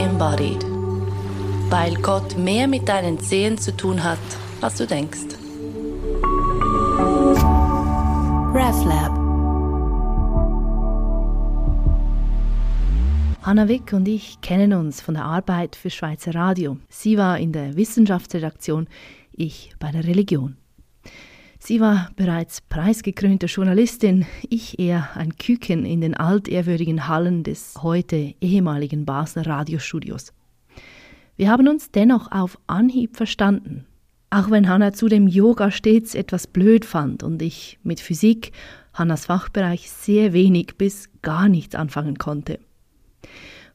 embodied. 0.00 0.64
Weil 1.68 1.94
Gott 1.96 2.36
mehr 2.36 2.66
mit 2.66 2.88
deinen 2.88 3.20
Zehen 3.20 3.58
zu 3.58 3.76
tun 3.76 4.02
hat, 4.02 4.18
als 4.60 4.76
du 4.76 4.86
denkst. 4.86 5.36
RefLab 8.52 9.20
Hanna 13.42 13.68
Wick 13.68 13.92
und 13.92 14.06
ich 14.06 14.40
kennen 14.42 14.72
uns 14.72 15.00
von 15.00 15.14
der 15.14 15.24
Arbeit 15.24 15.74
für 15.76 15.90
Schweizer 15.90 16.34
Radio. 16.34 16.76
Sie 16.88 17.16
war 17.16 17.38
in 17.38 17.52
der 17.52 17.76
Wissenschaftsredaktion, 17.76 18.86
ich 19.32 19.72
bei 19.78 19.90
der 19.90 20.04
Religion. 20.04 20.59
Sie 21.62 21.78
war 21.78 22.10
bereits 22.16 22.62
preisgekrönte 22.62 23.44
Journalistin, 23.44 24.24
ich 24.48 24.78
eher 24.78 25.10
ein 25.14 25.36
Küken 25.36 25.84
in 25.84 26.00
den 26.00 26.14
altehrwürdigen 26.14 27.06
Hallen 27.06 27.44
des 27.44 27.74
heute 27.82 28.34
ehemaligen 28.40 29.04
Basler 29.04 29.46
Radiostudios. 29.46 30.32
Wir 31.36 31.50
haben 31.50 31.68
uns 31.68 31.90
dennoch 31.90 32.32
auf 32.32 32.58
Anhieb 32.66 33.14
verstanden, 33.14 33.84
auch 34.30 34.50
wenn 34.50 34.70
Hanna 34.70 34.94
zu 34.94 35.08
dem 35.08 35.28
Yoga 35.28 35.70
stets 35.70 36.14
etwas 36.14 36.46
blöd 36.46 36.86
fand 36.86 37.22
und 37.22 37.42
ich 37.42 37.78
mit 37.82 38.00
Physik, 38.00 38.52
Hannas 38.94 39.26
Fachbereich, 39.26 39.90
sehr 39.90 40.32
wenig 40.32 40.76
bis 40.78 41.10
gar 41.20 41.46
nichts 41.46 41.74
anfangen 41.74 42.16
konnte. 42.16 42.58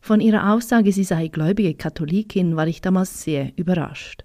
Von 0.02 0.22
ihrer 0.22 0.54
Aussage, 0.54 0.92
sie 0.92 1.04
sei 1.04 1.28
gläubige 1.28 1.76
Katholikin, 1.76 2.56
war 2.56 2.68
ich 2.68 2.82
damals 2.82 3.24
sehr 3.24 3.52
überrascht. 3.58 4.25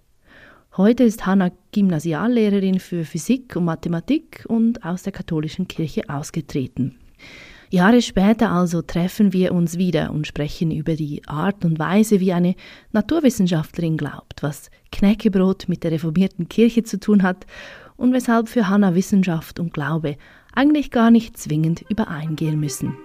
Heute 0.77 1.02
ist 1.02 1.27
Hanna 1.27 1.51
Gymnasiallehrerin 1.73 2.79
für 2.79 3.05
Physik 3.05 3.56
und 3.56 3.65
Mathematik 3.65 4.45
und 4.47 4.84
aus 4.84 5.02
der 5.02 5.12
katholischen 5.12 5.66
Kirche 5.66 6.02
ausgetreten. 6.09 6.95
Jahre 7.70 8.01
später 8.01 8.52
also 8.52 8.80
treffen 8.80 9.33
wir 9.33 9.52
uns 9.52 9.79
wieder 9.79 10.12
und 10.12 10.29
sprechen 10.29 10.70
über 10.70 10.95
die 10.95 11.26
Art 11.26 11.65
und 11.65 11.80
Weise, 11.80 12.21
wie 12.21 12.32
eine 12.32 12.54
Naturwissenschaftlerin 12.93 13.96
glaubt, 13.96 14.45
was 14.45 14.71
Knäckebrot 14.93 15.68
mit 15.68 15.82
der 15.82 15.91
reformierten 15.91 16.48
Kirche 16.48 16.85
zu 16.85 17.01
tun 17.01 17.24
hat 17.24 17.46
und 17.96 18.13
weshalb 18.13 18.48
für 18.48 18.68
Hanna 18.68 18.95
Wissenschaft 18.95 19.59
und 19.59 19.74
Glaube 19.74 20.16
eigentlich 20.54 20.93
gar 20.93 21.10
nicht 21.10 21.37
zwingend 21.37 21.85
übereingehen 21.88 22.60
müssen. 22.60 22.96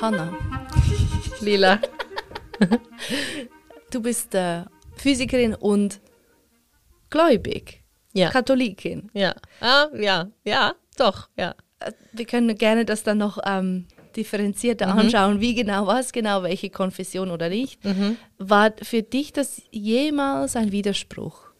Hanna, 0.00 0.30
Lila. 1.40 1.80
du 3.90 4.00
bist 4.02 4.34
äh, 4.34 4.64
Physikerin 4.96 5.54
und 5.54 6.00
gläubig. 7.10 7.82
Ja. 8.12 8.30
Katholikin. 8.30 9.10
Ja. 9.12 9.34
Ah, 9.60 9.86
ja, 9.94 10.28
ja, 10.44 10.74
doch, 10.96 11.28
ja. 11.36 11.54
Äh, 11.80 11.92
Wir 12.12 12.24
können 12.24 12.56
gerne 12.56 12.84
das 12.86 13.02
dann 13.02 13.18
noch 13.18 13.38
ähm, 13.44 13.86
differenzierter 14.16 14.86
Mhm. 14.86 14.98
anschauen, 15.00 15.40
wie 15.40 15.54
genau, 15.54 15.86
was 15.86 16.12
genau, 16.12 16.42
welche 16.42 16.70
Konfession 16.70 17.30
oder 17.30 17.50
nicht. 17.50 17.84
Mhm. 17.84 18.16
War 18.38 18.72
für 18.82 19.02
dich 19.02 19.32
das 19.34 19.60
jemals 19.70 20.56
ein 20.56 20.72
Widerspruch? 20.72 21.50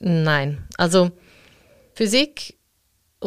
Nein. 0.00 0.66
Also 0.76 1.10
Physik 1.94 2.55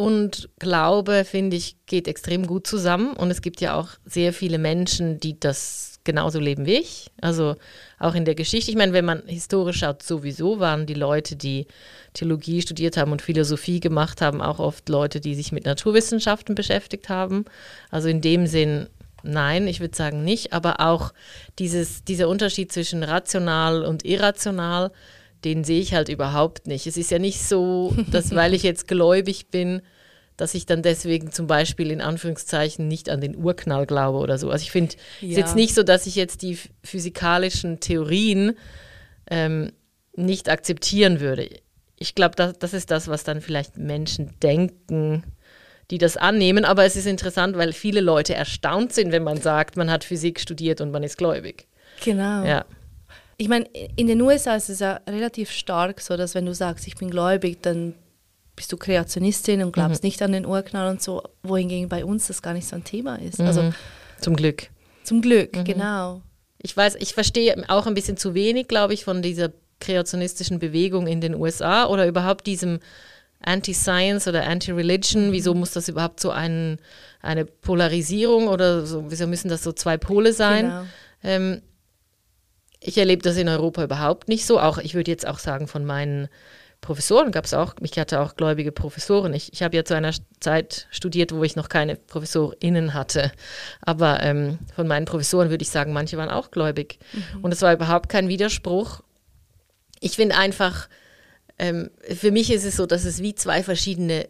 und 0.00 0.48
Glaube, 0.58 1.24
finde 1.26 1.56
ich, 1.56 1.76
geht 1.84 2.08
extrem 2.08 2.46
gut 2.46 2.66
zusammen. 2.66 3.12
Und 3.12 3.30
es 3.30 3.42
gibt 3.42 3.60
ja 3.60 3.78
auch 3.78 3.90
sehr 4.06 4.32
viele 4.32 4.56
Menschen, 4.58 5.20
die 5.20 5.38
das 5.38 6.00
genauso 6.04 6.40
leben 6.40 6.64
wie 6.64 6.78
ich. 6.78 7.10
Also 7.20 7.56
auch 7.98 8.14
in 8.14 8.24
der 8.24 8.34
Geschichte. 8.34 8.70
Ich 8.70 8.78
meine, 8.78 8.94
wenn 8.94 9.04
man 9.04 9.22
historisch 9.26 9.80
schaut, 9.80 10.02
sowieso 10.02 10.58
waren 10.58 10.86
die 10.86 10.94
Leute, 10.94 11.36
die 11.36 11.66
Theologie 12.14 12.62
studiert 12.62 12.96
haben 12.96 13.12
und 13.12 13.20
Philosophie 13.20 13.78
gemacht 13.78 14.22
haben, 14.22 14.40
auch 14.40 14.58
oft 14.58 14.88
Leute, 14.88 15.20
die 15.20 15.34
sich 15.34 15.52
mit 15.52 15.66
Naturwissenschaften 15.66 16.54
beschäftigt 16.54 17.10
haben. 17.10 17.44
Also 17.90 18.08
in 18.08 18.22
dem 18.22 18.46
Sinn 18.46 18.88
Nein, 19.22 19.68
ich 19.68 19.80
würde 19.80 19.94
sagen 19.94 20.24
nicht, 20.24 20.54
aber 20.54 20.80
auch 20.80 21.12
dieses, 21.58 22.04
dieser 22.04 22.26
Unterschied 22.26 22.72
zwischen 22.72 23.02
rational 23.02 23.84
und 23.84 24.02
irrational, 24.06 24.92
den 25.44 25.64
sehe 25.64 25.80
ich 25.80 25.94
halt 25.94 26.08
überhaupt 26.08 26.66
nicht. 26.66 26.86
Es 26.86 26.96
ist 26.96 27.10
ja 27.10 27.18
nicht 27.18 27.42
so, 27.42 27.94
dass 28.10 28.34
weil 28.34 28.54
ich 28.54 28.62
jetzt 28.62 28.88
gläubig 28.88 29.48
bin, 29.50 29.82
dass 30.40 30.54
ich 30.54 30.66
dann 30.66 30.82
deswegen 30.82 31.32
zum 31.32 31.46
Beispiel 31.46 31.90
in 31.90 32.00
Anführungszeichen 32.00 32.88
nicht 32.88 33.08
an 33.10 33.20
den 33.20 33.36
Urknall 33.36 33.86
glaube 33.86 34.18
oder 34.18 34.38
so. 34.38 34.50
Also 34.50 34.62
ich 34.62 34.70
finde 34.70 34.94
es 34.94 35.28
Ja. 35.30 35.38
jetzt 35.38 35.54
nicht 35.56 35.74
so, 35.74 35.82
dass 35.82 36.06
ich 36.06 36.14
jetzt 36.16 36.42
die 36.42 36.58
physikalischen 36.82 37.80
Theorien 37.80 38.56
ähm, 39.30 39.72
nicht 40.16 40.48
akzeptieren 40.48 41.20
würde. 41.20 41.48
Ich 41.98 42.14
glaube, 42.14 42.34
das, 42.36 42.58
das 42.58 42.72
ist 42.72 42.90
das, 42.90 43.08
was 43.08 43.24
dann 43.24 43.40
vielleicht 43.40 43.76
Menschen 43.76 44.34
denken, 44.42 45.24
die 45.90 45.98
das 45.98 46.16
annehmen. 46.16 46.64
Aber 46.64 46.84
es 46.84 46.96
ist 46.96 47.06
interessant, 47.06 47.56
weil 47.56 47.72
viele 47.72 48.00
Leute 48.00 48.34
erstaunt 48.34 48.92
sind, 48.92 49.12
wenn 49.12 49.22
man 49.24 49.40
sagt, 49.40 49.76
man 49.76 49.90
hat 49.90 50.04
Physik 50.04 50.40
studiert 50.40 50.80
und 50.80 50.90
man 50.90 51.02
ist 51.02 51.18
gläubig. 51.18 51.66
Genau. 52.04 52.44
Ja. 52.44 52.64
Ich 53.36 53.48
meine, 53.48 53.66
in 53.96 54.06
den 54.06 54.20
USA 54.20 54.54
ist 54.56 54.68
es 54.68 54.80
ja 54.80 55.00
relativ 55.08 55.50
stark 55.50 56.00
so, 56.00 56.16
dass 56.16 56.34
wenn 56.34 56.46
du 56.46 56.54
sagst, 56.54 56.86
ich 56.86 56.96
bin 56.96 57.10
gläubig, 57.10 57.58
dann 57.62 57.94
bist 58.60 58.70
du 58.72 58.76
Kreationistin 58.76 59.60
und 59.62 59.68
Mhm. 59.68 59.72
glaubst 59.72 60.02
nicht 60.02 60.20
an 60.20 60.32
den 60.32 60.44
Urknall 60.44 60.90
und 60.90 61.00
so, 61.00 61.22
wohingegen 61.42 61.88
bei 61.88 62.04
uns 62.04 62.26
das 62.26 62.42
gar 62.42 62.52
nicht 62.52 62.68
so 62.68 62.76
ein 62.76 62.84
Thema 62.84 63.16
ist. 63.18 63.40
Also 63.40 63.62
Mhm. 63.62 63.74
Zum 64.20 64.36
Glück. 64.36 64.68
zum 65.02 65.22
Glück, 65.22 65.56
Mhm. 65.56 65.64
genau. 65.64 66.20
Ich 66.58 66.76
weiß, 66.76 66.96
ich 66.96 67.14
verstehe 67.14 67.64
auch 67.70 67.86
ein 67.86 67.94
bisschen 67.94 68.18
zu 68.18 68.34
wenig, 68.34 68.68
glaube 68.68 68.92
ich, 68.92 69.04
von 69.04 69.22
dieser 69.22 69.50
kreationistischen 69.80 70.58
Bewegung 70.58 71.06
in 71.06 71.22
den 71.22 71.34
USA 71.34 71.86
oder 71.86 72.06
überhaupt 72.06 72.46
diesem 72.46 72.80
Anti-Science 73.42 74.28
oder 74.28 74.46
Anti-Religion. 74.46 75.32
Wieso 75.32 75.54
muss 75.54 75.70
das 75.72 75.88
überhaupt 75.88 76.20
so 76.20 76.30
ein, 76.30 76.78
eine 77.22 77.46
Polarisierung 77.46 78.48
oder 78.48 78.84
so, 78.84 79.06
wieso 79.10 79.26
müssen 79.26 79.48
das 79.48 79.62
so 79.62 79.72
zwei 79.72 79.96
Pole 79.96 80.34
sein? 80.34 80.66
Genau. 80.66 80.82
Ähm, 81.22 81.62
ich 82.80 82.98
erlebe 82.98 83.22
das 83.22 83.38
in 83.38 83.48
Europa 83.48 83.82
überhaupt 83.84 84.28
nicht 84.28 84.44
so. 84.44 84.60
Auch 84.60 84.76
ich 84.76 84.94
würde 84.94 85.10
jetzt 85.10 85.26
auch 85.26 85.38
sagen, 85.38 85.66
von 85.66 85.86
meinen 85.86 86.28
Professoren 86.80 87.30
gab 87.30 87.44
es 87.44 87.52
auch, 87.54 87.74
ich 87.82 87.98
hatte 87.98 88.20
auch 88.20 88.36
gläubige 88.36 88.72
Professoren. 88.72 89.34
Ich, 89.34 89.52
ich 89.52 89.62
habe 89.62 89.76
ja 89.76 89.84
zu 89.84 89.94
einer 89.94 90.12
Zeit 90.40 90.86
studiert, 90.90 91.32
wo 91.32 91.44
ich 91.44 91.54
noch 91.54 91.68
keine 91.68 91.96
ProfessorInnen 91.96 92.94
hatte. 92.94 93.32
Aber 93.82 94.22
ähm, 94.22 94.58
von 94.74 94.86
meinen 94.88 95.04
Professoren 95.04 95.50
würde 95.50 95.62
ich 95.62 95.70
sagen, 95.70 95.92
manche 95.92 96.16
waren 96.16 96.30
auch 96.30 96.50
gläubig. 96.50 96.98
Und 97.42 97.52
es 97.52 97.60
war 97.62 97.72
überhaupt 97.74 98.08
kein 98.08 98.28
Widerspruch. 98.28 99.02
Ich 100.00 100.16
finde 100.16 100.36
einfach, 100.36 100.88
ähm, 101.58 101.90
für 102.08 102.30
mich 102.30 102.50
ist 102.50 102.64
es 102.64 102.76
so, 102.76 102.86
dass 102.86 103.04
es 103.04 103.20
wie 103.22 103.34
zwei 103.34 103.62
verschiedene 103.62 104.28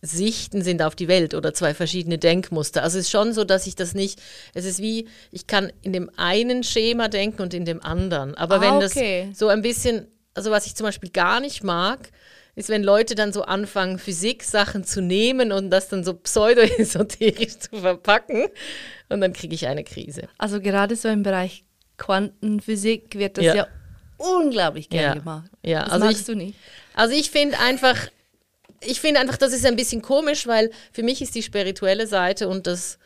Sichten 0.00 0.62
sind 0.62 0.80
auf 0.82 0.94
die 0.94 1.08
Welt 1.08 1.34
oder 1.34 1.52
zwei 1.52 1.74
verschiedene 1.74 2.18
Denkmuster. 2.18 2.84
Also 2.84 2.98
es 2.98 3.06
ist 3.06 3.10
schon 3.10 3.32
so, 3.32 3.42
dass 3.42 3.66
ich 3.66 3.74
das 3.74 3.94
nicht, 3.94 4.22
es 4.54 4.64
ist 4.64 4.80
wie, 4.80 5.08
ich 5.32 5.48
kann 5.48 5.72
in 5.82 5.92
dem 5.92 6.08
einen 6.16 6.62
Schema 6.62 7.08
denken 7.08 7.42
und 7.42 7.52
in 7.52 7.64
dem 7.64 7.82
anderen. 7.82 8.36
Aber 8.36 8.56
Ah, 8.56 8.60
wenn 8.60 8.74
okay. 8.86 9.26
das 9.30 9.38
so 9.40 9.48
ein 9.48 9.62
bisschen, 9.62 10.06
also 10.34 10.50
was 10.50 10.66
ich 10.66 10.74
zum 10.74 10.84
Beispiel 10.84 11.10
gar 11.10 11.40
nicht 11.40 11.62
mag, 11.64 12.10
ist, 12.54 12.68
wenn 12.68 12.82
Leute 12.82 13.14
dann 13.14 13.32
so 13.32 13.42
anfangen, 13.42 13.98
Physik-Sachen 13.98 14.82
zu 14.84 15.00
nehmen 15.00 15.52
und 15.52 15.70
das 15.70 15.88
dann 15.88 16.02
so 16.04 16.14
pseudo-esoterisch 16.14 17.58
zu 17.58 17.76
verpacken. 17.80 18.46
Und 19.08 19.20
dann 19.20 19.32
kriege 19.32 19.54
ich 19.54 19.66
eine 19.68 19.84
Krise. 19.84 20.28
Also 20.38 20.60
gerade 20.60 20.96
so 20.96 21.08
im 21.08 21.22
Bereich 21.22 21.64
Quantenphysik 21.98 23.14
wird 23.16 23.38
das 23.38 23.44
ja, 23.44 23.54
Ja. 23.54 23.66
unglaublich 24.16 24.88
gern 24.88 25.02
Ja. 25.04 25.14
gemacht. 25.14 25.50
Ja, 25.64 25.84
das 25.84 25.92
also 25.92 26.04
magst 26.06 26.20
ich- 26.20 26.26
du 26.26 26.34
nicht. 26.36 26.58
Also 26.94 27.14
ich 27.14 27.30
finde 27.30 27.58
einfach, 27.60 27.96
ich 28.80 29.00
finde 29.00 29.20
einfach, 29.20 29.36
das 29.36 29.52
ist 29.52 29.64
ein 29.64 29.76
bisschen 29.76 30.02
komisch, 30.02 30.46
weil 30.46 30.70
für 30.92 31.02
mich 31.02 31.22
ist 31.22 31.34
die 31.34 31.42
spirituelle 31.42 32.06
Seite 32.06 32.48
und 32.48 32.66
das 32.66 32.98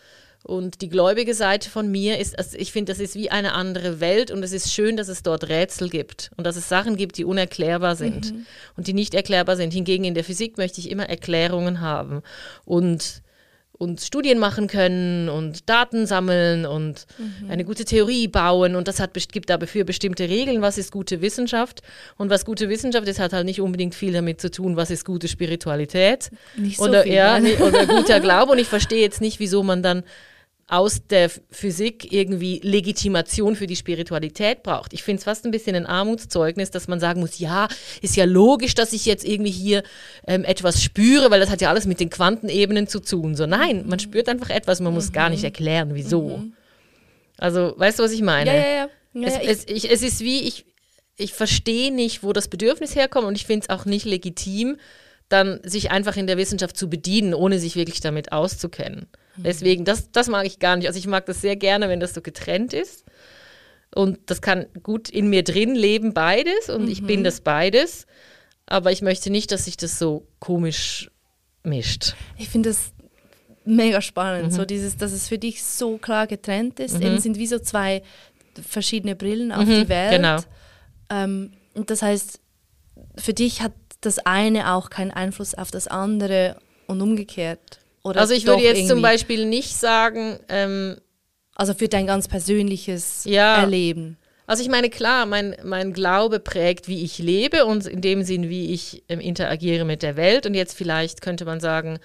und 0.44 0.80
die 0.80 0.88
gläubige 0.88 1.34
Seite 1.34 1.70
von 1.70 1.91
mir 1.91 2.19
ist, 2.19 2.36
also 2.38 2.58
ich 2.58 2.72
finde, 2.72 2.92
das 2.92 3.00
ist 3.00 3.14
wie 3.14 3.30
eine 3.30 3.53
andere 3.54 4.00
Welt 4.00 4.30
und 4.30 4.42
es 4.42 4.53
ist 4.53 4.72
schön, 4.72 4.97
dass 4.97 5.08
es 5.08 5.22
dort 5.22 5.48
Rätsel 5.48 5.88
gibt 5.88 6.30
und 6.36 6.44
dass 6.44 6.56
es 6.56 6.69
Sachen 6.69 6.97
gibt, 6.97 7.16
die 7.16 7.25
unerklärbar 7.25 7.94
sind 7.94 8.34
und 8.76 8.86
die 8.86 8.92
nicht 8.92 9.14
erklärbar 9.14 9.56
sind. 9.56 9.72
Hingegen 9.72 10.04
in 10.04 10.14
der 10.14 10.25
Physik 10.25 10.59
möchte 10.59 10.80
ich 10.80 10.91
immer 10.91 11.09
Erklärungen 11.09 11.80
haben 11.80 12.22
und 12.65 13.22
und 13.83 14.00
Studien 14.00 14.39
machen 14.39 14.68
können 14.68 15.28
und 15.28 15.68
Daten 15.68 16.06
sammeln 16.06 16.66
und 16.66 17.06
eine 17.48 17.65
gute 17.65 17.84
Theorie 17.84 18.28
bauen. 18.28 18.77
Und 18.77 18.86
das 18.86 19.00
hat, 19.00 19.10
gibt 19.33 19.50
dafür 19.50 19.83
bestimmte 19.83 20.28
Regeln, 20.28 20.62
was 20.62 20.78
ist 20.78 20.92
gute 20.92 21.21
Wissenschaft. 21.21 21.83
Und 22.16 22.30
was 22.30 22.44
gute 22.44 22.68
Wissenschaft 22.68 23.09
ist, 23.09 23.18
hat 23.18 23.33
halt 23.33 23.44
nicht 23.44 23.60
unbedingt 23.60 23.97
viel 23.97 24.12
damit 24.12 24.41
zu 24.41 24.53
tun, 24.53 24.77
was 24.77 24.92
ist 24.92 25.04
gute 25.04 25.27
Spiritualität. 25.27 26.30
Nicht 26.54 26.77
so 26.77 26.84
oder, 26.84 27.03
viel, 27.03 27.15
ja, 27.15 27.41
ne? 27.41 27.56
oder 27.56 27.86
guter 27.86 28.21
Glaube. 28.21 28.53
Und 28.53 28.59
ich 28.59 28.68
verstehe 28.68 29.00
jetzt 29.00 29.21
nicht, 29.21 29.41
wieso 29.41 29.65
man 29.65 29.83
dann 29.83 30.04
aus 30.72 31.07
der 31.07 31.30
Physik 31.51 32.15
irgendwie 32.15 32.59
Legitimation 32.63 33.57
für 33.57 33.66
die 33.66 33.77
Spiritualität 33.77 34.63
braucht. 34.63 34.95
Ich 34.95 35.03
finde 35.03 35.19
es 35.19 35.24
fast 35.24 35.45
ein 35.45 35.51
bisschen 35.51 35.77
ein 35.77 35.84
Armutszeugnis, 35.84 36.71
dass 36.71 36.89
man 36.89 36.98
sagen 36.98 37.21
muss, 37.21 37.39
ja, 37.39 37.69
ist 38.01 38.16
ja 38.16 38.24
logisch, 38.24 38.74
dass 38.74 38.95
ich 38.95 39.04
jetzt 39.04 39.22
irgendwie 39.22 39.51
hier 39.51 39.83
ähm, 40.27 40.45
etwas 40.45 40.83
spüre, 40.83 41.30
weil 41.30 41.41
das 41.41 41.51
hat 41.51 41.60
ja 41.60 41.69
alles 41.69 41.84
mit 41.84 42.01
den 42.01 42.09
Quantenebenen 42.09 42.89
zu 42.89 43.01
tun. 43.01 43.34
So, 43.36 43.45
nein, 43.45 43.84
man 43.86 43.98
spürt 43.98 44.30
einfach 44.30 44.48
etwas, 44.48 44.80
man 44.80 44.95
muss 44.95 45.13
gar 45.13 45.28
nicht 45.28 45.45
erklären, 45.45 45.91
wieso. 45.92 46.42
Also, 47.36 47.75
weißt 47.77 47.98
du, 47.98 48.04
was 48.04 48.13
ich 48.13 48.22
meine? 48.22 48.51
Ja, 48.51 48.57
ja, 48.57 48.66
ja. 48.66 48.89
ja, 49.13 49.28
es, 49.28 49.34
ja 49.34 49.42
ich, 49.42 49.48
es, 49.48 49.66
ich, 49.68 49.91
es 49.91 50.03
ist 50.03 50.21
wie, 50.21 50.41
ich, 50.41 50.65
ich 51.18 51.34
verstehe 51.34 51.92
nicht, 51.92 52.22
wo 52.22 52.33
das 52.33 52.48
Bedürfnis 52.48 52.97
herkommt 52.97 53.27
und 53.27 53.36
ich 53.36 53.45
finde 53.45 53.66
es 53.68 53.68
auch 53.68 53.84
nicht 53.84 54.07
legitim, 54.07 54.78
dann 55.28 55.60
sich 55.65 55.91
einfach 55.91 56.16
in 56.16 56.27
der 56.27 56.39
Wissenschaft 56.39 56.78
zu 56.78 56.89
bedienen, 56.89 57.34
ohne 57.34 57.59
sich 57.59 57.77
wirklich 57.77 58.01
damit 58.01 58.33
auszukennen. 58.33 59.07
Mhm. 59.36 59.42
Deswegen, 59.42 59.84
das, 59.84 60.10
das 60.12 60.28
mag 60.28 60.46
ich 60.46 60.58
gar 60.58 60.76
nicht. 60.76 60.86
Also 60.86 60.98
ich 60.98 61.06
mag 61.06 61.26
das 61.26 61.40
sehr 61.40 61.56
gerne, 61.56 61.88
wenn 61.88 62.00
das 62.00 62.14
so 62.14 62.20
getrennt 62.20 62.72
ist. 62.72 63.04
Und 63.94 64.18
das 64.26 64.40
kann 64.40 64.66
gut 64.82 65.08
in 65.08 65.28
mir 65.28 65.44
drin 65.44 65.74
leben, 65.74 66.14
beides. 66.14 66.68
Und 66.68 66.84
mhm. 66.84 66.88
ich 66.88 67.04
bin 67.04 67.20
mhm. 67.20 67.24
das 67.24 67.40
beides. 67.40 68.06
Aber 68.66 68.92
ich 68.92 69.02
möchte 69.02 69.30
nicht, 69.30 69.52
dass 69.52 69.66
sich 69.66 69.76
das 69.76 69.98
so 69.98 70.26
komisch 70.38 71.10
mischt. 71.62 72.14
Ich 72.38 72.48
finde 72.48 72.70
das 72.70 72.92
mega 73.64 74.00
spannend, 74.00 74.52
mhm. 74.52 74.56
so 74.56 74.64
dieses, 74.64 74.96
dass 74.96 75.12
es 75.12 75.28
für 75.28 75.38
dich 75.38 75.62
so 75.62 75.98
klar 75.98 76.26
getrennt 76.26 76.80
ist. 76.80 76.96
Mhm. 76.96 77.02
Eben 77.02 77.20
sind 77.20 77.38
wie 77.38 77.46
so 77.46 77.58
zwei 77.58 78.02
verschiedene 78.68 79.14
Brillen 79.14 79.52
auf 79.52 79.66
mhm, 79.66 79.82
die 79.82 79.88
Welt. 79.88 80.12
Genau. 80.12 80.38
Ähm, 81.10 81.52
und 81.74 81.90
das 81.90 82.02
heißt, 82.02 82.40
für 83.16 83.34
dich 83.34 83.62
hat 83.62 83.72
das 84.00 84.18
eine 84.18 84.72
auch 84.72 84.90
keinen 84.90 85.10
Einfluss 85.10 85.54
auf 85.54 85.70
das 85.70 85.86
andere 85.88 86.56
und 86.86 87.00
umgekehrt. 87.00 87.78
Oder 88.04 88.21
also 88.21 88.34
ich 88.34 88.47
würde 88.47 88.63
jetzt 88.63 88.78
irgendwie. 88.78 88.89
zum 88.89 89.03
Beispiel 89.03 89.47
nicht 89.47 89.75
sagen. 89.77 90.39
Ähm, 90.49 90.97
also 91.54 91.75
für 91.75 91.89
dein 91.89 92.07
ganz 92.07 92.28
persönliches 92.28 93.25
ja, 93.25 93.57
Erleben. 93.57 94.16
Also 94.47 94.63
ich 94.63 94.69
meine, 94.69 94.91
klar, 94.91 95.27
mein, 95.27 95.57
mein 95.63 95.93
Glaube 95.93 96.41
prägt, 96.41 96.89
wie 96.89 97.04
ich 97.04 97.19
lebe 97.19 97.65
und 97.65 97.87
in 97.87 98.01
dem 98.01 98.22
Sinn, 98.22 98.49
wie 98.49 98.72
ich 98.72 99.04
ähm, 99.09 99.21
interagiere 99.21 99.84
mit 99.84 100.03
der 100.03 100.16
Welt. 100.16 100.47
Und 100.47 100.54
jetzt 100.54 100.77
vielleicht 100.77 101.21
könnte 101.21 101.45
man 101.45 101.60
sagen, 101.60 101.99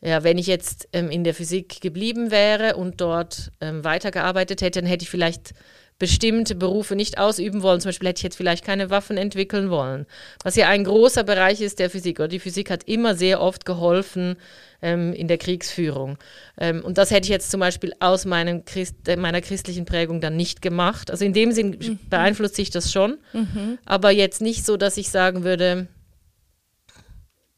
ja, 0.00 0.22
wenn 0.22 0.38
ich 0.38 0.46
jetzt 0.46 0.88
ähm, 0.92 1.10
in 1.10 1.24
der 1.24 1.34
Physik 1.34 1.80
geblieben 1.80 2.30
wäre 2.30 2.76
und 2.76 3.00
dort 3.00 3.50
ähm, 3.60 3.82
weitergearbeitet 3.84 4.62
hätte, 4.62 4.80
dann 4.80 4.88
hätte 4.88 5.02
ich 5.02 5.10
vielleicht 5.10 5.54
bestimmte 5.98 6.54
Berufe 6.54 6.94
nicht 6.94 7.18
ausüben 7.18 7.62
wollen. 7.62 7.80
Zum 7.80 7.88
Beispiel 7.88 8.08
hätte 8.08 8.20
ich 8.20 8.24
jetzt 8.24 8.36
vielleicht 8.36 8.64
keine 8.64 8.88
Waffen 8.90 9.16
entwickeln 9.16 9.68
wollen. 9.68 10.06
Was 10.44 10.54
ja 10.54 10.68
ein 10.68 10.84
großer 10.84 11.24
Bereich 11.24 11.60
ist 11.60 11.80
der 11.80 11.90
Physik. 11.90 12.20
Oder 12.20 12.28
die 12.28 12.38
Physik 12.38 12.70
hat 12.70 12.84
immer 12.84 13.16
sehr 13.16 13.40
oft 13.40 13.64
geholfen 13.64 14.36
ähm, 14.80 15.12
in 15.12 15.26
der 15.26 15.38
Kriegsführung. 15.38 16.18
Ähm, 16.56 16.84
und 16.84 16.98
das 16.98 17.10
hätte 17.10 17.24
ich 17.24 17.30
jetzt 17.30 17.50
zum 17.50 17.58
Beispiel 17.58 17.92
aus 17.98 18.26
Christ, 18.64 19.08
äh, 19.08 19.16
meiner 19.16 19.40
christlichen 19.40 19.86
Prägung 19.86 20.20
dann 20.20 20.36
nicht 20.36 20.62
gemacht. 20.62 21.10
Also 21.10 21.24
in 21.24 21.32
dem 21.32 21.50
Sinn 21.50 21.78
mhm. 21.80 21.98
beeinflusst 22.08 22.54
sich 22.54 22.70
das 22.70 22.92
schon. 22.92 23.18
Mhm. 23.32 23.78
Aber 23.84 24.12
jetzt 24.12 24.40
nicht 24.40 24.64
so, 24.64 24.76
dass 24.76 24.96
ich 24.96 25.10
sagen 25.10 25.42
würde, 25.42 25.88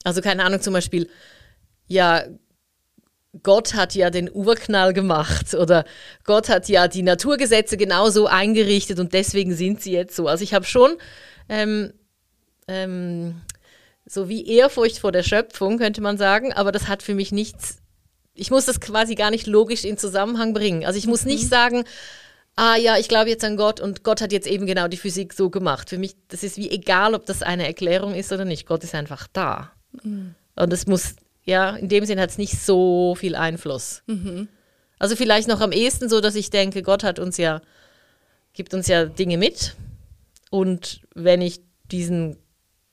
also 0.02 0.22
keine 0.22 0.44
Ahnung, 0.44 0.62
zum 0.62 0.72
Beispiel, 0.72 1.10
ja, 1.88 2.24
Gott 3.42 3.74
hat 3.74 3.94
ja 3.94 4.10
den 4.10 4.30
Urknall 4.32 4.92
gemacht 4.92 5.54
oder 5.54 5.84
Gott 6.24 6.48
hat 6.48 6.68
ja 6.68 6.88
die 6.88 7.02
Naturgesetze 7.02 7.76
genauso 7.76 8.26
eingerichtet 8.26 8.98
und 8.98 9.12
deswegen 9.12 9.54
sind 9.54 9.82
sie 9.82 9.92
jetzt 9.92 10.16
so. 10.16 10.26
Also 10.26 10.42
ich 10.42 10.52
habe 10.52 10.64
schon 10.64 10.96
ähm, 11.48 11.92
ähm, 12.66 13.40
so 14.04 14.28
wie 14.28 14.46
Ehrfurcht 14.46 14.98
vor 14.98 15.12
der 15.12 15.22
Schöpfung, 15.22 15.78
könnte 15.78 16.00
man 16.00 16.18
sagen, 16.18 16.52
aber 16.52 16.72
das 16.72 16.88
hat 16.88 17.02
für 17.02 17.14
mich 17.14 17.30
nichts, 17.30 17.78
ich 18.34 18.50
muss 18.50 18.64
das 18.64 18.80
quasi 18.80 19.14
gar 19.14 19.30
nicht 19.30 19.46
logisch 19.46 19.84
in 19.84 19.98
Zusammenhang 19.98 20.52
bringen. 20.52 20.84
Also 20.84 20.98
ich 20.98 21.06
muss 21.06 21.24
nicht 21.24 21.44
mhm. 21.44 21.48
sagen, 21.48 21.84
ah 22.56 22.76
ja, 22.76 22.96
ich 22.98 23.08
glaube 23.08 23.30
jetzt 23.30 23.44
an 23.44 23.56
Gott 23.56 23.78
und 23.78 24.02
Gott 24.02 24.20
hat 24.20 24.32
jetzt 24.32 24.48
eben 24.48 24.66
genau 24.66 24.88
die 24.88 24.96
Physik 24.96 25.32
so 25.32 25.50
gemacht. 25.50 25.88
Für 25.88 25.98
mich, 25.98 26.16
das 26.28 26.42
ist 26.42 26.56
wie 26.56 26.70
egal, 26.70 27.14
ob 27.14 27.26
das 27.26 27.42
eine 27.42 27.66
Erklärung 27.66 28.14
ist 28.14 28.32
oder 28.32 28.44
nicht. 28.44 28.66
Gott 28.66 28.82
ist 28.82 28.94
einfach 28.94 29.28
da. 29.32 29.70
Mhm. 30.02 30.34
Und 30.56 30.72
es 30.72 30.86
muss 30.86 31.14
ja, 31.44 31.76
in 31.76 31.88
dem 31.88 32.04
Sinn 32.04 32.20
hat 32.20 32.30
es 32.30 32.38
nicht 32.38 32.58
so 32.58 33.14
viel 33.14 33.34
Einfluss. 33.34 34.02
Mhm. 34.06 34.48
Also 34.98 35.16
vielleicht 35.16 35.48
noch 35.48 35.60
am 35.60 35.72
ehesten 35.72 36.08
so, 36.08 36.20
dass 36.20 36.34
ich 36.34 36.50
denke, 36.50 36.82
Gott 36.82 37.02
hat 37.04 37.18
uns 37.18 37.36
ja, 37.38 37.62
gibt 38.52 38.74
uns 38.74 38.86
ja 38.86 39.06
Dinge 39.06 39.38
mit. 39.38 39.74
Und 40.50 41.00
wenn 41.14 41.40
ich 41.40 41.60
diesen 41.90 42.36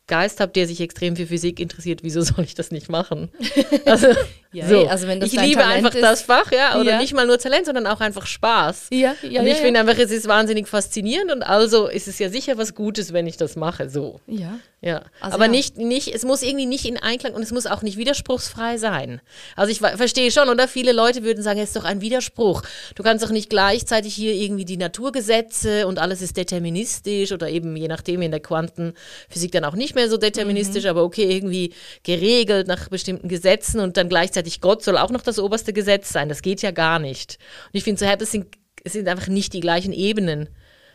Geist 0.08 0.40
habe, 0.40 0.54
der 0.54 0.68
sich 0.68 0.80
extrem 0.80 1.18
für 1.18 1.28
Physik 1.28 1.60
interessiert, 1.60 2.02
wieso 2.04 2.22
soll 2.22 2.46
ich 2.46 2.56
das 2.56 2.72
nicht 2.72 2.90
machen? 2.90 3.30
Also, 3.86 4.08
ja, 4.52 4.68
so. 4.68 4.88
also 4.88 5.08
wenn 5.08 5.20
das 5.20 5.34
ich 5.34 5.40
liebe 5.40 5.62
Talent 5.62 5.78
einfach 5.78 5.96
ist, 5.96 6.04
das 6.04 6.22
Fach, 6.22 6.52
ja, 6.52 6.80
oder 6.80 6.92
ja. 6.92 6.98
nicht 7.00 7.14
mal 7.14 7.28
nur 7.28 7.38
Talent, 7.38 7.66
sondern 7.66 7.88
auch 7.88 8.00
einfach 8.00 8.26
Spaß. 8.26 8.88
Ja, 8.92 9.16
ja, 9.22 9.42
und 9.42 9.48
ich 9.48 9.58
ja, 9.58 9.64
finde 9.64 9.80
einfach, 9.80 9.98
es 9.98 10.12
ist 10.12 10.28
wahnsinnig 10.28 10.68
faszinierend 10.68 11.32
und 11.32 11.44
also 11.44 11.88
ist 11.88 12.08
es 12.08 12.20
ja 12.20 12.30
sicher 12.30 12.58
was 12.58 12.74
Gutes, 12.76 13.14
wenn 13.14 13.28
ich 13.28 13.38
das 13.38 13.56
mache, 13.56 13.90
so. 13.90 14.20
Ja. 14.28 14.60
Ja. 14.80 15.04
Also 15.20 15.34
Aber 15.34 15.48
nicht, 15.48 15.78
nicht, 15.78 16.14
es 16.14 16.24
muss 16.24 16.44
irgendwie 16.44 16.68
nicht 16.68 16.86
in 16.86 16.98
Einklang 16.98 17.34
und 17.34 17.42
es 17.42 17.52
muss 17.52 17.66
auch 17.66 17.82
nicht 17.82 17.98
widerspruchsfrei 17.98 18.78
sein. 18.78 19.22
Also 19.56 19.72
ich 19.72 19.80
verstehe 19.80 20.30
schon, 20.30 20.50
oder? 20.50 20.68
Viele 20.68 20.92
Leute 20.92 21.24
würden 21.24 21.42
sagen, 21.42 21.60
es 21.60 21.70
ist 21.70 21.76
doch 21.76 21.84
ein 21.84 22.00
Widerspruch. 22.00 22.62
Du 22.94 23.02
kannst 23.02 23.26
doch 23.26 23.32
nicht 23.32 23.50
gleichzeitig 23.50 24.14
hier 24.14 24.34
irgendwie 24.34 24.66
die 24.66 24.78
Naturgesetze 24.78 25.88
und 25.88 25.98
alles 25.98 26.22
ist 26.22 26.38
deterministisch 26.38 27.32
oder 27.32 27.50
eben 27.50 27.76
je 27.76 27.88
nachdem 27.88 28.22
in 28.22 28.30
der 28.30 28.40
Quantenphysik 28.40 29.52
dann 29.52 29.66
auch 29.66 29.74
nicht 29.74 29.96
mehr 29.96 30.10
so 30.10 30.18
deterministisch, 30.18 30.84
mhm. 30.84 30.92
aber 30.92 31.04
okay, 31.04 31.24
irgendwie 31.24 31.74
geregelt 32.04 32.68
nach 32.68 32.88
bestimmten 32.90 33.30
Gesetzen 33.30 33.80
und 33.80 33.98
dann 33.98 34.10
gleichzeitig 34.10 34.37
Gott 34.62 34.84
soll 34.84 34.98
auch 34.98 35.10
noch 35.10 35.22
das 35.22 35.40
oberste 35.40 35.74
Gesetz 35.74 36.10
sein. 36.10 36.30
Das 36.30 36.42
geht 36.42 36.62
ja 36.62 36.72
gar 36.72 37.00
nicht. 37.00 37.38
Und 37.68 37.78
ich 37.78 37.84
finde 37.84 38.00
so, 38.00 38.06
es 38.06 38.32
sind, 38.32 38.48
es 38.84 38.94
sind 38.94 39.08
einfach 39.08 39.28
nicht 39.28 39.54
die 39.54 39.60
gleichen 39.60 39.94
Ebenen. 39.94 40.50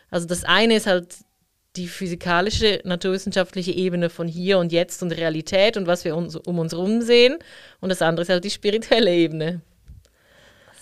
Also 0.09 0.27
das 0.27 0.43
eine 0.43 0.75
ist 0.75 0.87
halt 0.87 1.15
die 1.75 1.87
physikalische, 1.87 2.81
naturwissenschaftliche 2.83 3.71
Ebene 3.71 4.09
von 4.09 4.27
hier 4.27 4.59
und 4.59 4.71
jetzt 4.71 5.01
und 5.01 5.11
Realität 5.11 5.75
und 5.75 5.87
was 5.87 6.05
wir 6.05 6.15
uns, 6.15 6.35
um 6.35 6.59
uns 6.59 6.71
herum 6.71 7.01
sehen. 7.01 7.37
Und 7.79 7.89
das 7.89 8.01
andere 8.01 8.23
ist 8.23 8.29
halt 8.29 8.43
die 8.43 8.51
spirituelle 8.51 9.11
Ebene. 9.11 9.61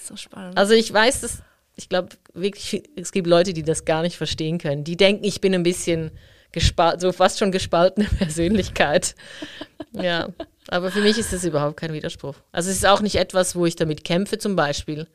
So 0.03 0.17
spannend. 0.17 0.57
Also 0.57 0.73
ich 0.73 0.91
weiß, 0.91 1.21
dass 1.21 1.41
ich 1.75 1.89
glaube 1.89 2.09
wirklich, 2.33 2.83
es 2.95 3.11
gibt 3.11 3.27
Leute, 3.27 3.53
die 3.53 3.63
das 3.63 3.85
gar 3.85 4.01
nicht 4.01 4.17
verstehen 4.17 4.57
können. 4.57 4.83
Die 4.83 4.97
denken, 4.97 5.23
ich 5.23 5.41
bin 5.41 5.53
ein 5.53 5.63
bisschen 5.63 6.11
gespalten, 6.51 6.99
so 6.99 7.11
fast 7.11 7.39
schon 7.39 7.51
gespaltene 7.51 8.07
Persönlichkeit. 8.17 9.15
Ja, 9.93 10.29
aber 10.67 10.91
für 10.91 11.01
mich 11.01 11.17
ist 11.17 11.33
das 11.33 11.43
überhaupt 11.43 11.77
kein 11.77 11.93
Widerspruch. 11.93 12.35
Also 12.51 12.69
es 12.69 12.77
ist 12.77 12.85
auch 12.85 13.01
nicht 13.01 13.15
etwas, 13.15 13.55
wo 13.55 13.65
ich 13.65 13.75
damit 13.75 14.03
kämpfe 14.03 14.37
zum 14.37 14.55
Beispiel 14.55 15.07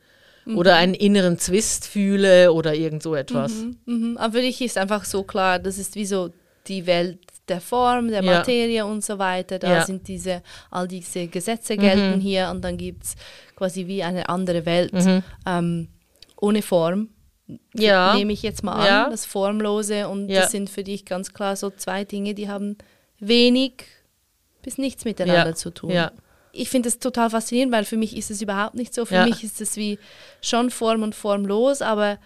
mhm. 0.45 0.57
oder 0.57 0.75
einen 0.75 0.93
inneren 0.93 1.37
Zwist 1.37 1.87
fühle 1.87 2.53
oder 2.53 2.73
irgend 2.73 3.03
so 3.03 3.15
etwas. 3.15 3.53
Mhm, 3.53 3.77
mhm. 3.85 4.17
Aber 4.17 4.33
für 4.33 4.41
dich 4.41 4.61
ist 4.61 4.77
einfach 4.77 5.05
so 5.05 5.23
klar, 5.23 5.59
das 5.59 5.77
ist 5.77 5.95
wie 5.95 6.05
so 6.05 6.29
die 6.67 6.85
Welt 6.85 7.19
der 7.47 7.61
Form, 7.61 8.09
der 8.09 8.23
Materie 8.23 8.77
ja. 8.77 8.83
und 8.83 9.03
so 9.03 9.19
weiter. 9.19 9.57
Da 9.57 9.69
ja. 9.69 9.85
sind 9.85 10.07
diese, 10.07 10.41
all 10.69 10.87
diese 10.87 11.27
Gesetze 11.27 11.77
gelten 11.77 12.17
mhm. 12.17 12.21
hier 12.21 12.49
und 12.49 12.61
dann 12.61 12.77
gibt 12.77 13.03
es 13.03 13.15
quasi 13.55 13.87
wie 13.87 14.03
eine 14.03 14.27
andere 14.29 14.65
Welt 14.65 14.93
mhm. 14.93 15.23
ähm, 15.45 15.87
ohne 16.39 16.61
Form. 16.61 17.09
Ja. 17.73 18.15
Nehme 18.15 18.33
ich 18.33 18.41
jetzt 18.41 18.63
mal 18.63 18.73
an, 18.73 19.11
das 19.11 19.25
Formlose 19.25 20.09
und 20.09 20.27
das 20.27 20.51
sind 20.51 20.69
für 20.69 20.83
dich 20.83 21.05
ganz 21.05 21.33
klar 21.33 21.55
so 21.55 21.69
zwei 21.69 22.03
Dinge, 22.03 22.33
die 22.33 22.49
haben 22.49 22.77
wenig 23.19 23.85
bis 24.61 24.77
nichts 24.77 25.05
miteinander 25.05 25.55
zu 25.55 25.71
tun. 25.71 25.91
Ja 25.91 26.11
ich 26.57 26.69
finde 26.69 26.89
es 26.89 26.99
total 26.99 27.29
faszinierend, 27.29 27.71
weil 27.71 27.85
für 27.85 27.97
mich 27.97 28.17
ist 28.17 28.31
es 28.31 28.41
überhaupt 28.41 28.75
nicht 28.75 28.93
so. 28.93 29.05
Für 29.05 29.15
ja. 29.15 29.25
mich 29.25 29.43
ist 29.43 29.61
es 29.61 29.77
wie 29.77 29.99
schon 30.41 30.69
Form 30.69 31.03
und 31.03 31.15
formlos, 31.15 31.81
aber. 31.81 32.17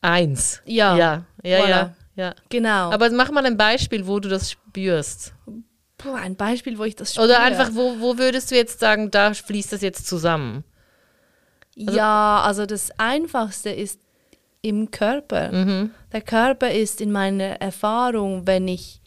Eins. 0.00 0.62
Ja. 0.64 0.96
Ja, 0.96 1.24
ja, 1.42 1.58
voilà. 1.58 1.68
ja, 1.68 1.96
ja. 2.16 2.34
Genau. 2.48 2.90
Aber 2.90 3.10
mach 3.10 3.30
mal 3.30 3.44
ein 3.44 3.56
Beispiel, 3.56 4.06
wo 4.06 4.20
du 4.20 4.28
das 4.28 4.50
spürst. 4.50 5.34
Puh, 5.98 6.14
ein 6.14 6.36
Beispiel, 6.36 6.78
wo 6.78 6.84
ich 6.84 6.96
das 6.96 7.14
spüre. 7.14 7.26
Oder 7.26 7.40
einfach, 7.40 7.70
wo, 7.72 8.00
wo 8.00 8.18
würdest 8.18 8.50
du 8.50 8.54
jetzt 8.54 8.80
sagen, 8.80 9.10
da 9.10 9.32
fließt 9.32 9.72
das 9.72 9.82
jetzt 9.82 10.06
zusammen? 10.06 10.64
Also 11.78 11.96
ja, 11.96 12.42
also 12.42 12.66
das 12.66 12.90
Einfachste 12.98 13.70
ist 13.70 14.00
im 14.62 14.90
Körper. 14.90 15.52
Mhm. 15.52 15.90
Der 16.12 16.22
Körper 16.22 16.70
ist 16.70 17.00
in 17.00 17.12
meiner 17.12 17.60
Erfahrung, 17.60 18.46
wenn 18.46 18.68
ich 18.68 19.00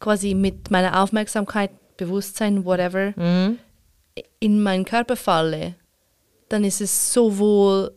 quasi 0.00 0.34
mit 0.34 0.70
meiner 0.70 1.02
Aufmerksamkeit, 1.02 1.70
Bewusstsein, 1.96 2.64
whatever, 2.64 3.12
mhm 3.16 3.58
in 4.40 4.62
meinen 4.62 4.84
Körper 4.84 5.16
falle, 5.16 5.74
dann 6.48 6.64
ist 6.64 6.80
es 6.80 7.12
sowohl 7.12 7.92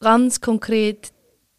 ganz 0.00 0.40
konkret 0.40 1.12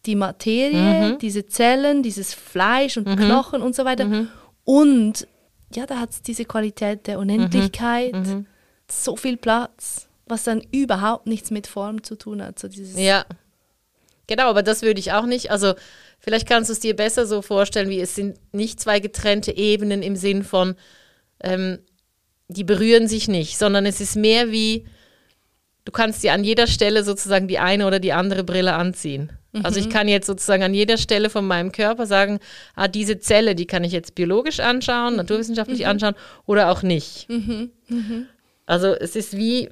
die 0.06 0.14
Materie, 0.14 1.12
mhm. 1.12 1.18
diese 1.18 1.46
Zellen, 1.46 2.02
dieses 2.02 2.32
Fleisch 2.32 2.96
und 2.96 3.06
mhm. 3.06 3.16
Knochen 3.16 3.62
und 3.62 3.74
so 3.74 3.84
weiter. 3.84 4.06
Mhm. 4.06 4.28
Und 4.64 5.26
ja, 5.74 5.86
da 5.86 6.00
hat 6.00 6.10
es 6.10 6.22
diese 6.22 6.44
Qualität 6.44 7.06
der 7.06 7.18
Unendlichkeit, 7.18 8.14
mhm. 8.14 8.20
Mhm. 8.20 8.46
so 8.90 9.16
viel 9.16 9.36
Platz, 9.36 10.08
was 10.26 10.44
dann 10.44 10.62
überhaupt 10.72 11.26
nichts 11.26 11.50
mit 11.50 11.66
Form 11.66 12.02
zu 12.02 12.16
tun 12.16 12.42
hat. 12.42 12.58
So 12.58 12.68
dieses 12.68 12.98
ja, 12.98 13.24
genau, 14.28 14.44
aber 14.44 14.62
das 14.62 14.82
würde 14.82 15.00
ich 15.00 15.10
auch 15.10 15.26
nicht. 15.26 15.50
Also 15.50 15.74
vielleicht 16.20 16.46
kannst 16.46 16.70
du 16.70 16.72
es 16.72 16.80
dir 16.80 16.94
besser 16.94 17.26
so 17.26 17.42
vorstellen, 17.42 17.88
wie 17.88 18.00
es 18.00 18.14
sind 18.14 18.38
nicht 18.52 18.78
zwei 18.78 19.00
getrennte 19.00 19.56
Ebenen 19.56 20.02
im 20.02 20.14
Sinn 20.14 20.44
von, 20.44 20.76
ähm, 21.42 21.80
die 22.46 22.64
berühren 22.64 23.08
sich 23.08 23.26
nicht, 23.26 23.58
sondern 23.58 23.84
es 23.84 24.00
ist 24.00 24.14
mehr 24.14 24.52
wie, 24.52 24.86
du 25.84 25.90
kannst 25.90 26.22
dir 26.22 26.32
an 26.32 26.44
jeder 26.44 26.68
Stelle 26.68 27.02
sozusagen 27.02 27.48
die 27.48 27.58
eine 27.58 27.86
oder 27.86 27.98
die 27.98 28.12
andere 28.12 28.44
Brille 28.44 28.74
anziehen. 28.74 29.32
Mhm. 29.52 29.64
Also 29.64 29.80
ich 29.80 29.86
mhm. 29.86 29.92
kann 29.92 30.08
jetzt 30.08 30.26
sozusagen 30.26 30.62
an 30.62 30.74
jeder 30.74 30.98
Stelle 30.98 31.30
von 31.30 31.46
meinem 31.46 31.72
Körper 31.72 32.06
sagen, 32.06 32.38
ah, 32.74 32.88
diese 32.88 33.18
Zelle, 33.18 33.54
die 33.54 33.66
kann 33.66 33.84
ich 33.84 33.92
jetzt 33.92 34.14
biologisch 34.14 34.60
anschauen, 34.60 35.12
mhm. 35.12 35.18
naturwissenschaftlich 35.18 35.80
mhm. 35.80 35.86
anschauen 35.86 36.14
oder 36.46 36.70
auch 36.70 36.82
nicht. 36.82 37.28
Mhm. 37.28 37.70
mhm. 37.88 38.26
Also 38.66 38.88
es 38.88 39.16
ist 39.16 39.34
wie, 39.34 39.70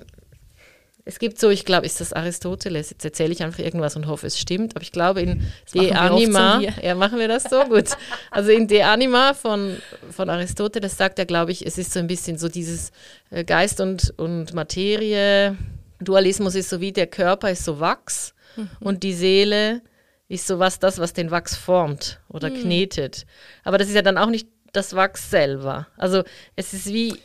es 1.08 1.18
gibt 1.20 1.38
so, 1.40 1.48
ich 1.50 1.64
glaube, 1.64 1.86
ist 1.86 2.00
das 2.00 2.12
Aristoteles, 2.12 2.90
jetzt 2.90 3.04
erzähle 3.04 3.32
ich 3.32 3.42
einfach 3.42 3.60
irgendwas 3.60 3.94
und 3.96 4.06
hoffe, 4.08 4.26
es 4.26 4.38
stimmt, 4.38 4.74
aber 4.74 4.82
ich 4.82 4.90
glaube 4.92 5.20
in 5.22 5.38
machen 5.38 5.52
De 5.72 5.92
Anima, 5.92 6.60
ja, 6.82 6.94
machen 6.96 7.18
wir 7.18 7.28
das 7.28 7.44
so 7.44 7.62
gut. 7.64 7.90
Also 8.32 8.50
in 8.50 8.66
De 8.66 8.82
Anima 8.82 9.32
von, 9.32 9.76
von 10.10 10.28
Aristoteles 10.28 10.96
sagt 10.96 11.18
er, 11.20 11.24
glaube 11.24 11.52
ich, 11.52 11.64
es 11.64 11.78
ist 11.78 11.92
so 11.92 12.00
ein 12.00 12.08
bisschen 12.08 12.38
so 12.38 12.48
dieses 12.48 12.90
äh, 13.30 13.44
Geist 13.44 13.80
und, 13.80 14.12
und 14.18 14.52
Materie, 14.52 15.56
Dualismus 16.00 16.54
ist 16.56 16.68
so 16.70 16.80
wie 16.80 16.92
der 16.92 17.06
Körper 17.06 17.50
ist 17.50 17.64
so 17.64 17.80
Wachs 17.80 18.34
Mhm. 18.56 18.70
und 18.80 19.02
die 19.02 19.12
Seele 19.12 19.82
ist 20.28 20.46
so 20.46 20.58
was, 20.58 20.78
das, 20.78 20.98
was 20.98 21.12
den 21.12 21.30
Wachs 21.30 21.54
formt 21.56 22.18
oder 22.28 22.48
Mhm. 22.50 22.62
knetet. 22.62 23.26
Aber 23.64 23.76
das 23.78 23.88
ist 23.88 23.94
ja 23.94 24.00
dann 24.02 24.16
auch 24.18 24.30
nicht 24.30 24.48
das 24.72 24.96
Wachs 24.96 25.30
selber. 25.30 25.86
Also 25.98 26.22
es 26.56 26.72
ist 26.72 26.86
wie, 26.86 27.16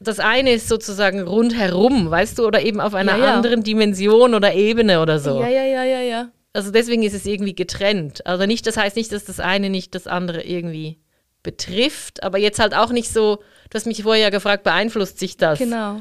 das 0.00 0.18
eine 0.18 0.52
ist 0.52 0.68
sozusagen 0.68 1.22
rundherum, 1.22 2.10
weißt 2.10 2.38
du, 2.38 2.46
oder 2.46 2.60
eben 2.62 2.80
auf 2.80 2.94
einer 2.94 3.16
Ja, 3.16 3.24
ja. 3.24 3.34
anderen 3.34 3.62
Dimension 3.62 4.34
oder 4.34 4.54
Ebene 4.54 5.00
oder 5.00 5.18
so. 5.18 5.40
Ja, 5.40 5.48
ja, 5.48 5.64
ja, 5.64 5.84
ja, 5.84 6.00
ja. 6.00 6.28
Also 6.52 6.70
deswegen 6.70 7.02
ist 7.02 7.14
es 7.14 7.26
irgendwie 7.26 7.54
getrennt. 7.54 8.26
Also 8.26 8.46
nicht, 8.46 8.66
das 8.66 8.76
heißt 8.76 8.96
nicht, 8.96 9.12
dass 9.12 9.24
das 9.24 9.40
eine 9.40 9.70
nicht 9.70 9.94
das 9.94 10.06
andere 10.06 10.42
irgendwie 10.42 10.98
betrifft, 11.42 12.22
aber 12.22 12.38
jetzt 12.38 12.58
halt 12.58 12.74
auch 12.74 12.90
nicht 12.90 13.10
so, 13.12 13.36
du 13.70 13.74
hast 13.74 13.86
mich 13.86 14.02
vorher 14.02 14.24
ja 14.24 14.30
gefragt, 14.30 14.64
beeinflusst 14.64 15.18
sich 15.18 15.36
das? 15.36 15.58
Genau. 15.58 16.00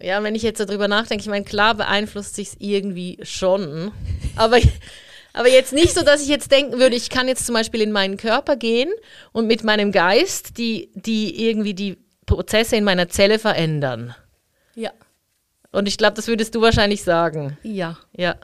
Ja, 0.00 0.22
wenn 0.22 0.34
ich 0.34 0.42
jetzt 0.42 0.58
so 0.58 0.64
drüber 0.64 0.88
nachdenke, 0.88 1.22
ich 1.22 1.28
meine, 1.28 1.44
klar 1.44 1.74
beeinflusst 1.74 2.34
sich 2.34 2.48
es 2.48 2.56
irgendwie 2.58 3.18
schon, 3.22 3.92
aber, 4.36 4.58
aber 5.32 5.48
jetzt 5.48 5.72
nicht 5.72 5.94
so, 5.94 6.02
dass 6.02 6.22
ich 6.22 6.28
jetzt 6.28 6.50
denken 6.50 6.78
würde, 6.80 6.96
ich 6.96 7.08
kann 7.08 7.28
jetzt 7.28 7.46
zum 7.46 7.54
Beispiel 7.54 7.80
in 7.80 7.92
meinen 7.92 8.16
Körper 8.16 8.56
gehen 8.56 8.90
und 9.32 9.46
mit 9.46 9.64
meinem 9.64 9.92
Geist 9.92 10.58
die, 10.58 10.90
die 10.94 11.46
irgendwie 11.46 11.74
die 11.74 11.96
Prozesse 12.26 12.76
in 12.76 12.84
meiner 12.84 13.08
Zelle 13.08 13.38
verändern. 13.38 14.14
Ja. 14.74 14.90
Und 15.72 15.88
ich 15.88 15.98
glaube, 15.98 16.14
das 16.14 16.28
würdest 16.28 16.54
du 16.54 16.60
wahrscheinlich 16.60 17.02
sagen. 17.02 17.56
Ja. 17.62 17.98
Ja. 18.12 18.36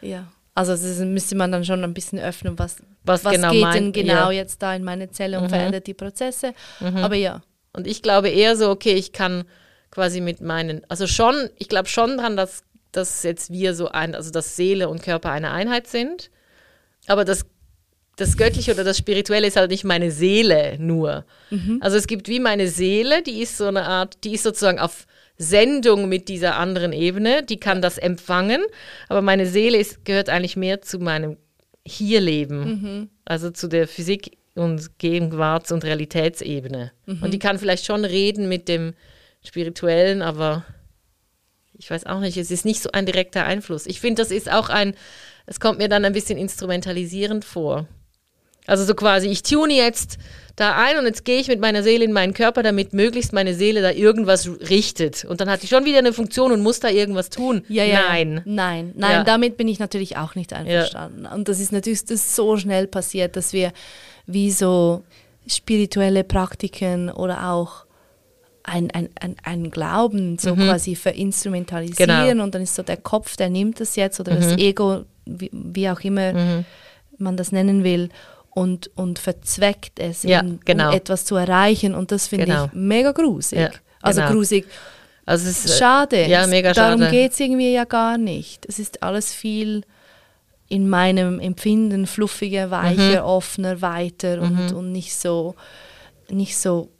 Ja. 0.00 0.26
Also 0.54 0.72
das 0.72 0.98
müsste 0.98 1.36
man 1.36 1.52
dann 1.52 1.64
schon 1.64 1.84
ein 1.84 1.94
bisschen 1.94 2.18
öffnen, 2.18 2.58
was, 2.58 2.76
Was 3.04 3.22
genau 3.22 3.52
geht 3.52 3.62
mein- 3.62 3.74
denn 3.74 3.92
genau 3.92 4.30
ja. 4.30 4.38
jetzt 4.42 4.60
da 4.62 4.74
in 4.74 4.82
meine 4.82 5.10
Zelle 5.10 5.38
und 5.40 5.48
verändert 5.50 5.86
die 5.86 5.94
Prozesse. 5.94 6.52
Aber 6.80 7.14
ja. 7.14 7.42
Und 7.72 7.86
ich 7.86 8.02
glaube 8.02 8.28
eher 8.28 8.56
so, 8.56 8.70
okay, 8.70 8.94
ich 8.94 9.12
kann 9.12 9.44
quasi 9.90 10.20
mit 10.20 10.40
meinen, 10.40 10.82
also 10.88 11.06
schon, 11.06 11.48
ich 11.56 11.68
glaube 11.68 11.88
schon 11.88 12.16
dran, 12.18 12.36
dass, 12.36 12.64
dass 12.92 13.22
jetzt 13.22 13.50
wir 13.52 13.74
so 13.74 13.88
ein, 13.88 14.14
also 14.16 14.30
dass 14.32 14.56
Seele 14.56 14.88
und 14.88 15.02
Körper 15.02 15.30
eine 15.30 15.50
Einheit 15.52 15.86
sind. 15.86 16.30
Aber 17.06 17.24
das, 17.24 17.46
das 18.18 18.36
Göttliche 18.36 18.72
oder 18.72 18.84
das 18.84 18.98
Spirituelle 18.98 19.46
ist 19.46 19.56
halt 19.56 19.70
nicht 19.70 19.84
meine 19.84 20.10
Seele 20.10 20.76
nur. 20.78 21.24
Also 21.80 21.96
es 21.96 22.06
gibt 22.06 22.28
wie 22.28 22.40
meine 22.40 22.68
Seele, 22.68 23.22
die 23.22 23.40
ist 23.40 23.56
so 23.56 23.66
eine 23.66 23.84
Art, 23.84 24.24
die 24.24 24.34
ist 24.34 24.42
sozusagen 24.42 24.78
auf 24.78 25.06
Sendung 25.38 26.08
mit 26.08 26.28
dieser 26.28 26.56
anderen 26.56 26.92
Ebene, 26.92 27.42
die 27.44 27.58
kann 27.60 27.80
das 27.80 27.96
empfangen, 27.96 28.60
aber 29.08 29.22
meine 29.22 29.46
Seele 29.46 29.78
ist, 29.78 30.04
gehört 30.04 30.28
eigentlich 30.28 30.56
mehr 30.56 30.82
zu 30.82 30.98
meinem 30.98 31.36
Hierleben, 31.86 33.08
also 33.24 33.50
zu 33.50 33.68
der 33.68 33.86
Physik 33.88 34.36
und 34.56 34.98
Gegenwarts- 34.98 35.70
und 35.70 35.84
Realitätsebene. 35.84 36.90
Und 37.22 37.32
die 37.32 37.38
kann 37.38 37.58
vielleicht 37.58 37.86
schon 37.86 38.04
reden 38.04 38.48
mit 38.48 38.68
dem 38.68 38.94
Spirituellen, 39.44 40.20
aber 40.22 40.64
ich 41.74 41.88
weiß 41.88 42.06
auch 42.06 42.18
nicht, 42.18 42.36
es 42.36 42.50
ist 42.50 42.64
nicht 42.64 42.82
so 42.82 42.90
ein 42.90 43.06
direkter 43.06 43.44
Einfluss. 43.44 43.86
Ich 43.86 44.00
finde, 44.00 44.20
das 44.22 44.32
ist 44.32 44.50
auch 44.50 44.68
ein, 44.68 44.94
es 45.46 45.60
kommt 45.60 45.78
mir 45.78 45.88
dann 45.88 46.04
ein 46.04 46.12
bisschen 46.12 46.36
instrumentalisierend 46.36 47.44
vor. 47.44 47.86
Also 48.68 48.84
so 48.84 48.94
quasi, 48.94 49.28
ich 49.28 49.42
tune 49.42 49.72
jetzt 49.74 50.18
da 50.56 50.76
ein 50.76 50.98
und 50.98 51.06
jetzt 51.06 51.24
gehe 51.24 51.38
ich 51.40 51.48
mit 51.48 51.60
meiner 51.60 51.82
Seele 51.82 52.04
in 52.04 52.12
meinen 52.12 52.34
Körper, 52.34 52.62
damit 52.62 52.92
möglichst 52.92 53.32
meine 53.32 53.54
Seele 53.54 53.80
da 53.80 53.90
irgendwas 53.92 54.48
richtet. 54.68 55.24
Und 55.24 55.40
dann 55.40 55.48
hat 55.48 55.62
die 55.62 55.68
schon 55.68 55.84
wieder 55.84 55.98
eine 55.98 56.12
Funktion 56.12 56.52
und 56.52 56.62
muss 56.62 56.80
da 56.80 56.88
irgendwas 56.88 57.30
tun. 57.30 57.62
Ja, 57.68 57.84
ja. 57.84 58.00
Nein. 58.08 58.42
Nein, 58.44 58.92
nein, 58.96 59.10
Ja. 59.12 59.24
damit 59.24 59.56
bin 59.56 59.68
ich 59.68 59.78
natürlich 59.78 60.16
auch 60.16 60.34
nicht 60.34 60.52
einverstanden. 60.52 61.26
Und 61.26 61.48
das 61.48 61.60
ist 61.60 61.72
natürlich 61.72 62.02
das 62.02 62.10
ist 62.12 62.36
so 62.36 62.56
schnell 62.56 62.86
passiert, 62.88 63.36
dass 63.36 63.52
wir 63.52 63.72
wie 64.26 64.50
so 64.50 65.02
spirituelle 65.46 66.24
Praktiken 66.24 67.10
oder 67.10 67.50
auch 67.50 67.84
ein, 68.64 68.90
ein, 68.90 69.08
ein, 69.20 69.36
ein 69.44 69.70
Glauben 69.70 70.36
so 70.38 70.54
quasi 70.54 70.94
verinstrumentalisieren 70.94 72.24
Mhm. 72.24 72.28
Genau. 72.28 72.44
und 72.44 72.54
dann 72.54 72.62
ist 72.62 72.74
so 72.74 72.82
der 72.82 72.98
Kopf, 72.98 73.36
der 73.36 73.48
nimmt 73.48 73.80
das 73.80 73.96
jetzt 73.96 74.20
oder 74.20 74.34
das 74.34 74.58
Ego, 74.58 75.04
wie, 75.24 75.48
wie 75.52 75.88
auch 75.88 76.00
immer 76.00 76.32
Mhm. 76.34 76.64
man 77.16 77.36
das 77.38 77.50
nennen 77.52 77.82
will. 77.84 78.10
Und, 78.58 78.90
und 78.96 79.18
verzweckt 79.18 79.98
es, 79.98 80.22
Ja, 80.24 80.40
um, 80.40 80.58
genau. 80.64 80.88
um 80.90 80.94
etwas 80.96 81.24
zu 81.24 81.36
erreichen. 81.36 81.94
Und 81.94 82.10
das 82.12 82.26
finde 82.28 82.46
Genau. 82.46 82.64
ich 82.66 82.72
mega 82.72 83.12
grusig. 83.12 83.58
Ja, 83.58 83.70
Also 84.02 84.20
genau. 84.20 84.32
grusig, 84.32 84.66
Also 85.26 85.48
es 85.48 85.64
ist, 85.64 85.74
äh, 85.74 85.78
Schade. 85.78 86.26
Ja, 86.26 86.46
mega 86.46 86.72
Darum 86.72 87.00
geht 87.10 87.32
es 87.32 87.40
irgendwie 87.40 87.72
ja 87.72 87.84
gar 87.84 88.18
nicht. 88.18 88.66
Es 88.66 88.78
ist 88.78 89.02
alles 89.02 89.32
viel 89.32 89.82
in 90.68 90.88
meinem 90.88 91.40
Empfinden 91.40 92.06
fluffiger, 92.06 92.66
Mhm. 92.66 92.70
weicher, 92.70 93.24
offener, 93.26 93.80
weiter 93.80 94.40
und, 94.42 94.72
und 94.72 94.92
nicht 94.92 95.14
so 95.14 95.54
nicht 96.30 96.58
so 96.58 96.90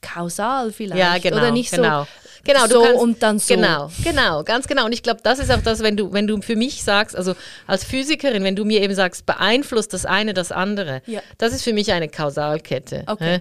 kausal 0.00 0.72
vielleicht. 0.72 0.98
Ja, 0.98 1.18
genau. 1.18 1.38
Oder 1.38 1.50
nicht 1.50 1.70
genau. 1.70 2.02
so, 2.02 2.08
genau, 2.44 2.66
du 2.66 2.72
so 2.72 2.82
kannst, 2.82 3.02
und 3.02 3.22
dann 3.22 3.38
so. 3.38 3.54
Genau, 3.54 3.90
genau, 4.04 4.44
ganz 4.44 4.66
genau. 4.66 4.84
Und 4.84 4.92
ich 4.92 5.02
glaube, 5.02 5.20
das 5.22 5.38
ist 5.38 5.50
auch 5.50 5.62
das, 5.62 5.80
wenn 5.80 5.96
du, 5.96 6.12
wenn 6.12 6.26
du 6.26 6.40
für 6.40 6.56
mich 6.56 6.82
sagst, 6.84 7.16
also 7.16 7.34
als 7.66 7.84
Physikerin, 7.84 8.44
wenn 8.44 8.56
du 8.56 8.64
mir 8.64 8.80
eben 8.82 8.94
sagst, 8.94 9.26
beeinflusst 9.26 9.92
das 9.92 10.06
eine 10.06 10.34
das 10.34 10.52
andere, 10.52 11.02
Ja. 11.06 11.20
das 11.38 11.52
ist 11.52 11.62
für 11.62 11.72
mich 11.72 11.92
eine 11.92 12.08
Kausalkette. 12.08 13.04
Okay. 13.06 13.36
hä? 13.36 13.40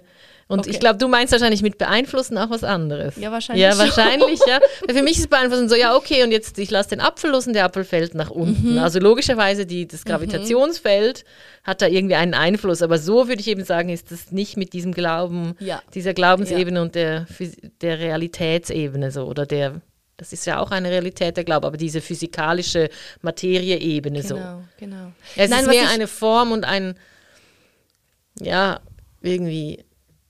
Und 0.49 0.59
Okay. 0.59 0.69
ich 0.69 0.79
glaube, 0.79 0.97
du 0.97 1.09
meinst 1.09 1.33
wahrscheinlich 1.33 1.61
mit 1.61 1.77
beeinflussen 1.77 2.37
auch 2.37 2.49
was 2.49 2.63
anderes. 2.63 3.17
Ja, 3.17 3.31
wahrscheinlich 3.33 3.63
Ja, 3.63 3.77
wahrscheinlich, 3.77 4.39
ja. 4.47 4.59
Weil 4.87 4.95
für 4.95 5.03
mich 5.03 5.17
ist 5.19 5.29
beeinflussen 5.29 5.67
so, 5.67 5.75
ja, 5.75 5.93
okay, 5.95 6.23
und 6.23 6.31
jetzt 6.31 6.57
ich 6.57 6.71
lasse 6.71 6.89
den 6.91 7.01
Apfel 7.01 7.31
los 7.31 7.47
und 7.47 7.53
der 7.53 7.65
Apfel 7.65 7.83
fällt 7.83 8.15
nach 8.15 8.29
unten. 8.29 8.73
Mhm. 8.73 8.77
Also 8.79 8.99
logischerweise, 8.99 9.65
die, 9.65 9.87
das 9.87 10.05
Gravitationsfeld 10.05 11.25
hat 11.65 11.81
da 11.81 11.87
irgendwie 11.87 12.15
einen 12.15 12.33
Einfluss. 12.33 12.81
Aber 12.81 12.97
so 12.97 13.27
würde 13.27 13.41
ich 13.41 13.47
eben 13.49 13.65
sagen, 13.65 13.89
ist 13.89 14.09
das 14.11 14.31
nicht 14.31 14.55
mit 14.55 14.71
diesem 14.71 14.93
Glauben, 14.93 15.55
Ja. 15.59 15.81
dieser 15.93 16.13
Glaubensebene 16.13 16.81
und 16.81 16.95
der, 16.95 17.27
der 17.81 17.99
Realitätsebene 17.99 19.11
so. 19.11 19.23
Oder 19.25 19.45
der, 19.45 19.81
das 20.15 20.31
ist 20.31 20.45
ja 20.45 20.59
auch 20.61 20.71
eine 20.71 20.89
Realität, 20.89 21.35
der 21.35 21.43
Glaube, 21.43 21.67
aber 21.67 21.75
diese 21.75 21.99
physikalische 21.99 22.89
Materieebene 23.21 24.23
so. 24.23 24.35
Genau, 24.35 24.63
genau. 24.77 25.11
Es 25.35 25.49
Nein, 25.49 25.59
ist 25.65 25.67
mehr 25.67 25.89
eine 25.89 26.07
Form 26.07 26.53
und 26.53 26.63
ein, 26.63 26.95
ja, 28.39 28.79
irgendwie, 29.21 29.83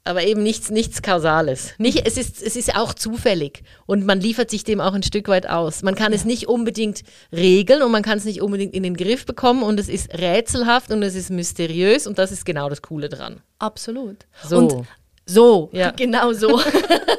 aber 0.07 0.23
eben 0.23 0.41
nichts, 0.43 0.71
nichts 0.71 1.01
Kausales. 1.01 1.73
Nicht, 1.77 2.07
es, 2.07 2.17
ist, 2.17 2.41
es 2.41 2.55
ist 2.55 2.75
auch 2.75 2.93
zufällig 2.93 3.63
und 3.85 4.05
man 4.05 4.19
liefert 4.19 4.49
sich 4.49 4.63
dem 4.63 4.81
auch 4.81 4.93
ein 4.93 5.03
Stück 5.03 5.27
weit 5.27 5.47
aus. 5.47 5.83
Man 5.83 5.95
kann 5.95 6.13
es 6.13 6.25
nicht 6.25 6.47
unbedingt 6.47 7.03
regeln 7.31 7.81
und 7.83 7.91
man 7.91 8.01
kann 8.03 8.17
es 8.17 8.25
nicht 8.25 8.41
unbedingt 8.41 8.73
in 8.73 8.83
den 8.83 8.95
Griff 8.97 9.25
bekommen 9.25 9.63
und 9.63 9.79
es 9.79 9.89
ist 9.89 10.13
rätselhaft 10.13 10.91
und 10.91 11.03
es 11.03 11.15
ist 11.15 11.29
mysteriös 11.29 12.07
und 12.07 12.17
das 12.17 12.31
ist 12.31 12.45
genau 12.45 12.69
das 12.69 12.81
Coole 12.81 13.09
dran. 13.09 13.41
Absolut. 13.59 14.25
So. 14.43 14.57
Und 14.57 14.87
so, 15.25 15.69
Ja. 15.73 15.91
genau 15.95 16.31
so. 16.33 16.59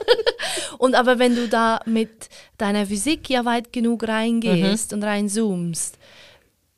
und 0.78 0.94
aber 0.94 1.18
wenn 1.18 1.34
du 1.36 1.48
da 1.48 1.80
mit 1.86 2.28
deiner 2.56 2.86
Physik 2.86 3.28
ja 3.30 3.44
weit 3.44 3.72
genug 3.72 4.02
Mhm. 4.02 4.08
reingehst 4.08 4.92
und 4.92 5.02
reinzoomst, 5.02 5.98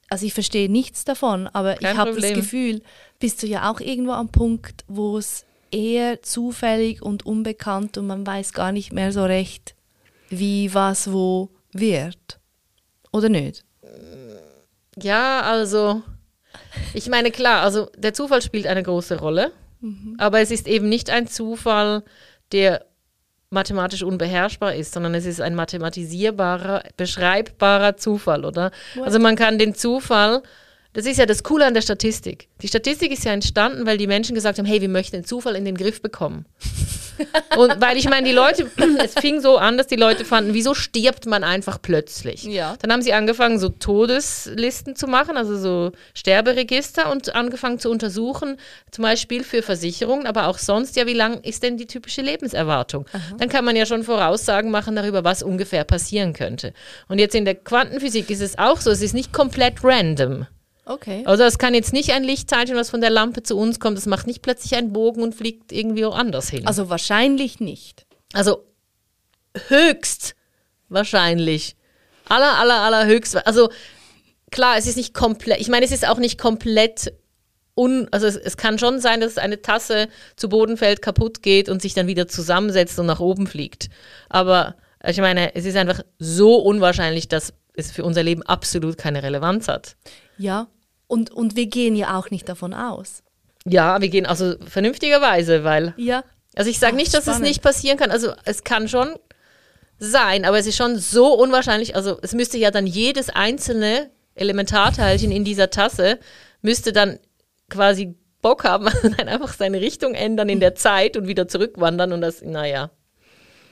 also 0.09 0.27
ich 0.27 0.35
verstehe 0.35 0.69
nichts 0.71 1.05
davon, 1.05 1.47
aber 1.53 1.75
Kein 1.77 1.93
ich 1.93 1.99
habe 1.99 2.21
das. 2.21 2.33
Gefühl, 2.33 2.83
bist 3.21 3.43
du 3.43 3.47
ja 3.47 3.71
auch 3.71 3.81
irgendwo 3.81 4.13
am 4.13 4.29
Punkt, 4.29 4.85
wo 4.89 5.19
es 5.19 5.45
eher 5.71 6.23
zufällig 6.23 7.03
und 7.03 7.25
unbekannt 7.27 7.99
und 7.99 8.07
man 8.07 8.27
weiß 8.27 8.53
gar 8.53 8.73
nicht 8.73 8.93
mehr 8.93 9.13
so 9.13 9.25
recht, 9.25 9.75
wie 10.29 10.73
was 10.75 11.13
wo 11.13 11.51
wird. 11.73 12.41
Oder 13.13 13.29
nicht? 13.29 13.65
Ja, 14.97 15.43
also, 15.43 16.03
ich 16.95 17.09
meine, 17.09 17.31
klar, 17.31 17.63
also 17.63 17.89
der 17.97 18.15
Zufall 18.15 18.43
spielt 18.43 18.67
eine 18.67 18.83
große 18.83 19.19
Rolle, 19.19 19.53
aber 20.19 20.41
es 20.41 20.51
ist 20.51 20.69
eben 20.69 20.89
nicht 20.89 21.11
ein 21.11 21.27
Zufall, 21.27 22.05
der 22.53 22.85
mathematisch 23.49 24.03
unbeherrschbar 24.03 24.75
ist, 24.75 24.93
sondern 24.93 25.15
es 25.15 25.27
ist 25.27 25.41
ein 25.41 25.55
mathematisierbarer, 25.55 26.85
beschreibbarer 26.97 27.97
Zufall, 27.97 28.45
oder? 28.45 28.71
Also 29.03 29.19
man 29.19 29.37
kann 29.37 29.59
den 29.59 29.75
Zufall, 29.75 30.43
das 30.93 31.07
ist 31.07 31.19
ja 31.19 31.27
das 31.27 31.45
Coole 31.45 31.67
an 31.67 31.75
der 31.75 31.83
Statistik. 31.83 32.49
Die 32.63 32.69
Statistik 32.69 33.13
ist 33.13 33.25
ja 33.25 33.33
entstanden, 33.33 33.87
weil 33.87 33.97
die 33.97 34.09
Menschen 34.09 34.35
gesagt 34.35 34.59
haben, 34.59 34.67
hey, 34.67 34.81
wir 34.81 34.89
möchten 34.89 35.17
den 35.17 35.25
Zufall 35.25 35.55
in 35.55 35.65
den 35.65 35.77
Griff 35.77 36.03
bekommen. 36.03 36.47
Und 37.57 37.81
weil 37.81 37.97
ich 37.97 38.09
meine, 38.09 38.27
die 38.27 38.35
Leute, 38.35 38.69
es 39.05 39.15
fing 39.15 39.41
so 39.41 39.57
an, 39.57 39.79
dass 39.79 39.87
die 39.87 39.97
Leute 39.97 40.25
fanden, 40.25 40.55
wieso 40.55 40.75
stirbt 40.75 41.27
man 41.27 41.45
einfach 41.45 41.81
plötzlich? 41.81 42.43
Ja. 42.45 42.77
Dann 42.81 42.91
haben 42.93 43.03
sie 43.03 43.13
angefangen, 43.13 43.59
so 43.59 43.69
Todeslisten 43.69 44.97
zu 44.97 45.07
machen, 45.07 45.37
also 45.37 45.57
so 45.57 45.93
Sterberegister 46.15 47.11
und 47.11 47.35
angefangen 47.35 47.79
zu 47.79 47.91
untersuchen, 47.91 48.57
zum 48.91 49.03
Beispiel 49.03 49.45
für 49.45 49.63
Versicherungen, 49.63 50.27
aber 50.27 50.49
auch 50.49 50.59
sonst, 50.59 50.97
ja, 50.97 51.07
wie 51.07 51.15
lang 51.15 51.41
ist 51.43 51.63
denn 51.63 51.77
die 51.77 51.87
typische 51.87 52.23
Lebenserwartung? 52.23 53.07
Dann 53.39 53.49
kann 53.49 53.65
man 53.65 53.77
ja 53.77 53.87
schon 53.87 54.03
Voraussagen 54.03 54.71
machen 54.71 54.97
darüber, 54.97 55.23
was 55.23 55.43
ungefähr 55.43 55.85
passieren 55.85 56.33
könnte. 56.33 56.73
Und 57.09 57.19
jetzt 57.19 57.35
in 57.35 57.45
der 57.45 57.55
Quantenphysik 57.55 58.31
ist 58.31 58.41
es 58.41 58.59
auch 58.59 58.81
so, 58.81 58.91
es 58.91 59.03
ist 59.03 59.15
nicht 59.15 59.33
komplett 59.33 59.85
random. 59.85 60.47
Okay. 60.85 61.23
Also 61.27 61.45
es 61.45 61.59
kann 61.59 61.75
jetzt 61.75 61.93
nicht 61.93 62.13
ein 62.13 62.25
Lichtteilchen, 62.25 62.77
was 62.77 62.91
von 62.91 63.01
der 63.01 63.11
Lampe 63.11 63.43
zu 63.43 63.57
uns 63.57 63.81
kommt, 63.81 63.97
das 63.97 64.07
macht 64.07 64.27
nicht 64.27 64.43
plötzlich 64.43 64.77
einen 64.77 64.93
Bogen 64.93 65.23
und 65.23 65.35
fliegt 65.35 65.73
irgendwie 65.73 66.05
woanders 66.05 66.49
hin. 66.49 66.67
Also 66.67 66.89
wahrscheinlich 66.89 67.61
nicht. 67.61 68.07
Also 68.33 68.65
höchst 69.69 70.35
wahrscheinlich. 70.89 71.77
Aller, 72.29 72.59
aller, 72.59 72.81
aller 72.81 73.07
höchst. 73.07 73.47
Also 73.47 73.71
klar, 74.51 74.77
es 74.77 74.87
ist 74.87 74.97
nicht 74.97 75.15
komplett, 75.15 75.61
ich 75.61 75.69
meine, 75.69 75.85
es 75.85 75.93
ist 75.93 76.07
auch 76.07 76.19
nicht 76.19 76.39
komplett 76.39 77.13
un, 77.77 78.09
also 78.11 78.27
es, 78.27 78.37
es, 78.37 78.57
kann 78.57 78.79
schon 78.79 79.01
sein, 79.01 79.21
dass 79.21 79.39
eine 79.39 79.63
Tasse 79.63 80.09
zu 80.37 80.49
Boden 80.49 80.77
fällt, 80.77 81.03
kaputt 81.03 81.43
geht 81.43 81.69
und 81.69 81.81
sich 81.81 81.95
dann 81.95 82.07
wieder 82.07 82.29
zusammensetzt 82.29 82.99
und 82.99 83.07
nach 83.07 83.21
oben 83.21 83.47
fliegt. 83.47 83.89
Aber 84.29 84.75
ich 85.05 85.19
meine, 85.19 85.55
es 85.55 85.65
ist 85.65 85.77
einfach 85.77 86.03
so 86.19 86.57
unwahrscheinlich, 86.57 87.29
dass 87.29 87.55
es 87.75 87.91
für 87.91 88.05
unser 88.05 88.23
Leben 88.23 88.43
absolut 88.43 88.99
keine 88.99 89.23
Relevanz 89.23 89.69
hat. 89.69 89.97
Ja, 90.41 90.69
und, 91.07 91.31
und 91.31 91.57
wir 91.57 91.67
gehen 91.67 91.97
ja 91.97 92.19
auch 92.19 92.31
nicht 92.31 92.49
davon 92.49 92.73
aus. 92.73 93.23
Ja, 93.67 94.01
wir 94.01 94.09
gehen 94.09 94.27
also 94.27 94.55
vernünftigerweise, 94.67 95.65
weil. 95.65 95.95
Ja. 95.97 96.25
Also 96.57 96.71
ich 96.71 96.79
sage 96.79 96.97
nicht, 96.97 97.13
dass 97.15 97.25
spannend. 97.25 97.43
es 97.43 97.49
nicht 97.49 97.63
passieren 97.63 97.99
kann. 97.99 98.11
Also 98.11 98.33
es 98.45 98.65
kann 98.65 98.89
schon 98.89 99.15
sein, 99.99 100.45
aber 100.45 100.59
es 100.59 100.67
ist 100.67 100.77
schon 100.77 100.99
so 100.99 101.35
unwahrscheinlich. 101.35 101.95
Also 101.95 102.19
es 102.23 102.33
müsste 102.33 102.59
ja 102.59 102.71
dann 102.71 102.87
jedes 102.87 103.29
einzelne 103.29 104.11
Elementarteilchen 104.35 105.31
in 105.31 105.45
dieser 105.45 105.71
Tasse 105.71 106.19
müsste 106.63 106.93
dann 106.93 107.19
quasi 107.69 108.15
Bock 108.43 108.65
haben, 108.65 108.89
dann 109.03 109.29
einfach 109.29 109.53
seine 109.53 109.81
Richtung 109.81 110.15
ändern 110.15 110.49
in 110.49 110.61
der 110.61 110.75
Zeit 110.75 111.17
und 111.17 111.27
wieder 111.29 111.49
zurückwandern 111.49 112.13
und 112.13 112.21
das, 112.21 112.43
naja. 112.43 112.91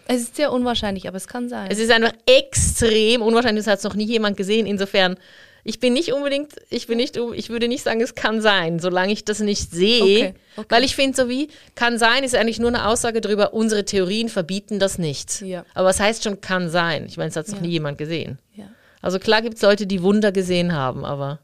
Es 0.07 0.23
ist 0.23 0.37
sehr 0.37 0.53
unwahrscheinlich, 0.53 1.07
aber 1.07 1.17
es 1.19 1.29
kann 1.29 1.49
sein. 1.49 1.69
Es 1.71 1.79
ist 1.79 1.91
einfach 1.91 2.13
extrem 2.27 3.23
unwahrscheinlich, 3.23 3.65
das 3.65 3.85
hat 3.85 3.85
noch 3.85 3.97
nie 3.97 4.07
jemand 4.07 4.37
gesehen. 4.37 4.67
Insofern, 4.67 5.17
ich 5.65 5.81
bin 5.81 5.93
nicht 5.93 6.12
unbedingt, 6.12 6.55
ich 6.71 6.87
bin 6.87 6.97
nicht, 6.97 7.17
ich 7.17 7.50
würde 7.50 7.69
nicht 7.69 7.83
sagen, 7.83 8.00
es 8.00 8.15
kann 8.15 8.41
sein, 8.41 8.79
solange 8.79 9.12
ich 9.12 9.25
das 9.25 9.41
nicht 9.41 9.71
sehe. 9.71 10.03
Okay, 10.03 10.35
okay. 10.57 10.67
Weil 10.69 10.85
ich 10.85 10.97
finde, 10.97 11.17
so 11.17 11.29
wie 11.29 11.49
kann 11.75 11.99
sein, 11.99 12.25
ist 12.25 12.35
eigentlich 12.35 12.59
nur 12.59 12.69
eine 12.69 12.87
Aussage 12.87 13.21
darüber, 13.21 13.53
unsere 13.53 13.85
Theorien 13.85 14.29
verbieten 14.29 14.79
das 14.79 14.99
nicht. 14.99 15.41
Ja. 15.43 15.65
Aber 15.75 15.88
was 15.88 16.00
heißt 16.00 16.25
schon 16.25 16.41
kann 16.41 16.71
sein? 16.71 17.07
Ich 17.07 17.17
meine, 17.17 17.31
es 17.31 17.37
hat 17.37 17.49
noch 17.49 17.57
ja. 17.57 17.62
nie 17.62 17.71
jemand 17.71 17.99
gesehen. 17.99 18.38
Ja. 18.55 18.67
Also 19.00 19.19
klar 19.19 19.43
gibt 19.43 19.57
es 19.57 19.62
Leute, 19.62 19.87
die 19.87 20.03
Wunder 20.03 20.33
gesehen 20.33 20.73
haben, 20.73 21.05
aber. 21.05 21.41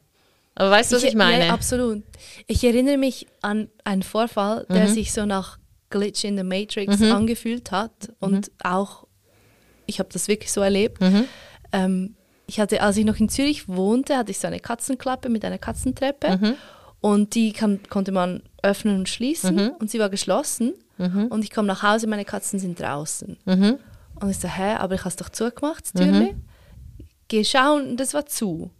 Aber 0.57 0.71
weißt 0.71 0.93
du, 0.93 0.97
was 0.97 1.03
ich, 1.03 1.11
ich 1.11 1.15
meine? 1.17 1.47
Ja, 1.47 1.53
absolut. 1.53 2.03
Ich 2.47 2.63
erinnere 2.63 2.97
mich 2.97 3.27
an 3.43 3.69
einen 3.83 4.05
Vorfall, 4.05 4.67
der 4.69 4.89
mhm. 4.89 4.95
sich 4.95 5.13
so 5.13 5.27
nach 5.27 5.59
Glitch 5.91 6.25
in 6.25 6.37
the 6.37 6.45
Matrix 6.45 6.99
mhm. 6.99 7.13
angefühlt 7.13 7.73
hat 7.73 8.13
und 8.21 8.49
mhm. 8.49 8.55
auch, 8.63 9.07
ich 9.87 9.99
habe 9.99 10.09
das 10.13 10.29
wirklich 10.29 10.53
so 10.53 10.61
erlebt. 10.61 11.01
Mhm. 11.01 11.25
Ähm, 11.73 12.15
ich 12.47 12.61
hatte, 12.61 12.83
als 12.83 12.97
ich 12.97 13.05
noch 13.05 13.19
in 13.19 13.29
Zürich 13.29 13.69
wohnte, 13.69 14.17
hatte 14.17 14.31
ich 14.31 14.39
so 14.39 14.47
eine 14.47 14.61
Katzenklappe 14.61 15.29
mit 15.29 15.45
einer 15.45 15.59
Katzentreppe 15.59 16.39
mhm. 16.39 16.55
und 17.01 17.35
die 17.35 17.53
kann, 17.53 17.81
konnte 17.89 18.13
man 18.13 18.43
öffnen 18.63 18.99
und 18.99 19.09
schließen 19.09 19.57
mhm. 19.57 19.71
und 19.79 19.91
sie 19.91 19.99
war 19.99 20.11
geschlossen 20.11 20.75
mhm. 20.99 21.27
und 21.27 21.45
ich 21.45 21.51
komme 21.51 21.69
nach 21.69 21.83
Hause, 21.83 22.07
meine 22.07 22.25
Katzen 22.25 22.59
sind 22.59 22.81
draußen. 22.81 23.39
Und 24.21 24.31
ich 24.31 24.39
so, 24.39 24.49
hä, 24.49 24.75
aber 24.75 24.95
ich 24.95 25.01
habe 25.01 25.11
es 25.11 25.17
doch 25.17 25.29
zugemacht, 25.29 25.85
das 25.85 25.93
Türchen. 25.93 26.45
Geh 27.29 27.45
schauen, 27.45 27.97
das 27.97 28.15
war 28.15 28.27
zu. 28.27 28.71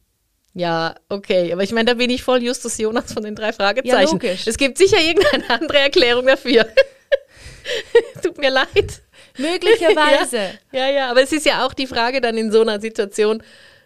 Ja, 0.53 0.95
okay, 1.09 1.53
aber 1.53 1.65
ich 1.65 1.73
meine, 1.73 1.87
da 1.87 1.95
bin 1.95 2.11
ich 2.11 2.23
voll 2.23 2.43
Justus 2.43 2.79
Jonas 2.79 3.13
von 3.13 3.25
den 3.25 3.35
drei 3.35 3.53
Fragezeichen. 3.53 4.21
Ja, 4.23 4.31
es 4.47 4.57
gibt 4.57 4.79
sicher 4.79 5.01
irgendeine 5.01 5.51
andere 5.51 5.79
Erklärung 5.79 6.27
dafür. 6.27 6.67
Tut 8.23 8.39
mir 8.39 8.51
leid. 8.51 9.03
Möglicherweise. 9.39 10.59
Ja, 10.73 10.87
ja, 10.87 10.91
ja, 10.91 11.11
aber 11.11 11.23
es 11.23 11.33
ist 11.33 11.47
ja 11.47 11.67
auch 11.67 11.75
die 11.75 11.87
Frage 11.87 12.21
dann 12.21 12.39
in 12.39 12.53
so 12.53 12.61
einer 12.61 12.81
Situation, 12.81 13.43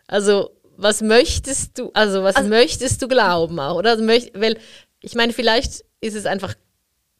also 0.06 0.50
was 0.76 1.00
möchtest 1.02 1.78
du, 1.78 1.90
also 1.94 2.22
was 2.22 2.36
also, 2.36 2.48
möchtest 2.48 3.02
du 3.02 3.08
glauben 3.08 3.58
auch, 3.58 3.76
oder? 3.76 3.90
Also 3.90 4.06
weil 4.06 4.58
ich 5.00 5.14
meine, 5.14 5.32
vielleicht 5.32 5.84
ist 6.00 6.14
es 6.14 6.26
einfach 6.26 6.54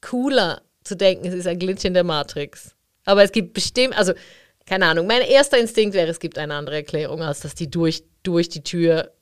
cooler 0.01 0.63
zu 0.85 0.97
denken, 0.97 1.27
es 1.27 1.35
ist 1.35 1.47
ein 1.47 1.59
Glitch 1.59 1.85
in 1.85 1.95
der 1.95 2.05
Matrix. 2.05 2.75
Aber 3.05 3.23
es 3.23 3.33
gibt 3.33 3.55
bestimmt, 3.55 3.97
also 3.97 4.13
keine 4.67 4.87
Ahnung, 4.87 5.07
mein 5.07 5.23
erster 5.23 5.59
Instinkt 5.59 5.95
wäre, 5.95 6.09
es 6.09 6.21
gibt 6.21 6.39
eine 6.39 6.55
andere 6.55 6.77
Erklärung, 6.77 7.23
als 7.23 7.41
dass 7.41 7.55
die 7.55 7.71
durch, 7.71 8.05
durch 8.23 8.49
die 8.49 8.63
Tür. 8.63 9.13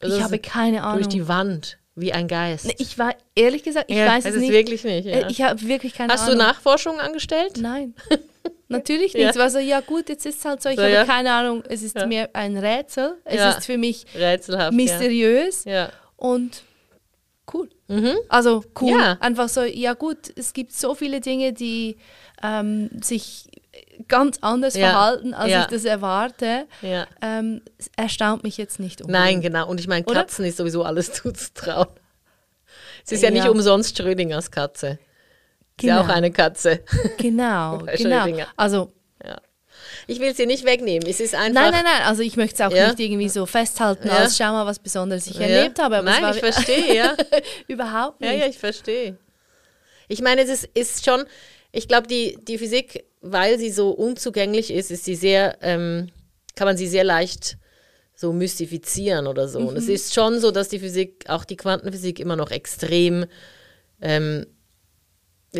Also 0.00 0.16
ich 0.16 0.22
habe 0.22 0.38
keine 0.38 0.82
Ahnung. 0.82 0.98
Durch 0.98 1.08
die 1.08 1.26
Wand. 1.28 1.78
Wie 1.94 2.12
ein 2.12 2.26
Geist. 2.26 2.72
Ich 2.78 2.98
war, 2.98 3.14
ehrlich 3.34 3.62
gesagt, 3.62 3.90
ich 3.90 3.98
ja, 3.98 4.06
weiß 4.06 4.24
es 4.24 4.36
nicht. 4.36 4.50
wirklich 4.50 4.82
nicht. 4.82 5.04
Ja. 5.04 5.12
Äh, 5.12 5.30
ich 5.30 5.42
habe 5.42 5.60
wirklich 5.62 5.92
keine 5.92 6.10
Hast 6.10 6.22
Ahnung. 6.22 6.40
Hast 6.40 6.40
du 6.40 6.46
Nachforschungen 6.46 7.00
angestellt? 7.00 7.58
Nein. 7.58 7.94
Natürlich 8.68 9.14
nicht. 9.14 9.22
Ja. 9.22 9.30
Es 9.30 9.36
war 9.36 9.50
so, 9.50 9.58
ja 9.58 9.80
gut, 9.80 10.08
jetzt 10.08 10.26
ist 10.26 10.38
es 10.38 10.44
halt 10.44 10.62
so, 10.62 10.68
ich 10.68 10.76
so, 10.76 10.82
habe 10.82 10.92
ja. 10.92 11.04
keine 11.04 11.32
Ahnung, 11.32 11.62
es 11.68 11.82
ist 11.82 11.96
ja. 11.96 12.06
mir 12.06 12.30
ein 12.32 12.56
Rätsel. 12.56 13.16
Es 13.24 13.56
ist 13.56 13.66
für 13.66 13.78
mich 13.78 14.06
Rätselhaft, 14.14 14.72
mysteriös 14.72 15.64
und 16.16 16.62
cool. 17.52 17.68
Mhm. 17.88 18.14
Also 18.28 18.64
cool. 18.80 19.16
Einfach 19.20 19.48
so, 19.48 19.62
ja 19.62 19.94
gut, 19.94 20.32
es 20.36 20.52
gibt 20.52 20.72
so 20.72 20.94
viele 20.94 21.20
Dinge, 21.20 21.52
die 21.52 21.96
ähm, 22.42 22.90
sich 23.02 23.48
ganz 24.08 24.38
anders 24.40 24.74
ja. 24.74 24.90
verhalten, 24.90 25.34
als 25.34 25.50
ja. 25.50 25.60
ich 25.62 25.66
das 25.66 25.84
erwarte, 25.84 26.66
ja. 26.82 27.06
ähm, 27.20 27.62
erstaunt 27.96 28.44
mich 28.44 28.56
jetzt 28.56 28.80
nicht 28.80 29.00
unbedingt. 29.00 29.24
Nein, 29.24 29.40
genau. 29.40 29.68
Und 29.68 29.80
ich 29.80 29.88
meine, 29.88 30.04
Katzen 30.04 30.42
Oder? 30.42 30.48
ist 30.48 30.56
sowieso 30.56 30.82
alles 30.82 31.12
zuzutrauen. 31.12 31.88
Es 33.04 33.12
ist 33.12 33.22
ja, 33.22 33.30
nicht 33.30 33.48
umsonst 33.48 33.96
Schrödingers 33.96 34.50
Katze. 34.50 34.98
Ist 35.76 35.86
ja 35.86 36.00
auch 36.00 36.02
genau. 36.02 36.14
eine 36.14 36.30
Katze. 36.30 36.80
Genau, 37.18 37.78
genau. 37.78 38.46
Also 38.56 38.92
ich 40.06 40.20
will 40.20 40.34
sie 40.34 40.46
nicht 40.46 40.64
wegnehmen. 40.64 41.08
Es 41.08 41.20
ist 41.20 41.34
einfach. 41.34 41.62
Nein, 41.62 41.72
nein, 41.72 41.84
nein. 41.84 42.02
Also 42.06 42.22
ich 42.22 42.36
möchte 42.36 42.54
es 42.54 42.60
auch 42.60 42.74
ja. 42.74 42.88
nicht 42.88 43.00
irgendwie 43.00 43.28
so 43.28 43.46
festhalten, 43.46 44.08
ja. 44.08 44.14
als 44.14 44.36
schau 44.36 44.52
mal, 44.52 44.66
was 44.66 44.78
Besonderes 44.78 45.26
ich 45.26 45.40
erlebt 45.40 45.78
habe. 45.78 45.98
Aber 45.98 46.10
nein, 46.10 46.34
ich 46.34 46.40
verstehe, 46.40 46.94
ja. 46.94 47.16
Überhaupt 47.68 48.20
nicht. 48.20 48.30
Ja, 48.30 48.38
ja, 48.38 48.46
ich 48.46 48.58
verstehe. 48.58 49.16
Ich 50.08 50.20
meine, 50.20 50.42
es 50.42 50.50
ist, 50.50 50.64
ist 50.74 51.04
schon, 51.04 51.24
ich 51.70 51.88
glaube, 51.88 52.06
die, 52.06 52.38
die 52.46 52.58
Physik, 52.58 53.04
weil 53.20 53.58
sie 53.58 53.70
so 53.70 53.90
unzugänglich 53.90 54.72
ist, 54.72 54.90
ist 54.90 55.04
sie 55.04 55.14
sehr, 55.14 55.56
ähm, 55.62 56.10
kann 56.56 56.66
man 56.66 56.76
sie 56.76 56.88
sehr 56.88 57.04
leicht 57.04 57.56
so 58.14 58.32
mystifizieren 58.32 59.26
oder 59.26 59.48
so. 59.48 59.60
Mhm. 59.60 59.66
Und 59.68 59.76
es 59.76 59.86
mhm. 59.86 59.94
ist 59.94 60.14
schon 60.14 60.40
so, 60.40 60.50
dass 60.50 60.68
die 60.68 60.80
Physik, 60.80 61.24
auch 61.28 61.44
die 61.44 61.56
Quantenphysik 61.56 62.20
immer 62.20 62.36
noch 62.36 62.50
extrem 62.50 63.26
ähm, 64.00 64.46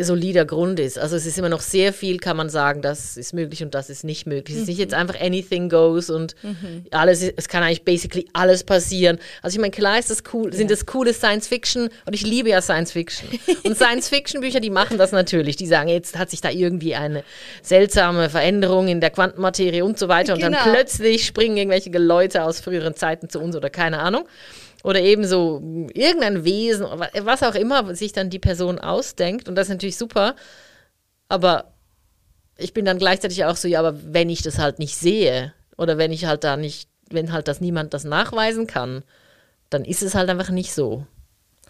solider 0.01 0.43
Grund 0.45 0.79
ist. 0.79 0.97
Also 0.97 1.15
es 1.15 1.27
ist 1.27 1.37
immer 1.37 1.49
noch 1.49 1.61
sehr 1.61 1.93
viel, 1.93 2.17
kann 2.17 2.35
man 2.35 2.49
sagen, 2.49 2.81
das 2.81 3.15
ist 3.15 3.31
möglich 3.31 3.61
und 3.61 3.75
das 3.75 3.91
ist 3.91 4.03
nicht 4.03 4.25
möglich. 4.25 4.55
Es 4.55 4.63
ist 4.63 4.67
nicht 4.67 4.79
jetzt 4.79 4.93
mhm. 4.93 4.97
einfach 4.97 5.21
anything 5.21 5.69
goes 5.69 6.09
und 6.09 6.33
mhm. 6.41 6.85
alles, 6.89 7.21
es 7.21 7.47
kann 7.47 7.61
eigentlich 7.61 7.83
basically 7.83 8.25
alles 8.33 8.63
passieren. 8.63 9.19
Also 9.43 9.55
ich 9.55 9.61
meine, 9.61 9.69
klar 9.69 9.99
ist 9.99 10.09
das 10.09 10.23
cool, 10.33 10.51
sind 10.51 10.71
das 10.71 10.87
coole 10.87 11.13
Science 11.13 11.47
Fiction 11.47 11.89
und 12.07 12.13
ich 12.13 12.25
liebe 12.25 12.49
ja 12.49 12.61
Science 12.61 12.91
Fiction. 12.91 13.29
Und 13.63 13.75
Science 13.77 14.09
Fiction 14.09 14.41
Bücher, 14.41 14.59
die 14.59 14.69
machen 14.69 14.97
das 14.97 15.11
natürlich. 15.11 15.55
Die 15.55 15.67
sagen, 15.67 15.87
jetzt 15.87 16.17
hat 16.17 16.29
sich 16.29 16.41
da 16.41 16.49
irgendwie 16.49 16.95
eine 16.95 17.23
seltsame 17.61 18.29
Veränderung 18.29 18.87
in 18.87 18.99
der 18.99 19.09
Quantenmaterie 19.09 19.81
und 19.81 19.99
so 19.99 20.07
weiter 20.07 20.33
und 20.33 20.41
genau. 20.41 20.57
dann 20.57 20.73
plötzlich 20.73 21.25
springen 21.25 21.55
irgendwelche 21.57 21.89
Leute 21.97 22.43
aus 22.43 22.59
früheren 22.59 22.95
Zeiten 22.95 23.29
zu 23.29 23.39
uns 23.39 23.55
oder 23.55 23.69
keine 23.69 23.99
Ahnung 23.99 24.25
oder 24.83 24.99
eben 24.99 25.25
so 25.25 25.87
irgendein 25.93 26.43
Wesen, 26.43 26.85
was 27.21 27.41
auch 27.41 27.55
immer 27.55 27.95
sich 27.95 28.11
dann 28.11 28.29
die 28.29 28.39
Person 28.39 28.79
ausdenkt. 28.79 29.47
Und 29.47 29.55
das 29.55 29.67
ist 29.67 29.73
natürlich 29.73 29.97
super. 29.97 30.35
Aber 31.29 31.73
ich 32.57 32.73
bin 32.73 32.85
dann 32.85 32.99
gleichzeitig 32.99 33.45
auch 33.45 33.55
so, 33.55 33.67
ja, 33.67 33.79
aber 33.79 33.97
wenn 34.13 34.29
ich 34.29 34.41
das 34.41 34.59
halt 34.59 34.79
nicht 34.79 34.97
sehe 34.97 35.53
oder 35.77 35.97
wenn 35.97 36.11
ich 36.11 36.25
halt 36.25 36.43
da 36.43 36.57
nicht, 36.57 36.89
wenn 37.09 37.31
halt 37.31 37.47
das 37.47 37.61
niemand 37.61 37.93
das 37.93 38.03
nachweisen 38.03 38.67
kann, 38.67 39.03
dann 39.69 39.85
ist 39.85 40.03
es 40.03 40.15
halt 40.15 40.29
einfach 40.29 40.49
nicht 40.49 40.73
so. 40.73 41.07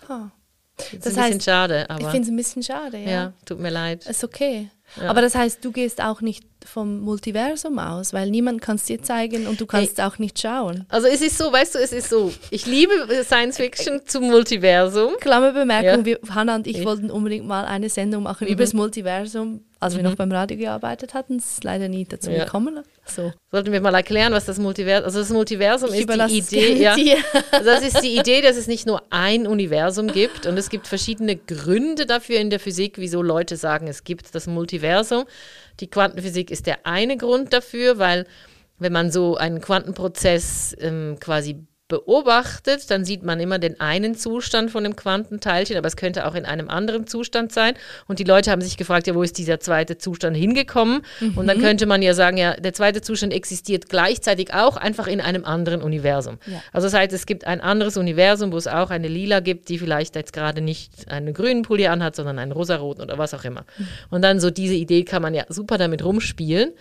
Oh. 0.10 0.28
Das, 0.76 0.92
ist 0.92 1.18
ein 1.18 1.26
bisschen 1.26 1.42
schade, 1.42 1.88
aber. 1.90 2.02
Ich 2.02 2.08
finde 2.08 2.24
es 2.24 2.30
ein 2.30 2.36
bisschen 2.36 2.64
schade, 2.64 2.98
ja. 2.98 3.10
Ja, 3.10 3.34
tut 3.46 3.60
mir 3.60 3.70
leid. 3.70 4.08
Ist 4.08 4.24
okay. 4.24 4.72
Ja. 5.00 5.10
Aber 5.10 5.22
das 5.22 5.36
heißt, 5.36 5.64
du 5.64 5.72
gehst 5.72 6.02
auch 6.02 6.22
nicht 6.22 6.53
vom 6.68 7.00
Multiversum 7.00 7.80
aus, 7.80 8.14
weil 8.14 8.30
niemand 8.30 8.62
kann 8.62 8.76
es 8.76 8.86
dir 8.86 9.02
zeigen 9.02 9.48
und 9.48 9.60
du 9.60 9.66
kannst 9.66 9.98
hey. 9.98 10.06
auch 10.06 10.20
nicht 10.20 10.40
schauen. 10.40 10.86
Also 10.90 11.08
es 11.08 11.22
ist 11.22 11.38
so, 11.38 11.52
weißt 11.52 11.76
du, 11.76 11.80
es 11.80 11.92
ist 11.92 12.10
so, 12.10 12.32
ich 12.50 12.66
liebe 12.66 12.94
Science 13.24 13.58
Fiction 13.58 14.02
zum 14.06 14.30
Multiversum. 14.30 15.14
Klammerbemerkung, 15.20 16.00
ja. 16.00 16.06
wir, 16.06 16.20
Hannah 16.30 16.56
und 16.56 16.68
ich, 16.68 16.80
ich, 16.80 16.86
wollten 16.86 17.12
unbedingt 17.12 17.48
mal 17.48 17.66
eine 17.66 17.90
Sendung 17.90 18.24
machen 18.24 18.46
mhm. 18.46 18.54
über 18.54 18.64
das 18.64 18.74
Multiversum, 18.74 19.62
als 19.80 19.94
mhm. 19.94 19.98
wir 19.98 20.04
noch 20.04 20.16
beim 20.16 20.32
Radio 20.32 20.58
gearbeitet 20.58 21.14
hatten. 21.14 21.38
Es 21.38 21.54
ist 21.54 21.64
leider 21.64 21.88
nie 21.88 22.06
dazu 22.06 22.32
ja. 22.32 22.46
gekommen. 22.46 22.80
So. 23.06 23.34
Sollten 23.52 23.72
wir 23.72 23.82
mal 23.82 23.94
erklären, 23.94 24.32
was 24.32 24.46
das 24.46 24.58
Multiversum, 24.58 25.06
also 25.06 25.20
das 25.20 25.30
Multiversum 25.30 25.94
ich 25.94 26.08
ist 26.08 26.52
die 26.52 26.58
Idee, 26.58 26.82
ja, 26.82 26.96
also 27.52 27.66
das 27.66 27.84
ist 27.84 28.02
die 28.02 28.18
Idee, 28.18 28.42
dass 28.42 28.56
es 28.56 28.68
nicht 28.68 28.88
nur 28.88 29.04
ein 29.10 29.46
Universum 29.46 30.08
gibt 30.08 30.46
und 30.46 30.58
es 30.58 30.70
gibt 30.70 30.88
verschiedene 30.88 31.36
Gründe 31.36 32.06
dafür 32.06 32.40
in 32.40 32.50
der 32.50 32.60
Physik, 32.60 32.94
wieso 32.98 33.22
Leute 33.22 33.58
sagen, 33.58 33.88
es 33.88 34.06
gibt 34.06 34.34
das 34.34 34.48
Multiversum. 34.48 35.26
Die 35.80 35.90
Quantenphysik 35.90 36.52
ist 36.52 36.68
der 36.68 36.86
eine 36.86 37.18
Grund 37.18 37.54
dafür, 37.54 37.98
weil 37.98 38.26
wenn 38.80 38.94
man 38.94 39.12
so 39.12 39.36
einen 39.36 39.62
Quantenprozess 39.62 40.76
ähm, 40.80 41.18
quasi 41.20 41.66
beobachtet, 41.90 42.90
dann 42.90 43.04
sieht 43.04 43.24
man 43.24 43.40
immer 43.40 43.60
den 43.60 43.80
einen 43.80 44.16
Zustand 44.16 44.72
von 44.72 44.84
dem 44.84 44.96
Quantenteilchen, 44.96 45.78
aber 45.78 45.88
es 45.88 45.98
könnte 45.98 46.26
auch 46.26 46.34
in 46.34 46.46
einem 46.46 46.70
anderen 46.70 47.08
Zustand 47.08 47.52
sein. 47.52 47.74
Und 48.08 48.20
die 48.20 48.24
Leute 48.24 48.52
haben 48.52 48.62
sich 48.62 48.78
gefragt, 48.78 49.06
ja, 49.06 49.16
wo 49.16 49.22
ist 49.22 49.38
dieser 49.38 49.60
zweite 49.60 49.98
Zustand 49.98 50.38
hingekommen? 50.38 51.02
Mhm. 51.20 51.38
Und 51.38 51.48
dann 51.48 51.58
mhm. 51.58 51.62
könnte 51.62 51.86
man 51.86 52.02
ja 52.02 52.14
sagen, 52.14 52.38
ja, 52.38 52.56
der 52.56 52.74
zweite 52.74 53.02
Zustand 53.02 53.34
existiert 53.34 53.90
gleichzeitig 53.90 54.54
auch 54.54 54.78
einfach 54.78 55.08
in 55.08 55.20
einem 55.20 55.44
anderen 55.44 55.82
Universum. 55.82 56.40
Ja. 56.46 56.64
Also 56.72 56.88
das 56.88 56.94
heißt, 56.94 57.12
es 57.12 57.26
gibt 57.26 57.46
ein 57.46 57.60
anderes 57.60 57.98
Universum, 57.98 58.54
wo 58.54 58.58
es 58.58 58.68
auch 58.68 58.90
eine 58.90 59.10
Lila 59.10 59.42
gibt, 59.42 59.68
die 59.68 59.78
vielleicht 59.78 60.16
jetzt 60.16 60.32
gerade 60.32 60.62
nicht 60.62 61.10
einen 61.10 61.34
grünen 61.34 61.64
Pulli 61.64 61.88
anhat, 61.88 62.16
sondern 62.16 62.40
einen 62.40 62.54
rosaroten 62.54 63.04
oder 63.04 63.18
was 63.18 63.34
auch 63.34 63.44
immer. 63.44 63.66
Mhm. 63.78 63.88
Und 64.10 64.22
dann 64.22 64.40
so 64.40 64.50
diese 64.50 64.76
Idee 64.76 65.04
kann 65.04 65.22
man 65.22 65.34
ja 65.34 65.44
super 65.50 65.78
damit 65.78 66.04
rumspielen. 66.04 66.72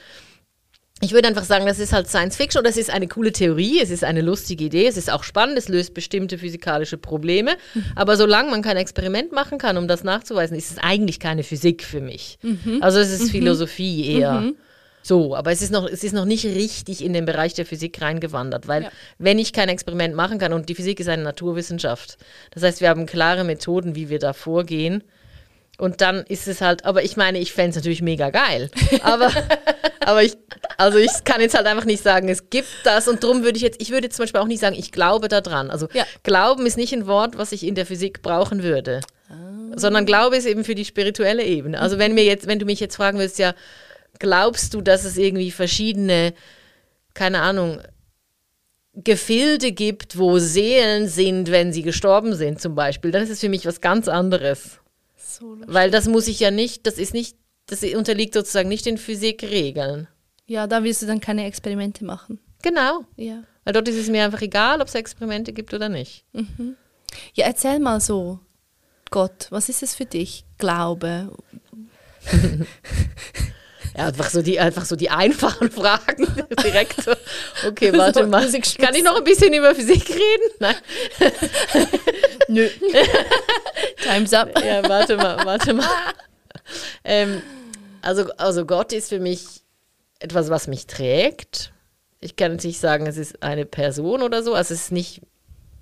Ich 1.03 1.13
würde 1.13 1.27
einfach 1.27 1.45
sagen, 1.45 1.67
das 1.67 1.81
ist 1.81 1.93
halt 1.93 2.09
Science 2.09 2.37
Fiction 2.37 2.61
oder 2.61 2.71
es 2.71 2.77
ist 2.77 2.89
eine 2.89 3.09
coole 3.09 3.33
Theorie, 3.33 3.81
es 3.81 3.91
ist 3.91 4.05
eine 4.05 4.21
lustige 4.21 4.65
Idee, 4.65 4.87
es 4.87 4.97
ist 4.97 5.11
auch 5.11 5.25
spannend, 5.25 5.59
es 5.59 5.69
löst 5.69 5.95
bestimmte 5.95 6.39
physikalische 6.39 6.97
Probleme. 6.97 7.57
Mhm. 7.75 7.85
Aber 7.97 8.17
solange 8.17 8.53
man 8.53 8.63
kein 8.63 8.77
Experiment 8.77 9.33
machen 9.33 9.59
kann, 9.59 9.77
um 9.77 9.89
das 9.89 10.05
nachzuweisen, 10.05 10.57
ist 10.57 10.71
es 10.71 10.79
eigentlich 10.79 11.19
keine 11.19 11.43
Physik 11.43 11.83
für 11.83 12.01
mich. 12.01 12.39
Mhm. 12.43 12.79
Also 12.81 13.01
es 13.01 13.11
ist 13.11 13.25
mhm. 13.25 13.31
Philosophie 13.31 14.15
eher. 14.15 14.41
Mhm. 14.41 14.57
So, 15.03 15.35
aber 15.35 15.51
es 15.51 15.61
ist, 15.61 15.73
noch, 15.73 15.89
es 15.89 16.05
ist 16.05 16.13
noch 16.13 16.25
nicht 16.25 16.45
richtig 16.45 17.05
in 17.05 17.13
den 17.13 17.25
Bereich 17.25 17.55
der 17.55 17.67
Physik 17.67 18.01
reingewandert, 18.01 18.69
weil 18.69 18.85
ja. 18.85 18.91
wenn 19.19 19.41
ich 19.41 19.53
kein 19.53 19.69
Experiment 19.69 20.15
machen 20.15 20.39
kann 20.39 20.53
und 20.53 20.69
die 20.69 20.77
Physik 20.77 21.01
ist 21.01 21.09
eine 21.09 21.25
Naturwissenschaft, 21.25 22.17
das 22.53 22.63
heißt, 22.63 22.81
wir 22.81 22.89
haben 22.89 23.07
klare 23.07 23.43
Methoden, 23.43 23.97
wie 23.97 24.09
wir 24.09 24.21
da 24.21 24.33
vorgehen. 24.33 25.03
Und 25.83 26.01
dann 26.01 26.19
ist 26.29 26.47
es 26.47 26.61
halt, 26.61 26.85
aber 26.85 27.03
ich 27.03 27.17
meine, 27.17 27.41
ich 27.41 27.53
fände 27.53 27.71
es 27.71 27.75
natürlich 27.75 28.03
mega 28.03 28.31
geil. 28.31 28.71
Aber, 29.03 29.33
aber 30.07 30.23
ich, 30.23 30.35
also 30.79 30.97
ich 30.99 31.11
kann 31.25 31.41
jetzt 31.41 31.57
halt 31.57 31.67
einfach 31.67 31.87
nicht 31.87 32.05
sagen, 32.05 32.29
es 32.29 32.51
gibt 32.51 32.69
das 32.85 33.09
und 33.09 33.25
darum 33.25 33.43
würde 33.43 33.57
ich 33.57 33.65
jetzt, 33.65 33.83
ich 33.83 33.91
würde 33.91 34.09
zum 34.09 34.23
Beispiel 34.23 34.41
auch 34.41 34.47
nicht 34.47 34.61
sagen, 34.61 34.77
ich 34.79 34.93
glaube 34.93 35.27
daran. 35.27 35.73
Also 35.73 35.89
ja. 35.93 36.07
Glauben 36.23 36.67
ist 36.67 36.77
nicht 36.77 36.93
ein 36.93 37.09
Wort, 37.09 37.37
was 37.37 37.51
ich 37.51 37.67
in 37.67 37.75
der 37.75 37.85
Physik 37.85 38.23
brauchen 38.23 38.63
würde. 38.63 39.01
Ah. 39.29 39.73
Sondern 39.75 40.07
Glaube 40.07 40.37
ist 40.37 40.47
eben 40.47 40.63
für 40.63 40.77
die 40.77 40.85
spirituelle 40.85 41.43
Ebene. 41.43 41.81
Also 41.81 41.99
wenn 41.99 42.15
mir 42.15 42.23
jetzt, 42.23 42.47
wenn 42.47 42.61
du 42.61 42.65
mich 42.65 42.79
jetzt 42.79 42.95
fragen 42.95 43.19
würdest, 43.19 43.41
ja, 43.41 43.53
glaubst 44.21 44.75
du, 44.75 44.83
dass 44.83 45.03
es 45.03 45.17
irgendwie 45.17 45.51
verschiedene, 45.51 46.33
keine 47.13 47.41
Ahnung, 47.41 47.81
Gefilde 48.95 49.73
gibt, 49.73 50.17
wo 50.17 50.39
Seelen 50.39 51.09
sind, 51.09 51.51
wenn 51.51 51.73
sie 51.73 51.83
gestorben 51.83 52.37
sind 52.37 52.61
zum 52.61 52.77
Beispiel, 52.77 53.11
dann 53.11 53.25
ist 53.25 53.31
es 53.31 53.41
für 53.41 53.49
mich 53.49 53.67
was 53.67 53.81
ganz 53.81 54.07
anderes. 54.07 54.79
So 55.37 55.59
Weil 55.67 55.91
das 55.91 56.07
muss 56.07 56.29
ich 56.29 56.41
ja 56.41 56.51
nicht, 56.51 56.87
das 56.87 56.99
ist 56.99 57.15
nicht, 57.15 57.37
das 57.67 57.83
unterliegt 57.83 58.35
sozusagen 58.35 58.69
nicht 58.69 58.87
den 58.87 58.99
Physikregeln. 58.99 60.09
Ja, 60.47 60.67
da 60.67 60.85
wirst 60.85 61.03
du 61.03 61.07
dann 61.07 61.21
keine 61.21 61.47
Experimente 61.47 62.05
machen. 62.05 62.39
Genau. 62.63 63.05
Ja. 63.17 63.45
Weil 63.65 63.73
dort 63.73 63.89
ist 63.89 63.97
es 63.97 64.09
mir 64.09 64.25
einfach 64.25 64.43
egal, 64.43 64.81
ob 64.81 64.89
es 64.89 64.95
Experimente 64.95 65.53
gibt 65.53 65.73
oder 65.73 65.89
nicht. 65.89 66.25
Mhm. 66.33 66.77
Ja, 67.35 67.47
erzähl 67.47 67.79
mal 67.79 68.01
so, 68.01 68.41
Gott, 69.11 69.47
was 69.51 69.69
ist 69.69 69.83
es 69.83 69.95
für 69.95 70.07
dich? 70.07 70.45
Glaube. 70.59 71.37
Ja, 73.97 74.07
einfach 74.07 74.31
so 74.31 74.41
die, 74.41 74.59
einfach 74.59 74.85
so 74.85 74.97
die 74.97 75.11
einfachen 75.11 75.71
Fragen 75.71 76.27
direkt 76.65 77.03
so. 77.03 77.13
Okay, 77.67 77.93
warte 77.97 78.27
mal. 78.27 78.51
Kann 78.51 78.95
ich 78.95 79.03
noch 79.03 79.17
ein 79.17 79.25
bisschen 79.25 79.53
über 79.53 79.75
Physik 79.75 80.09
reden? 80.09 80.55
Nein. 80.61 80.75
Nö. 82.49 82.69
Time's 84.03 84.33
up. 84.33 84.59
Ja, 84.65 84.89
warte 84.89 85.17
mal, 85.17 85.45
warte 85.45 85.75
mal. 85.75 85.89
Ähm, 87.05 87.43
also, 88.01 88.31
also 88.37 88.65
Gott 88.65 88.93
ist 88.93 89.11
für 89.11 89.21
mich 89.21 89.63
etwas, 90.21 90.49
was 90.49 90.69
mich 90.69 90.87
trägt. 90.87 91.73
Ich 92.21 92.37
kann 92.37 92.53
jetzt 92.53 92.65
nicht 92.65 92.81
sagen, 92.81 93.07
es 93.07 93.17
ist 93.17 93.43
eine 93.43 93.67
Person 93.67 94.23
oder 94.23 94.43
so. 94.43 94.55
Also 94.55 94.73
es 94.73 94.83
ist 94.85 94.93
nicht, 94.93 95.21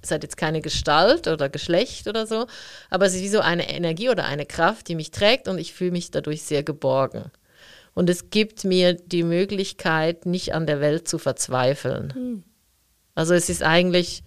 es 0.02 0.10
hat 0.10 0.22
jetzt 0.22 0.36
keine 0.36 0.62
Gestalt 0.62 1.28
oder 1.28 1.48
Geschlecht 1.48 2.08
oder 2.08 2.26
so, 2.26 2.46
aber 2.88 3.06
es 3.06 3.14
ist 3.14 3.22
wie 3.22 3.28
so 3.28 3.40
eine 3.40 3.68
Energie 3.68 4.08
oder 4.08 4.24
eine 4.24 4.46
Kraft, 4.46 4.88
die 4.88 4.94
mich 4.94 5.10
trägt 5.10 5.46
und 5.48 5.58
ich 5.58 5.74
fühle 5.74 5.92
mich 5.92 6.10
dadurch 6.10 6.42
sehr 6.42 6.62
geborgen. 6.62 7.30
Und 8.00 8.08
es 8.08 8.30
gibt 8.30 8.64
mir 8.64 8.94
die 8.94 9.22
Möglichkeit, 9.22 10.24
nicht 10.24 10.54
an 10.54 10.66
der 10.66 10.80
Welt 10.80 11.06
zu 11.06 11.18
verzweifeln. 11.18 12.14
Hm. 12.14 12.44
Also 13.14 13.34
es 13.34 13.50
ist 13.50 13.62
eigentlich 13.62 14.22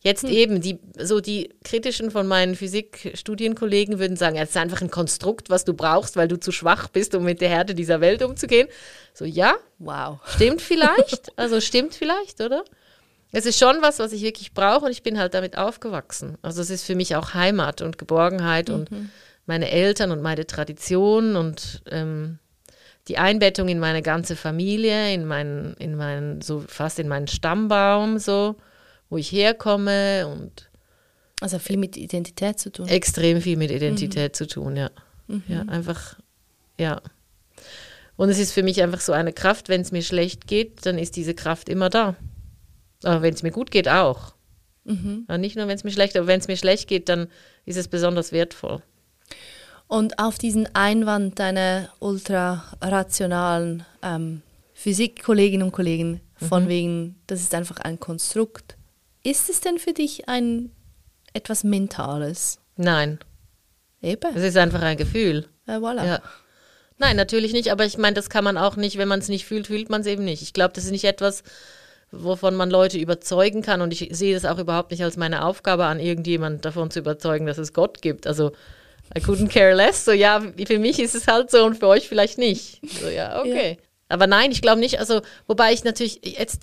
jetzt 0.00 0.22
hm. 0.22 0.30
eben 0.30 0.60
die 0.62 0.78
so 0.98 1.20
die 1.20 1.50
kritischen 1.64 2.10
von 2.10 2.26
meinen 2.26 2.54
Physikstudienkollegen 2.54 3.98
würden 3.98 4.16
sagen, 4.16 4.36
es 4.36 4.48
ist 4.48 4.56
einfach 4.56 4.80
ein 4.80 4.90
Konstrukt, 4.90 5.50
was 5.50 5.66
du 5.66 5.74
brauchst, 5.74 6.16
weil 6.16 6.28
du 6.28 6.40
zu 6.40 6.50
schwach 6.50 6.88
bist, 6.88 7.14
um 7.14 7.24
mit 7.24 7.42
der 7.42 7.50
Härte 7.50 7.74
dieser 7.74 8.00
Welt 8.00 8.22
umzugehen. 8.22 8.68
So 9.12 9.26
ja, 9.26 9.52
wow, 9.78 10.20
stimmt 10.24 10.62
vielleicht, 10.62 11.38
also 11.38 11.60
stimmt 11.60 11.94
vielleicht, 11.94 12.40
oder? 12.40 12.64
Es 13.32 13.44
ist 13.44 13.58
schon 13.58 13.82
was, 13.82 13.98
was 13.98 14.14
ich 14.14 14.22
wirklich 14.22 14.54
brauche 14.54 14.86
und 14.86 14.92
ich 14.92 15.02
bin 15.02 15.18
halt 15.18 15.34
damit 15.34 15.58
aufgewachsen. 15.58 16.38
Also 16.40 16.62
es 16.62 16.70
ist 16.70 16.84
für 16.84 16.94
mich 16.94 17.16
auch 17.16 17.34
Heimat 17.34 17.82
und 17.82 17.98
Geborgenheit 17.98 18.70
mhm. 18.70 18.74
und 18.74 18.90
meine 19.44 19.70
Eltern 19.70 20.10
und 20.10 20.22
meine 20.22 20.46
Tradition 20.46 21.36
und 21.36 21.82
ähm, 21.90 22.38
die 23.08 23.18
Einbettung 23.18 23.68
in 23.68 23.78
meine 23.78 24.02
ganze 24.02 24.36
Familie, 24.36 25.12
in 25.12 25.26
meinen, 25.26 25.74
in 25.74 25.94
meinen, 25.94 26.40
so 26.40 26.60
fast 26.66 26.98
in 26.98 27.08
meinen 27.08 27.28
Stammbaum, 27.28 28.18
so, 28.18 28.56
wo 29.10 29.18
ich 29.18 29.30
herkomme 29.30 30.26
und 30.26 30.70
also 31.40 31.58
viel 31.58 31.76
mit 31.76 31.96
Identität 31.96 32.58
zu 32.58 32.72
tun. 32.72 32.88
Extrem 32.88 33.40
viel 33.42 33.56
mit 33.56 33.70
Identität 33.70 34.32
mhm. 34.32 34.34
zu 34.34 34.46
tun, 34.46 34.76
ja. 34.76 34.90
Mhm. 35.26 35.42
Ja, 35.48 35.62
einfach, 35.62 36.18
ja. 36.78 37.02
Und 38.16 38.28
es 38.28 38.38
ist 38.38 38.52
für 38.52 38.62
mich 38.62 38.82
einfach 38.82 39.00
so 39.00 39.12
eine 39.12 39.32
Kraft, 39.32 39.68
wenn 39.68 39.80
es 39.80 39.92
mir 39.92 40.02
schlecht 40.02 40.46
geht, 40.46 40.86
dann 40.86 40.98
ist 40.98 41.16
diese 41.16 41.34
Kraft 41.34 41.68
immer 41.68 41.90
da. 41.90 42.16
Aber 43.02 43.22
wenn 43.22 43.34
es 43.34 43.42
mir 43.42 43.50
gut 43.50 43.70
geht, 43.70 43.88
auch. 43.88 44.34
Mhm. 44.84 45.26
nicht 45.38 45.56
nur, 45.56 45.66
wenn 45.66 45.76
es 45.76 45.84
mir 45.84 45.90
schlecht, 45.90 46.14
aber 46.16 46.26
wenn 46.26 46.40
es 46.40 46.48
mir 46.48 46.58
schlecht 46.58 46.88
geht, 46.88 47.08
dann 47.08 47.28
ist 47.64 47.78
es 47.78 47.88
besonders 47.88 48.32
wertvoll. 48.32 48.82
Und 49.86 50.18
auf 50.18 50.38
diesen 50.38 50.68
Einwand 50.74 51.38
deiner 51.38 51.88
ultrarationalen 52.00 53.84
ähm, 54.02 54.42
Physikkolleginnen 54.72 55.66
und 55.66 55.72
Kollegen, 55.72 56.20
von 56.36 56.64
mhm. 56.64 56.68
wegen, 56.68 57.16
das 57.26 57.40
ist 57.40 57.54
einfach 57.54 57.78
ein 57.78 58.00
Konstrukt, 58.00 58.76
ist 59.22 59.48
es 59.48 59.60
denn 59.60 59.78
für 59.78 59.92
dich 59.92 60.28
ein 60.28 60.70
etwas 61.32 61.64
Mentales? 61.64 62.58
Nein. 62.76 63.18
Eben. 64.02 64.36
Es 64.36 64.42
ist 64.42 64.56
einfach 64.56 64.82
ein 64.82 64.96
Gefühl. 64.96 65.46
Ja, 65.66 65.78
voilà. 65.78 66.04
Ja. 66.04 66.22
Nein, 66.98 67.16
natürlich 67.16 67.52
nicht, 67.52 67.72
aber 67.72 67.84
ich 67.84 67.98
meine, 67.98 68.14
das 68.14 68.30
kann 68.30 68.44
man 68.44 68.58
auch 68.58 68.76
nicht, 68.76 68.98
wenn 68.98 69.08
man 69.08 69.18
es 69.18 69.28
nicht 69.28 69.46
fühlt, 69.46 69.66
fühlt 69.66 69.90
man 69.90 70.02
es 70.02 70.06
eben 70.06 70.24
nicht. 70.24 70.42
Ich 70.42 70.52
glaube, 70.52 70.74
das 70.74 70.84
ist 70.84 70.90
nicht 70.90 71.04
etwas, 71.04 71.42
wovon 72.12 72.54
man 72.54 72.70
Leute 72.70 72.98
überzeugen 72.98 73.62
kann 73.62 73.80
und 73.80 73.92
ich 73.92 74.08
sehe 74.12 74.34
das 74.34 74.44
auch 74.44 74.58
überhaupt 74.58 74.90
nicht 74.90 75.02
als 75.02 75.16
meine 75.16 75.44
Aufgabe 75.44 75.86
an, 75.86 75.98
irgendjemand 75.98 76.64
davon 76.64 76.90
zu 76.90 77.00
überzeugen, 77.00 77.46
dass 77.46 77.58
es 77.58 77.72
Gott 77.72 78.02
gibt. 78.02 78.26
Also 78.26 78.52
I 79.16 79.20
couldn't 79.20 79.48
care 79.48 79.74
less. 79.74 80.04
So, 80.04 80.12
ja, 80.12 80.42
für 80.66 80.78
mich 80.78 80.98
ist 80.98 81.14
es 81.14 81.26
halt 81.26 81.50
so 81.50 81.64
und 81.64 81.78
für 81.78 81.88
euch 81.88 82.08
vielleicht 82.08 82.38
nicht. 82.38 82.80
So, 83.00 83.08
ja, 83.08 83.40
okay. 83.40 83.78
Ja. 83.78 83.84
Aber 84.08 84.26
nein, 84.26 84.52
ich 84.52 84.62
glaube 84.62 84.80
nicht. 84.80 84.98
Also, 84.98 85.22
wobei 85.46 85.72
ich 85.72 85.84
natürlich 85.84 86.20
jetzt, 86.22 86.62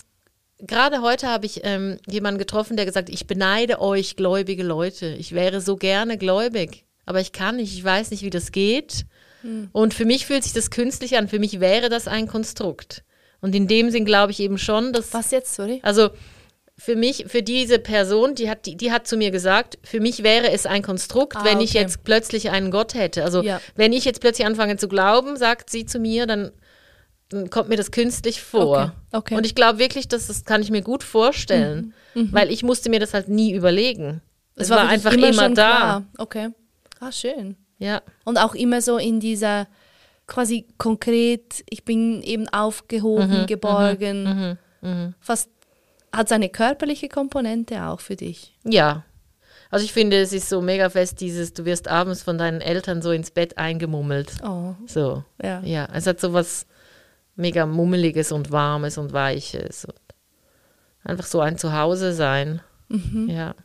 gerade 0.59 1.01
heute 1.01 1.27
habe 1.27 1.45
ich 1.45 1.61
ähm, 1.63 1.97
jemanden 2.07 2.39
getroffen, 2.39 2.77
der 2.77 2.85
gesagt 2.85 3.09
ich 3.09 3.27
beneide 3.27 3.81
euch 3.81 4.15
gläubige 4.15 4.63
Leute. 4.63 5.07
Ich 5.17 5.33
wäre 5.33 5.61
so 5.61 5.75
gerne 5.75 6.17
gläubig. 6.17 6.85
Aber 7.05 7.19
ich 7.19 7.31
kann 7.31 7.57
nicht, 7.57 7.73
ich 7.73 7.83
weiß 7.83 8.11
nicht, 8.11 8.23
wie 8.23 8.29
das 8.29 8.51
geht. 8.51 9.05
Hm. 9.41 9.69
Und 9.71 9.93
für 9.93 10.05
mich 10.05 10.25
fühlt 10.25 10.43
sich 10.43 10.53
das 10.53 10.69
künstlich 10.69 11.17
an. 11.17 11.27
Für 11.27 11.39
mich 11.39 11.59
wäre 11.59 11.89
das 11.89 12.07
ein 12.07 12.27
Konstrukt. 12.27 13.03
Und 13.41 13.55
in 13.55 13.67
dem 13.67 13.89
Sinn 13.89 14.05
glaube 14.05 14.31
ich 14.31 14.39
eben 14.39 14.57
schon, 14.57 14.93
dass. 14.93 15.13
Was 15.13 15.31
jetzt, 15.31 15.55
sorry? 15.55 15.79
Also, 15.83 16.11
für 16.83 16.95
mich, 16.95 17.25
für 17.27 17.43
diese 17.43 17.77
Person, 17.77 18.33
die 18.33 18.49
hat, 18.49 18.65
die, 18.65 18.75
die 18.75 18.91
hat 18.91 19.05
zu 19.05 19.15
mir 19.15 19.29
gesagt, 19.29 19.77
für 19.83 19.99
mich 19.99 20.23
wäre 20.23 20.49
es 20.49 20.65
ein 20.65 20.81
Konstrukt, 20.81 21.35
ah, 21.37 21.45
wenn 21.45 21.57
okay. 21.57 21.65
ich 21.65 21.73
jetzt 21.73 22.03
plötzlich 22.03 22.49
einen 22.49 22.71
Gott 22.71 22.95
hätte. 22.95 23.23
Also 23.23 23.43
ja. 23.43 23.61
wenn 23.75 23.93
ich 23.93 24.03
jetzt 24.03 24.19
plötzlich 24.19 24.47
anfange 24.47 24.77
zu 24.77 24.87
glauben, 24.87 25.37
sagt 25.37 25.69
sie 25.69 25.85
zu 25.85 25.99
mir, 25.99 26.25
dann, 26.25 26.51
dann 27.29 27.51
kommt 27.51 27.69
mir 27.69 27.75
das 27.75 27.91
künstlich 27.91 28.41
vor. 28.41 28.95
Okay. 29.11 29.17
Okay. 29.19 29.35
Und 29.35 29.45
ich 29.45 29.53
glaube 29.53 29.77
wirklich, 29.77 30.07
dass 30.07 30.25
das 30.25 30.43
kann 30.43 30.63
ich 30.63 30.71
mir 30.71 30.81
gut 30.81 31.03
vorstellen, 31.03 31.93
mhm. 32.15 32.23
Mhm. 32.23 32.33
weil 32.33 32.49
ich 32.49 32.63
musste 32.63 32.89
mir 32.89 32.99
das 32.99 33.13
halt 33.13 33.29
nie 33.29 33.53
überlegen. 33.53 34.23
Es, 34.55 34.63
es 34.63 34.69
war, 34.71 34.77
war 34.77 34.89
einfach 34.89 35.13
immer, 35.13 35.27
immer 35.27 35.49
da. 35.49 35.53
Klar. 35.53 36.03
Okay. 36.17 36.49
Ah, 36.99 37.11
schön. 37.11 37.57
Ja. 37.77 38.01
Und 38.25 38.39
auch 38.39 38.55
immer 38.55 38.81
so 38.81 38.97
in 38.97 39.19
dieser 39.19 39.67
quasi 40.25 40.65
konkret, 40.79 41.63
ich 41.69 41.85
bin 41.85 42.23
eben 42.23 42.49
aufgehoben, 42.49 43.41
mhm, 43.41 43.45
geborgen, 43.45 44.23
mhm, 44.23 44.57
mhm, 44.89 44.89
mhm. 44.89 45.13
fast 45.19 45.51
hat 46.13 46.27
es 46.27 46.31
eine 46.31 46.49
körperliche 46.49 47.09
Komponente 47.09 47.85
auch 47.85 47.99
für 47.99 48.15
dich? 48.15 48.53
Ja. 48.63 49.03
Also 49.69 49.85
ich 49.85 49.93
finde, 49.93 50.17
es 50.17 50.33
ist 50.33 50.49
so 50.49 50.61
mega 50.61 50.89
fest, 50.89 51.21
dieses, 51.21 51.53
du 51.53 51.63
wirst 51.63 51.87
abends 51.87 52.23
von 52.23 52.37
deinen 52.37 52.59
Eltern 52.59 53.01
so 53.01 53.11
ins 53.11 53.31
Bett 53.31 53.57
eingemummelt. 53.57 54.33
Oh. 54.43 54.75
So. 54.85 55.23
Ja. 55.41 55.61
Ja. 55.61 55.87
Es 55.93 56.07
hat 56.07 56.19
so 56.19 56.33
was 56.33 56.65
mega 57.35 57.65
Mummeliges 57.65 58.31
und 58.33 58.51
Warmes 58.51 58.97
und 58.97 59.13
Weiches. 59.13 59.85
Und 59.85 59.95
einfach 61.03 61.25
so 61.25 61.39
ein 61.39 61.57
Zuhause 61.57 62.13
sein. 62.13 62.61
Mhm. 62.89 63.29
Ja. 63.29 63.55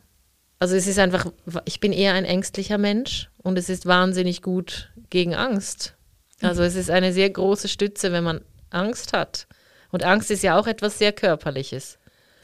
Also 0.59 0.75
es 0.75 0.87
ist 0.87 0.97
einfach, 0.97 1.27
ich 1.65 1.79
bin 1.79 1.91
eher 1.91 2.13
ein 2.13 2.25
ängstlicher 2.25 2.77
Mensch 2.77 3.29
und 3.43 3.57
es 3.57 3.69
ist 3.69 3.85
wahnsinnig 3.85 4.41
gut 4.41 4.91
gegen 5.09 5.35
Angst. 5.35 5.95
Also 6.41 6.61
mhm. 6.61 6.67
es 6.67 6.75
ist 6.75 6.89
eine 6.89 7.13
sehr 7.13 7.29
große 7.29 7.67
Stütze, 7.67 8.11
wenn 8.11 8.23
man 8.23 8.41
Angst 8.69 9.13
hat. 9.13 9.47
Und 9.91 10.03
Angst 10.03 10.31
ist 10.31 10.43
ja 10.43 10.57
auch 10.57 10.67
etwas 10.67 10.97
sehr 10.97 11.11
Körperliches. 11.11 11.99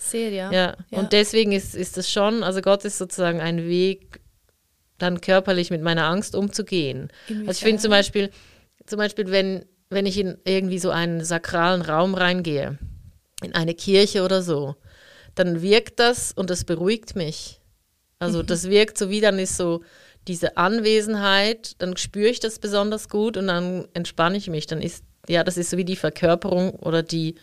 Sehr, 0.09 0.29
ja. 0.29 0.51
ja. 0.51 0.75
ja. 0.89 0.99
Und 0.99 1.13
deswegen 1.13 1.51
ist, 1.51 1.75
ist 1.75 1.97
es 1.97 2.11
schon, 2.11 2.43
also 2.43 2.61
Gott 2.61 2.85
ist 2.85 2.97
sozusagen 2.97 3.41
ein 3.41 3.67
Weg, 3.67 4.19
dann 4.97 5.21
körperlich 5.21 5.71
mit 5.71 5.81
meiner 5.81 6.05
Angst 6.05 6.35
umzugehen. 6.35 7.09
Also 7.29 7.51
ich 7.51 7.59
finde 7.59 7.81
zum 7.81 7.91
Beispiel, 7.91 8.29
zum 8.85 8.97
Beispiel, 8.97 9.31
wenn, 9.31 9.65
wenn 9.89 10.05
ich 10.05 10.17
in 10.17 10.37
irgendwie 10.45 10.79
so 10.79 10.91
einen 10.91 11.23
sakralen 11.23 11.81
Raum 11.81 12.15
reingehe, 12.15 12.77
in 13.41 13.55
eine 13.55 13.73
Kirche 13.73 14.23
oder 14.23 14.41
so, 14.41 14.75
dann 15.35 15.61
wirkt 15.61 15.99
das 15.99 16.31
und 16.31 16.49
das 16.49 16.63
beruhigt 16.63 17.15
mich. 17.15 17.59
Also 18.19 18.43
mhm. 18.43 18.47
das 18.47 18.69
wirkt 18.69 18.97
so 18.97 19.09
wie 19.09 19.21
dann 19.21 19.39
ist 19.39 19.57
so 19.57 19.81
diese 20.27 20.55
Anwesenheit, 20.55 21.81
dann 21.81 21.97
spüre 21.97 22.29
ich 22.29 22.39
das 22.39 22.59
besonders 22.59 23.09
gut 23.09 23.35
und 23.35 23.47
dann 23.47 23.87
entspanne 23.93 24.37
ich 24.37 24.47
mich. 24.49 24.67
Dann 24.67 24.81
ist 24.81 25.03
ja, 25.27 25.43
das 25.43 25.57
ist 25.57 25.69
so 25.69 25.77
wie 25.77 25.85
die 25.85 25.95
Verkörperung 25.95 26.71
oder 26.71 27.03
die, 27.03 27.35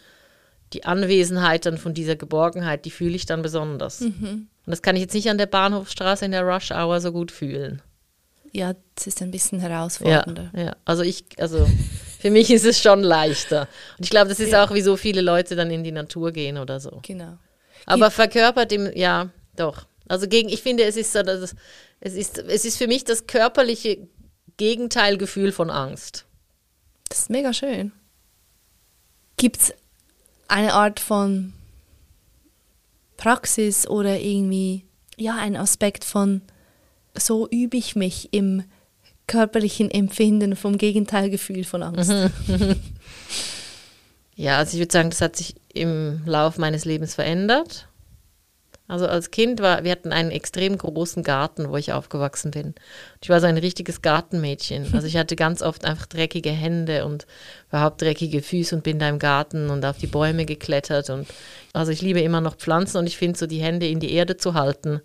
die 0.72 0.84
Anwesenheit 0.84 1.66
dann 1.66 1.78
von 1.78 1.94
dieser 1.94 2.16
Geborgenheit, 2.16 2.84
die 2.84 2.90
fühle 2.90 3.16
ich 3.16 3.26
dann 3.26 3.42
besonders. 3.42 4.00
Und 4.02 4.48
das 4.66 4.82
kann 4.82 4.94
ich 4.96 5.02
jetzt 5.02 5.14
nicht 5.14 5.28
an 5.28 5.38
der 5.38 5.46
Bahnhofstraße 5.46 6.24
in 6.24 6.30
der 6.32 6.42
Rush 6.42 6.70
Hour 6.70 7.00
so 7.00 7.10
gut 7.12 7.32
fühlen. 7.32 7.82
Ja, 8.52 8.74
das 8.94 9.06
ist 9.06 9.22
ein 9.22 9.30
bisschen 9.30 9.60
Ja, 9.60 9.68
herausfordernder. 9.68 10.50
ja. 10.56 10.76
Also 10.84 11.02
ich, 11.02 11.24
also 11.38 11.68
für 12.20 12.30
mich 12.30 12.50
ist 12.50 12.64
es 12.64 12.80
schon 12.80 13.02
leichter. 13.02 13.68
Und 13.98 14.04
ich 14.04 14.10
glaube, 14.10 14.28
das 14.28 14.40
ist 14.40 14.52
Ja. 14.52 14.64
auch, 14.64 14.72
wieso 14.72 14.96
viele 14.96 15.20
Leute 15.20 15.54
dann 15.56 15.70
in 15.70 15.84
die 15.84 15.92
Natur 15.92 16.32
gehen 16.32 16.58
oder 16.58 16.80
so. 16.80 17.00
Genau. 17.02 17.36
Aber 17.86 18.10
verkörpert 18.10 18.72
im, 18.72 18.90
ja, 18.96 19.30
doch. 19.56 19.86
Also 20.08 20.26
gegen, 20.28 20.48
ich 20.48 20.62
finde, 20.62 20.84
es 20.84 20.96
ist 20.96 21.12
so, 21.12 21.22
dass 21.22 21.40
es, 21.40 21.54
es 22.00 22.14
ist, 22.14 22.38
es 22.38 22.64
ist 22.64 22.76
für 22.76 22.88
mich 22.88 23.04
das 23.04 23.26
körperliche 23.28 24.08
Gegenteilgefühl 24.56 25.52
von 25.52 25.70
Angst. 25.70 26.26
Das 27.08 27.20
ist 27.20 27.30
mega 27.30 27.52
schön. 27.52 27.92
Gibt 29.36 29.56
es 29.60 29.74
eine 30.50 30.74
Art 30.74 31.00
von 31.00 31.52
Praxis 33.16 33.86
oder 33.86 34.18
irgendwie, 34.18 34.84
ja, 35.16 35.36
einen 35.36 35.56
Aspekt 35.56 36.04
von, 36.04 36.42
so 37.16 37.48
übe 37.48 37.76
ich 37.76 37.96
mich 37.96 38.32
im 38.32 38.64
körperlichen 39.26 39.90
Empfinden 39.90 40.56
vom 40.56 40.78
Gegenteilgefühl 40.78 41.64
von 41.64 41.82
Angst? 41.82 42.12
Ja, 44.40 44.56
also 44.56 44.72
ich 44.72 44.78
würde 44.78 44.90
sagen, 44.90 45.10
das 45.10 45.20
hat 45.20 45.36
sich 45.36 45.54
im 45.74 46.22
Lauf 46.24 46.56
meines 46.56 46.86
Lebens 46.86 47.14
verändert. 47.14 47.88
Also 48.90 49.06
als 49.06 49.30
Kind 49.30 49.60
war, 49.60 49.84
wir 49.84 49.92
hatten 49.92 50.12
einen 50.12 50.32
extrem 50.32 50.76
großen 50.76 51.22
Garten, 51.22 51.70
wo 51.70 51.76
ich 51.76 51.92
aufgewachsen 51.92 52.50
bin. 52.50 52.74
Ich 53.22 53.28
war 53.28 53.38
so 53.40 53.46
ein 53.46 53.56
richtiges 53.56 54.02
Gartenmädchen. 54.02 54.92
Also 54.94 55.06
ich 55.06 55.16
hatte 55.16 55.36
ganz 55.36 55.62
oft 55.62 55.84
einfach 55.84 56.06
dreckige 56.06 56.50
Hände 56.50 57.04
und 57.04 57.24
überhaupt 57.68 58.02
dreckige 58.02 58.42
Füße 58.42 58.74
und 58.74 58.82
bin 58.82 58.98
da 58.98 59.08
im 59.08 59.20
Garten 59.20 59.70
und 59.70 59.84
auf 59.84 59.98
die 59.98 60.08
Bäume 60.08 60.44
geklettert. 60.44 61.08
Und 61.08 61.28
also 61.72 61.92
ich 61.92 62.02
liebe 62.02 62.20
immer 62.20 62.40
noch 62.40 62.56
Pflanzen 62.56 62.96
und 62.96 63.06
ich 63.06 63.16
finde 63.16 63.38
so 63.38 63.46
die 63.46 63.60
Hände 63.60 63.86
in 63.86 64.00
die 64.00 64.12
Erde 64.12 64.36
zu 64.36 64.54
halten. 64.54 65.00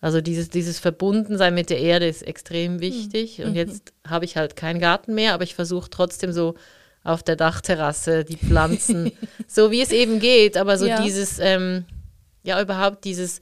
Also 0.00 0.20
dieses, 0.20 0.48
dieses 0.48 0.78
Verbundensein 0.78 1.54
mit 1.54 1.70
der 1.70 1.80
Erde 1.80 2.06
ist 2.06 2.22
extrem 2.22 2.78
wichtig. 2.80 3.42
Und 3.42 3.56
jetzt 3.56 3.92
habe 4.06 4.26
ich 4.26 4.36
halt 4.36 4.54
keinen 4.54 4.78
Garten 4.78 5.12
mehr, 5.16 5.34
aber 5.34 5.42
ich 5.42 5.56
versuche 5.56 5.90
trotzdem 5.90 6.32
so 6.32 6.54
auf 7.02 7.24
der 7.24 7.34
Dachterrasse 7.34 8.24
die 8.24 8.36
Pflanzen, 8.36 9.10
so 9.48 9.72
wie 9.72 9.80
es 9.80 9.90
eben 9.90 10.20
geht, 10.20 10.56
aber 10.56 10.78
so 10.78 10.86
Ja. 10.86 11.02
dieses, 11.02 11.40
ähm, 11.40 11.84
ja 12.42 12.60
überhaupt 12.60 13.04
dieses 13.04 13.40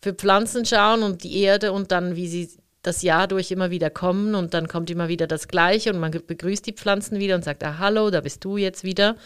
für 0.00 0.14
Pflanzen 0.14 0.64
schauen 0.64 1.02
und 1.02 1.24
die 1.24 1.40
Erde 1.40 1.72
und 1.72 1.90
dann, 1.90 2.16
wie 2.16 2.28
sie 2.28 2.50
das 2.82 3.02
Jahr 3.02 3.26
durch 3.26 3.50
immer 3.50 3.70
wieder 3.70 3.90
kommen 3.90 4.34
und 4.34 4.54
dann 4.54 4.68
kommt 4.68 4.90
immer 4.90 5.08
wieder 5.08 5.26
das 5.26 5.48
Gleiche 5.48 5.92
und 5.92 5.98
man 5.98 6.12
begrüßt 6.12 6.64
die 6.66 6.72
Pflanzen 6.72 7.18
wieder 7.18 7.34
und 7.34 7.44
sagt, 7.44 7.64
ah, 7.64 7.78
hallo, 7.78 8.10
da 8.10 8.20
bist 8.20 8.44
du 8.44 8.56
jetzt 8.56 8.84
wieder. 8.84 9.16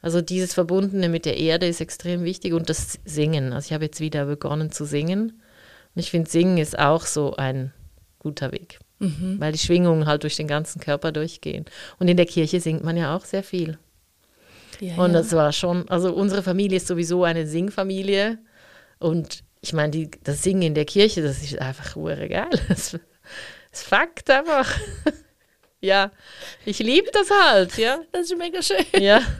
Also 0.00 0.20
dieses 0.20 0.54
Verbundene 0.54 1.08
mit 1.08 1.26
der 1.26 1.36
Erde 1.36 1.66
ist 1.66 1.80
extrem 1.80 2.24
wichtig 2.24 2.54
und 2.54 2.70
das 2.70 2.98
Singen. 3.04 3.52
Also 3.52 3.66
ich 3.66 3.72
habe 3.72 3.84
jetzt 3.84 4.00
wieder 4.00 4.24
begonnen 4.26 4.72
zu 4.72 4.84
singen 4.84 5.42
und 5.94 6.00
ich 6.00 6.10
finde, 6.10 6.30
Singen 6.30 6.58
ist 6.58 6.78
auch 6.78 7.04
so 7.04 7.36
ein 7.36 7.72
guter 8.18 8.52
Weg, 8.52 8.78
weil 9.38 9.52
die 9.52 9.58
Schwingungen 9.58 10.06
halt 10.06 10.22
durch 10.22 10.36
den 10.36 10.48
ganzen 10.48 10.80
Körper 10.80 11.12
durchgehen. 11.12 11.64
Und 11.98 12.08
in 12.08 12.16
der 12.16 12.26
Kirche 12.26 12.60
singt 12.60 12.84
man 12.84 12.96
ja 12.96 13.14
auch 13.14 13.24
sehr 13.24 13.42
viel. 13.42 13.78
Ja, 14.80 14.96
Und 14.96 15.12
das 15.12 15.32
war 15.32 15.52
schon, 15.52 15.88
also 15.88 16.12
unsere 16.14 16.42
Familie 16.42 16.76
ist 16.76 16.86
sowieso 16.86 17.24
eine 17.24 17.46
Singfamilie. 17.46 18.38
Und 18.98 19.42
ich 19.60 19.72
meine, 19.72 19.90
die, 19.90 20.10
das 20.22 20.42
Singen 20.42 20.62
in 20.62 20.74
der 20.74 20.84
Kirche, 20.84 21.22
das 21.22 21.42
ist 21.42 21.58
einfach 21.60 21.94
geil. 21.94 22.48
Das, 22.68 22.98
das 23.70 23.82
Fakt 23.82 24.30
einfach. 24.30 24.74
ja, 25.80 26.10
ich 26.64 26.78
liebe 26.78 27.10
das 27.12 27.28
halt, 27.30 27.76
ja. 27.76 28.00
das 28.12 28.30
ist 28.30 28.38
mega 28.38 28.62
schön. 28.62 28.84
Ja. 28.98 29.22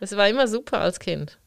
Das 0.00 0.16
war 0.16 0.26
immer 0.30 0.48
super 0.48 0.78
als 0.78 0.98
Kind. 0.98 1.38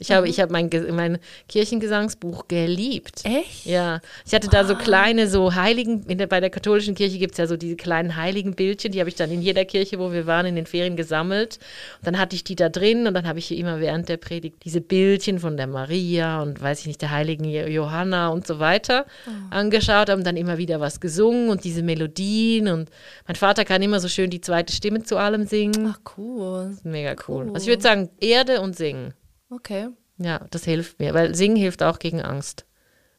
Ich 0.00 0.12
habe, 0.12 0.28
ich 0.28 0.38
habe 0.40 0.52
mein, 0.52 0.70
mein 0.92 1.18
Kirchengesangsbuch 1.48 2.46
geliebt. 2.48 3.22
Echt? 3.24 3.66
Ja, 3.66 4.00
ich 4.24 4.32
hatte 4.34 4.48
da 4.48 4.64
so 4.64 4.74
kleine, 4.76 5.26
so 5.28 5.54
Heiligen, 5.54 6.06
der, 6.16 6.26
bei 6.28 6.40
der 6.40 6.50
katholischen 6.50 6.94
Kirche 6.94 7.18
gibt 7.18 7.32
es 7.32 7.38
ja 7.38 7.46
so 7.46 7.56
diese 7.56 7.74
kleinen 7.76 8.14
heiligen 8.16 8.54
Bildchen, 8.54 8.92
die 8.92 9.00
habe 9.00 9.08
ich 9.10 9.16
dann 9.16 9.30
in 9.30 9.42
jeder 9.42 9.64
Kirche, 9.64 9.98
wo 9.98 10.12
wir 10.12 10.26
waren, 10.26 10.46
in 10.46 10.54
den 10.54 10.66
Ferien 10.66 10.96
gesammelt. 10.96 11.58
Und 11.98 12.06
dann 12.06 12.18
hatte 12.18 12.36
ich 12.36 12.44
die 12.44 12.54
da 12.54 12.68
drin 12.68 13.06
und 13.06 13.14
dann 13.14 13.26
habe 13.26 13.38
ich 13.40 13.50
immer 13.56 13.80
während 13.80 14.08
der 14.08 14.18
Predigt 14.18 14.64
diese 14.64 14.80
Bildchen 14.80 15.40
von 15.40 15.56
der 15.56 15.66
Maria 15.66 16.42
und 16.42 16.60
weiß 16.62 16.80
ich 16.80 16.86
nicht, 16.86 17.02
der 17.02 17.10
heiligen 17.10 17.44
Jo- 17.44 17.66
Johanna 17.66 18.28
und 18.28 18.46
so 18.46 18.58
weiter 18.60 19.04
angeschaut, 19.50 20.10
haben 20.10 20.24
dann 20.24 20.36
immer 20.36 20.58
wieder 20.58 20.80
was 20.80 21.00
gesungen 21.00 21.48
und 21.48 21.64
diese 21.64 21.82
Melodien 21.82 22.68
und 22.68 22.90
mein 23.26 23.36
Vater 23.36 23.64
kann 23.64 23.82
immer 23.82 24.00
so 24.00 24.08
schön 24.08 24.30
die 24.30 24.40
zweite 24.40 24.72
Stimme 24.72 25.02
zu 25.02 25.16
allem 25.16 25.46
singen. 25.46 25.92
Ach, 25.92 25.98
cool. 26.16 26.76
Mega 26.84 27.16
cool. 27.26 27.46
Cool. 27.46 27.50
Also 27.54 27.64
ich 27.64 27.68
würde 27.68 27.82
sagen, 27.82 28.08
Erde 28.20 28.60
und 28.60 28.76
Singen. 28.76 29.12
Okay. 29.50 29.88
Ja, 30.18 30.40
das 30.50 30.64
hilft 30.64 30.98
mir, 30.98 31.14
weil 31.14 31.34
Singen 31.34 31.56
hilft 31.56 31.82
auch 31.82 31.98
gegen 31.98 32.20
Angst. 32.22 32.64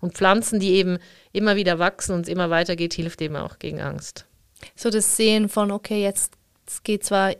Und 0.01 0.13
Pflanzen, 0.13 0.59
die 0.59 0.73
eben 0.73 0.97
immer 1.33 1.55
wieder 1.55 1.79
wachsen 1.79 2.13
und 2.13 2.21
es 2.21 2.27
immer 2.29 2.49
weitergeht, 2.49 2.93
hilft 2.93 3.21
eben 3.21 3.35
auch 3.35 3.59
gegen 3.59 3.81
Angst. 3.81 4.25
So 4.75 4.89
das 4.89 5.15
Sehen 5.17 5.49
von, 5.49 5.71
okay, 5.71 6.01
jetzt 6.03 6.33
es 6.67 6.83
geht 6.83 7.03
zwar, 7.03 7.33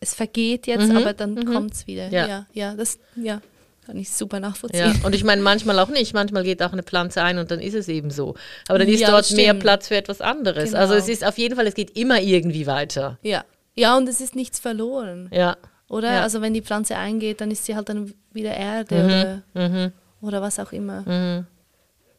es 0.00 0.14
vergeht 0.14 0.66
jetzt, 0.66 0.88
Mhm, 0.88 0.96
aber 0.96 1.12
dann 1.12 1.44
kommt 1.44 1.74
es 1.74 1.86
wieder. 1.86 2.08
Ja. 2.08 2.26
ja, 2.26 2.46
ja, 2.52 2.74
das, 2.74 2.98
ja, 3.16 3.40
kann 3.84 3.96
ich 3.98 4.10
super 4.10 4.38
Ja, 4.38 4.40
nachvollziehen. 4.40 5.00
und 5.04 5.14
ich 5.14 5.24
meine 5.24 5.42
manchmal 5.42 5.78
auch 5.78 5.88
nicht. 5.88 6.14
Manchmal 6.14 6.42
geht 6.44 6.62
auch 6.62 6.72
eine 6.72 6.82
Pflanze 6.82 7.22
ein 7.22 7.38
und 7.38 7.50
dann 7.50 7.60
ist 7.60 7.74
es 7.74 7.88
eben 7.88 8.10
so. 8.10 8.34
Aber 8.68 8.78
dann 8.78 8.88
ist 8.88 9.00
Ja, 9.00 9.10
dort 9.10 9.24
das 9.26 9.32
mehr 9.32 9.46
stimmt. 9.50 9.60
Platz 9.60 9.88
für 9.88 9.96
etwas 9.96 10.20
anderes. 10.20 10.70
Genau. 10.70 10.78
Also 10.78 10.94
es 10.94 11.08
ist 11.08 11.24
auf 11.24 11.36
jeden 11.38 11.54
Fall, 11.56 11.66
es 11.66 11.74
geht 11.74 11.96
immer 11.96 12.20
irgendwie 12.20 12.66
weiter. 12.66 13.18
Ja. 13.22 13.44
ja, 13.74 13.96
und 13.96 14.08
es 14.08 14.20
ist 14.20 14.34
nichts 14.36 14.58
verloren, 14.58 15.28
Ja. 15.32 15.56
Oder? 15.90 16.12
Ja. 16.14 16.22
Also 16.22 16.40
wenn 16.40 16.54
die 16.54 16.62
Pflanze 16.62 16.96
eingeht, 16.96 17.42
dann 17.42 17.50
ist 17.50 17.66
sie 17.66 17.76
halt 17.76 17.90
dann 17.90 18.14
wieder 18.32 18.54
Erde 18.54 19.42
oder, 19.54 19.68
Mhm. 19.68 19.92
oder 20.22 20.40
was 20.40 20.58
auch 20.58 20.72
immer. 20.72 21.44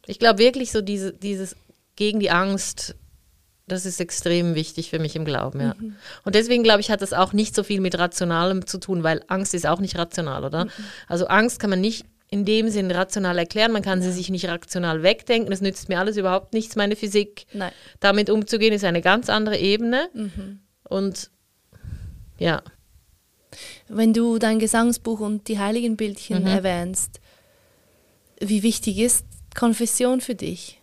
Ich 0.05 0.19
glaube 0.19 0.38
wirklich 0.39 0.71
so 0.71 0.81
diese, 0.81 1.13
dieses 1.13 1.55
gegen 1.95 2.19
die 2.19 2.29
Angst, 2.31 2.95
das 3.67 3.86
ist 3.86 4.01
extrem 4.01 4.53
wichtig 4.55 4.89
für 4.89 4.99
mich 4.99 5.15
im 5.15 5.23
Glauben, 5.23 5.62
ja. 5.62 5.75
Und 6.25 6.36
deswegen 6.36 6.63
glaube 6.63 6.81
ich, 6.81 6.91
hat 6.91 7.01
das 7.01 7.13
auch 7.13 7.31
nicht 7.31 7.55
so 7.55 7.63
viel 7.63 7.79
mit 7.79 7.97
Rationalem 7.97 8.65
zu 8.67 8.77
tun, 8.77 9.03
weil 9.03 9.23
Angst 9.27 9.53
ist 9.53 9.65
auch 9.65 9.79
nicht 9.79 9.97
rational, 9.97 10.43
oder? 10.43 10.67
Also 11.07 11.27
Angst 11.27 11.60
kann 11.60 11.69
man 11.69 11.79
nicht 11.81 12.05
in 12.29 12.43
dem 12.45 12.69
Sinn 12.69 12.91
rational 12.91 13.38
erklären, 13.38 13.71
man 13.71 13.81
kann 13.81 14.01
sie 14.01 14.12
sich 14.12 14.29
nicht 14.29 14.47
rational 14.47 15.03
wegdenken, 15.03 15.51
es 15.53 15.62
nützt 15.62 15.88
mir 15.89 15.99
alles 15.99 16.17
überhaupt 16.17 16.53
nichts, 16.53 16.75
meine 16.75 16.95
Physik. 16.95 17.45
Nein. 17.53 17.71
Damit 17.99 18.29
umzugehen 18.29 18.73
ist 18.73 18.84
eine 18.84 19.01
ganz 19.01 19.29
andere 19.29 19.57
Ebene. 19.57 20.10
Und 20.84 21.29
ja, 22.38 22.62
Wenn 23.88 24.14
du 24.14 24.38
dein 24.40 24.60
Gesangsbuch 24.60 25.20
und 25.20 25.48
die 25.48 25.60
Heiligenbildchen 25.60 26.42
Mhm. 26.42 26.48
erwähnst, 26.48 27.20
wie 28.40 28.64
wichtig 28.64 28.98
ist 29.00 29.26
Konfession 29.56 30.22
für 30.22 30.36
dich? 30.36 30.80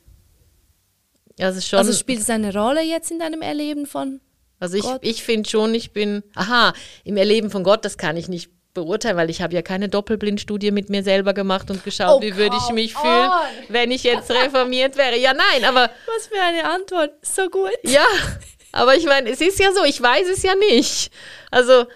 ist 1.38 1.68
schon. 1.68 1.78
Also 1.78 1.92
spielt 1.92 2.20
es 2.20 2.30
eine 2.30 2.52
Rolle 2.52 2.82
jetzt 2.82 3.10
in 3.10 3.18
deinem 3.20 3.42
Erleben 3.42 3.86
von? 3.86 4.20
Also 4.60 4.76
ich, 4.76 4.82
Gott. 4.82 4.98
ich 5.02 5.22
finde 5.22 5.48
schon, 5.48 5.72
ich 5.74 5.92
bin, 5.92 6.24
aha, 6.34 6.72
im 7.04 7.16
Erleben 7.16 7.50
von 7.50 7.62
Gott, 7.62 7.84
das 7.84 7.96
kann 7.96 8.16
ich 8.16 8.28
nicht 8.28 8.50
beurteilen, 8.74 9.16
weil 9.16 9.30
ich 9.30 9.40
habe 9.40 9.54
ja 9.54 9.62
keine 9.62 9.88
Doppelblindstudie 9.88 10.72
mit 10.72 10.90
mir 10.90 11.02
selber 11.04 11.32
gemacht 11.34 11.70
und 11.70 11.84
geschaut, 11.84 12.18
Oh, 12.18 12.22
wie 12.22 12.36
würde 12.36 12.56
ich 12.56 12.72
mich 12.74 12.94
fühlen, 12.94 13.30
on. 13.30 13.46
wenn 13.68 13.90
ich 13.92 14.02
jetzt 14.02 14.30
reformiert 14.30 14.96
wäre. 14.96 15.16
Ja, 15.16 15.32
nein, 15.32 15.64
aber 15.64 15.90
Was 16.16 16.26
für 16.26 16.40
eine 16.40 16.64
Antwort, 16.64 17.12
so 17.22 17.48
gut. 17.48 17.70
ja, 17.84 18.04
aber 18.72 18.96
ich 18.96 19.04
meine, 19.06 19.30
es 19.30 19.40
ist 19.40 19.58
ja 19.58 19.72
so, 19.72 19.84
ich 19.84 20.00
weiß 20.00 20.28
es 20.28 20.42
ja 20.42 20.54
nicht. 20.54 21.10
Also 21.50 21.86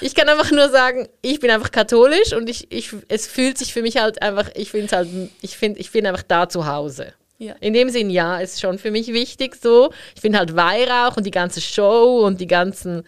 ich 0.00 0.14
kann 0.14 0.28
einfach 0.28 0.50
nur 0.50 0.68
sagen, 0.70 1.08
ich 1.22 1.40
bin 1.40 1.50
einfach 1.50 1.70
katholisch 1.70 2.32
und 2.32 2.48
ich, 2.48 2.72
ich, 2.72 2.90
es 3.08 3.26
fühlt 3.26 3.58
sich 3.58 3.72
für 3.72 3.82
mich 3.82 3.98
halt 3.98 4.22
einfach, 4.22 4.48
ich 4.54 4.70
finde 4.70 4.86
es 4.86 4.92
halt, 4.92 5.08
ich 5.42 5.56
finde, 5.56 5.80
ich 5.80 5.90
bin 5.90 6.06
einfach 6.06 6.22
da 6.22 6.48
zu 6.48 6.66
Hause. 6.66 7.12
Ja. 7.38 7.54
In 7.60 7.74
dem 7.74 7.90
Sinn, 7.90 8.10
ja, 8.10 8.38
ist 8.38 8.60
schon 8.60 8.78
für 8.78 8.90
mich 8.90 9.08
wichtig 9.12 9.56
so. 9.60 9.92
Ich 10.14 10.22
finde 10.22 10.38
halt 10.38 10.56
Weihrauch 10.56 11.16
und 11.16 11.26
die 11.26 11.30
ganze 11.32 11.60
Show 11.60 12.20
und 12.24 12.40
die 12.40 12.46
ganzen, 12.46 13.02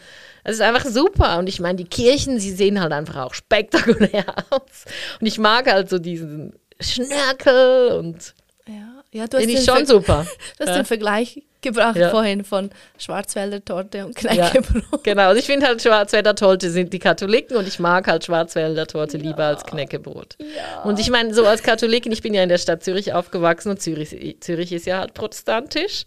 es 0.44 0.56
ist 0.56 0.60
einfach 0.60 0.84
super. 0.84 1.38
Und 1.38 1.48
ich 1.48 1.60
meine, 1.60 1.76
die 1.76 1.84
Kirchen, 1.84 2.38
sie 2.40 2.52
sehen 2.52 2.80
halt 2.80 2.92
einfach 2.92 3.16
auch 3.24 3.34
spektakulär 3.34 4.26
aus. 4.50 4.84
Und 5.20 5.26
ich 5.26 5.38
mag 5.38 5.70
halt 5.70 5.88
so 5.88 5.98
diesen 5.98 6.54
Schnörkel 6.80 7.92
und 7.98 8.34
Ja, 8.66 9.02
ja 9.12 9.26
du 9.26 9.38
hast, 9.38 9.46
den, 9.46 9.56
schon 9.58 9.76
Ver 9.78 9.86
super. 9.86 10.26
du 10.58 10.64
hast 10.64 10.68
Ja. 10.68 10.76
den 10.76 10.84
Vergleich 10.86 11.42
gebracht 11.66 11.96
Ja. 11.96 12.10
vorhin 12.10 12.44
von 12.44 12.70
Schwarzwälder 12.98 13.64
Torte 13.64 14.06
und 14.06 14.20
Ja, 14.22 14.48
Knäckebrot. 14.50 15.04
genau. 15.04 15.30
Und 15.30 15.36
ich 15.36 15.44
finde 15.46 15.66
halt 15.66 15.82
Schwarzwälder 15.82 16.34
Torte 16.34 16.70
sind 16.70 16.92
die 16.92 16.98
Katholiken 16.98 17.56
und 17.56 17.68
ich 17.68 17.78
mag 17.78 18.06
halt 18.06 18.24
Schwarzwälder 18.24 18.86
Torte 18.86 19.18
lieber 19.18 19.44
als 19.44 19.64
Knäckebrot. 19.64 20.36
Und 20.84 20.98
ich 20.98 21.10
meine, 21.10 21.34
so 21.34 21.44
als 21.46 21.62
Katholikin, 21.62 22.12
ich 22.12 22.22
bin 22.22 22.32
ja 22.34 22.42
in 22.42 22.48
der 22.48 22.58
Stadt 22.58 22.82
Zürich 22.82 23.12
aufgewachsen 23.12 23.70
und 23.70 23.80
Zürich, 23.82 24.36
Zürich 24.40 24.72
ist 24.72 24.86
ja 24.86 25.00
halt 25.00 25.14
protestantisch 25.14 26.04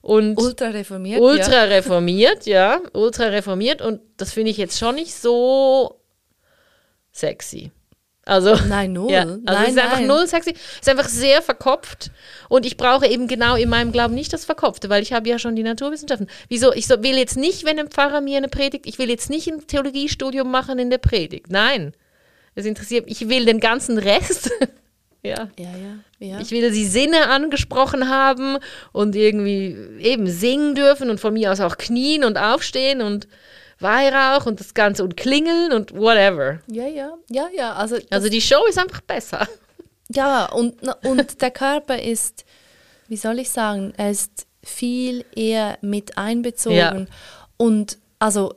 und 0.00 0.38
Ultra 0.38 0.68
reformiert. 0.68 1.20
ultra 1.20 1.52
ja. 1.52 1.64
reformiert, 1.64 2.46
ja, 2.46 2.80
ultra 2.92 3.24
reformiert 3.24 3.82
und 3.82 4.00
das 4.16 4.32
finde 4.32 4.50
ich 4.50 4.56
jetzt 4.56 4.78
schon 4.78 4.94
nicht 4.94 5.14
so 5.14 6.00
sexy. 7.12 7.72
Also, 8.28 8.54
Nein, 8.68 8.92
null. 8.92 9.10
Ja, 9.10 9.22
also 9.22 9.40
nein, 9.42 9.62
es 9.64 9.70
ist 9.70 9.78
einfach 9.78 9.98
nein. 9.98 10.06
null 10.06 10.26
sexy. 10.26 10.50
Es 10.52 10.80
ist 10.82 10.88
einfach 10.88 11.08
sehr 11.08 11.40
verkopft. 11.40 12.10
Und 12.50 12.66
ich 12.66 12.76
brauche 12.76 13.06
eben 13.06 13.26
genau 13.26 13.56
in 13.56 13.70
meinem 13.70 13.90
Glauben 13.90 14.14
nicht 14.14 14.32
das 14.32 14.44
Verkopfte, 14.44 14.90
weil 14.90 15.02
ich 15.02 15.14
habe 15.14 15.28
ja 15.28 15.38
schon 15.38 15.56
die 15.56 15.62
Naturwissenschaften. 15.62 16.28
Wieso? 16.48 16.72
Ich 16.74 16.86
so, 16.86 17.02
will 17.02 17.16
jetzt 17.16 17.38
nicht, 17.38 17.64
wenn 17.64 17.78
ein 17.78 17.88
Pfarrer 17.88 18.20
mir 18.20 18.36
eine 18.36 18.48
Predigt, 18.48 18.86
ich 18.86 18.98
will 18.98 19.08
jetzt 19.08 19.30
nicht 19.30 19.48
ein 19.48 19.66
Theologiestudium 19.66 20.50
machen 20.50 20.78
in 20.78 20.90
der 20.90 20.98
Predigt. 20.98 21.50
Nein. 21.50 21.94
Es 22.54 22.66
interessiert, 22.66 23.04
ich 23.08 23.28
will 23.30 23.46
den 23.46 23.60
ganzen 23.60 23.96
Rest. 23.96 24.50
ja. 25.22 25.48
Ja, 25.58 25.70
ja, 25.70 26.26
ja. 26.26 26.40
Ich 26.40 26.50
will 26.50 26.70
die 26.70 26.86
Sinne 26.86 27.28
angesprochen 27.28 28.10
haben 28.10 28.58
und 28.92 29.16
irgendwie 29.16 29.74
eben 30.00 30.26
singen 30.26 30.74
dürfen 30.74 31.08
und 31.08 31.18
von 31.18 31.32
mir 31.32 31.50
aus 31.50 31.60
auch 31.60 31.78
knien 31.78 32.24
und 32.24 32.36
aufstehen 32.36 33.00
und 33.00 33.26
Weihrauch 33.80 34.46
und 34.46 34.58
das 34.60 34.74
Ganze 34.74 35.04
und 35.04 35.16
klingeln 35.16 35.72
und 35.72 35.94
whatever. 35.94 36.60
ja, 36.66 36.86
ja, 36.86 37.14
ja, 37.30 37.48
ja. 37.54 37.72
Also, 37.74 37.96
Also 38.10 38.28
die 38.28 38.40
Show 38.40 38.64
ist 38.68 38.78
einfach 38.78 39.00
besser. 39.02 39.46
ja, 40.08 40.46
und, 40.46 40.76
und 41.04 41.40
der 41.40 41.50
Körper 41.50 42.00
ist, 42.02 42.44
wie 43.08 43.16
soll 43.16 43.38
ich 43.38 43.50
sagen, 43.50 43.92
er 43.96 44.10
ist 44.10 44.46
viel 44.64 45.24
eher 45.34 45.78
mit 45.80 46.18
einbezogen. 46.18 46.76
Ja. 46.76 47.06
Und 47.56 47.98
also, 48.18 48.54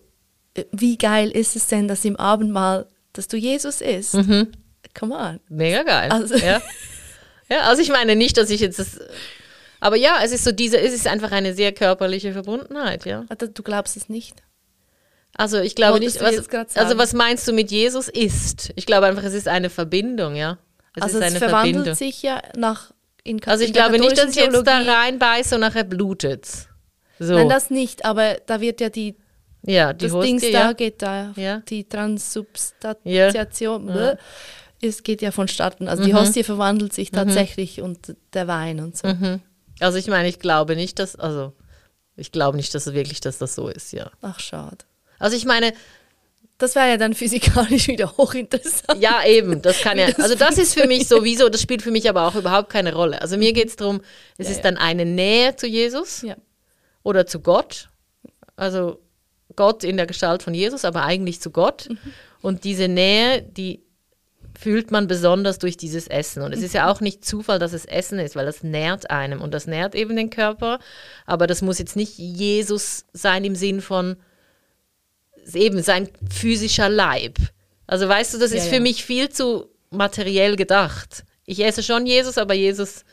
äh, 0.55 0.63
wie 0.71 0.97
geil 0.97 1.29
ist 1.31 1.55
es 1.55 1.67
denn, 1.67 1.87
dass 1.87 2.03
im 2.03 2.15
Abendmahl, 2.15 2.87
dass 3.13 3.27
du 3.27 3.37
Jesus 3.37 3.81
isst? 3.81 4.13
Come 4.97 5.15
on. 5.15 5.39
Mega 5.49 5.83
geil. 5.83 6.11
Also- 6.11 6.35
ja. 6.35 6.61
ja, 7.49 7.59
also 7.61 7.81
ich 7.81 7.89
meine 7.89 8.15
nicht, 8.15 8.37
dass 8.37 8.49
ich 8.49 8.59
jetzt 8.61 8.79
das. 8.79 8.99
Aber 9.79 9.95
ja, 9.95 10.19
es 10.23 10.31
ist 10.31 10.43
so 10.43 10.51
diese, 10.51 10.79
es 10.79 10.93
ist 10.93 11.07
einfach 11.07 11.31
eine 11.31 11.53
sehr 11.53 11.71
körperliche 11.71 12.33
Verbundenheit, 12.33 13.05
ja. 13.05 13.25
Du 13.53 13.63
glaubst 13.63 13.95
es 13.97 14.09
nicht? 14.09 14.41
Also 15.35 15.59
ich 15.59 15.75
glaube 15.75 15.99
nicht, 15.99 16.19
was, 16.21 16.47
also 16.75 16.97
was 16.97 17.13
meinst 17.13 17.47
du 17.47 17.53
mit 17.53 17.71
Jesus 17.71 18.09
ist? 18.09 18.71
Ich 18.75 18.85
glaube 18.85 19.07
einfach, 19.07 19.23
es 19.23 19.33
ist 19.33 19.47
eine 19.47 19.69
Verbindung, 19.69 20.35
ja. 20.35 20.57
Es 20.95 21.03
also 21.03 21.19
ist 21.19 21.25
es 21.33 21.37
verwandelt 21.37 21.73
Verbindung. 21.75 21.95
sich 21.95 22.21
ja 22.21 22.41
nach 22.57 22.91
in 23.23 23.41
Also 23.45 23.63
ich 23.63 23.71
glaube 23.71 23.97
nicht, 23.99 24.17
dass 24.17 24.31
ich 24.31 24.37
katholischen 24.37 24.53
jetzt 24.55 24.67
da 24.67 24.79
Theologie- 24.79 24.89
reinbeiße 24.89 25.55
und 25.55 25.61
nachher 25.61 25.83
blutet. 25.85 26.47
So. 27.19 27.35
Nein, 27.35 27.49
das 27.49 27.69
nicht, 27.69 28.03
aber 28.03 28.35
da 28.45 28.59
wird 28.61 28.81
ja 28.81 28.89
die 28.89 29.15
ja, 29.63 29.93
die 29.93 30.05
das 30.05 30.13
Hostie, 30.13 30.27
Dings 30.31 30.43
ja. 30.49 30.67
da 30.67 30.73
geht 30.73 31.01
da, 31.03 31.33
Ja. 31.35 31.59
die 31.69 31.87
Transubstantiation, 31.87 33.87
Ja. 33.89 34.17
es 34.81 35.03
geht 35.03 35.21
ja 35.21 35.31
vonstatten. 35.31 35.87
Also 35.87 36.03
Mhm. 36.03 36.07
die 36.07 36.13
Hostie 36.15 36.43
verwandelt 36.43 36.93
sich 36.93 37.11
tatsächlich 37.11 37.81
und 37.81 38.15
der 38.33 38.47
Wein 38.47 38.79
und 38.79 38.97
so. 38.97 39.07
Also 39.79 39.97
ich 39.97 40.07
meine, 40.07 40.27
ich 40.27 40.39
glaube 40.39 40.75
nicht, 40.75 40.99
dass, 40.99 41.15
also 41.15 41.53
ich 42.15 42.31
glaube 42.31 42.57
nicht, 42.57 42.73
dass 42.75 42.91
wirklich, 42.93 43.21
dass 43.21 43.37
das 43.37 43.55
so 43.55 43.67
ist, 43.67 43.93
ja. 43.93 44.11
Ach, 44.21 44.39
schade. 44.39 44.77
Also 45.21 45.35
ich 45.37 45.45
meine, 45.45 45.73
Das 46.57 46.75
wäre 46.75 46.89
ja 46.89 46.97
dann 46.97 47.13
physikalisch 47.15 47.87
wieder 47.93 48.15
hochinteressant. 48.17 49.01
Ja, 49.01 49.23
eben, 49.25 49.61
das 49.63 49.81
kann 49.81 49.97
ja. 49.97 50.07
Also 50.19 50.35
das 50.35 50.57
ist 50.59 50.73
für 50.79 50.85
mich 50.87 51.07
sowieso, 51.07 51.49
das 51.49 51.61
spielt 51.61 51.81
für 51.81 51.89
mich 51.91 52.07
aber 52.07 52.27
auch 52.27 52.35
überhaupt 52.35 52.69
keine 52.69 52.93
Rolle. 52.93 53.19
Also 53.21 53.35
mir 53.37 53.51
geht 53.53 53.69
es 53.69 53.75
darum, 53.77 54.01
es 54.37 54.45
Ja, 54.47 54.51
ist 54.51 54.57
ja. 54.57 54.63
dann 54.63 54.77
eine 54.77 55.05
Nähe 55.05 55.55
zu 55.55 55.65
Jesus 55.65 56.21
Ja. 56.21 56.35
oder 57.03 57.25
zu 57.25 57.39
Gott. 57.39 57.89
Also 58.55 58.99
Gott 59.55 59.83
in 59.83 59.97
der 59.97 60.05
Gestalt 60.05 60.43
von 60.43 60.53
Jesus, 60.53 60.85
aber 60.85 61.03
eigentlich 61.03 61.41
zu 61.41 61.49
Gott. 61.49 61.89
Mhm. 61.89 61.97
Und 62.41 62.63
diese 62.63 62.87
Nähe, 62.87 63.41
die 63.41 63.81
fühlt 64.59 64.91
man 64.91 65.07
besonders 65.07 65.57
durch 65.59 65.77
dieses 65.77 66.07
Essen. 66.07 66.43
Und 66.43 66.53
es 66.53 66.61
ist 66.61 66.73
ja 66.75 66.91
auch 66.91 67.01
nicht 67.01 67.25
Zufall, 67.25 67.57
dass 67.57 67.73
es 67.73 67.85
Essen 67.85 68.19
ist, 68.19 68.35
weil 68.35 68.45
das 68.45 68.61
nährt 68.63 69.09
einem 69.09 69.41
und 69.41 69.53
das 69.53 69.65
nährt 69.65 69.95
eben 69.95 70.15
den 70.15 70.29
Körper. 70.29 70.77
Aber 71.25 71.47
das 71.47 71.61
muss 71.63 71.79
jetzt 71.79 71.95
nicht 71.95 72.17
Jesus 72.19 73.05
sein 73.13 73.43
im 73.45 73.55
Sinn 73.55 73.81
von 73.81 74.17
eben 75.53 75.81
sein 75.83 76.09
physischer 76.29 76.89
Leib. 76.89 77.37
Also 77.87 78.07
weißt 78.07 78.33
du, 78.33 78.37
das 78.37 78.51
Ja, 78.51 78.57
ist 78.57 78.65
ja. 78.65 78.73
für 78.73 78.79
mich 78.79 79.03
viel 79.03 79.29
zu 79.29 79.67
materiell 79.89 80.55
gedacht. 80.55 81.23
Ich 81.45 81.63
esse 81.63 81.83
schon 81.83 82.05
Jesus, 82.05 82.37
aber 82.37 82.53
Jesus, 82.53 83.03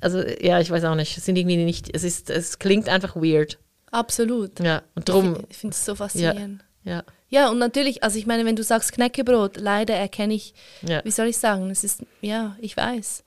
also 0.00 0.22
ja, 0.40 0.60
ich 0.60 0.70
weiß 0.70 0.84
auch 0.84 0.94
nicht, 0.94 1.16
es 1.16 1.24
sind 1.24 1.36
irgendwie 1.36 1.56
nicht, 1.56 1.94
es 1.94 2.04
ist, 2.04 2.30
es 2.30 2.58
klingt 2.58 2.88
einfach 2.88 3.16
weird. 3.16 3.58
Absolut. 3.90 4.60
Ja, 4.60 4.82
und 4.94 5.08
drum, 5.08 5.38
Ich 5.48 5.58
finde 5.58 5.74
es 5.74 5.84
so 5.84 5.94
faszinierend. 5.94 6.64
ja, 6.82 7.04
Ja, 7.28 7.48
und 7.50 7.58
natürlich, 7.58 8.02
also 8.02 8.18
ich 8.18 8.26
meine, 8.26 8.44
wenn 8.44 8.56
du 8.56 8.62
sagst 8.62 8.92
Knäckebrot, 8.92 9.56
leider 9.56 9.94
erkenne 9.94 10.34
ich, 10.34 10.54
ja. 10.82 11.04
wie 11.04 11.10
soll 11.10 11.26
ich 11.28 11.38
sagen, 11.38 11.70
es 11.70 11.84
ist, 11.84 12.02
ja, 12.20 12.56
ich 12.60 12.76
weiß. 12.76 13.24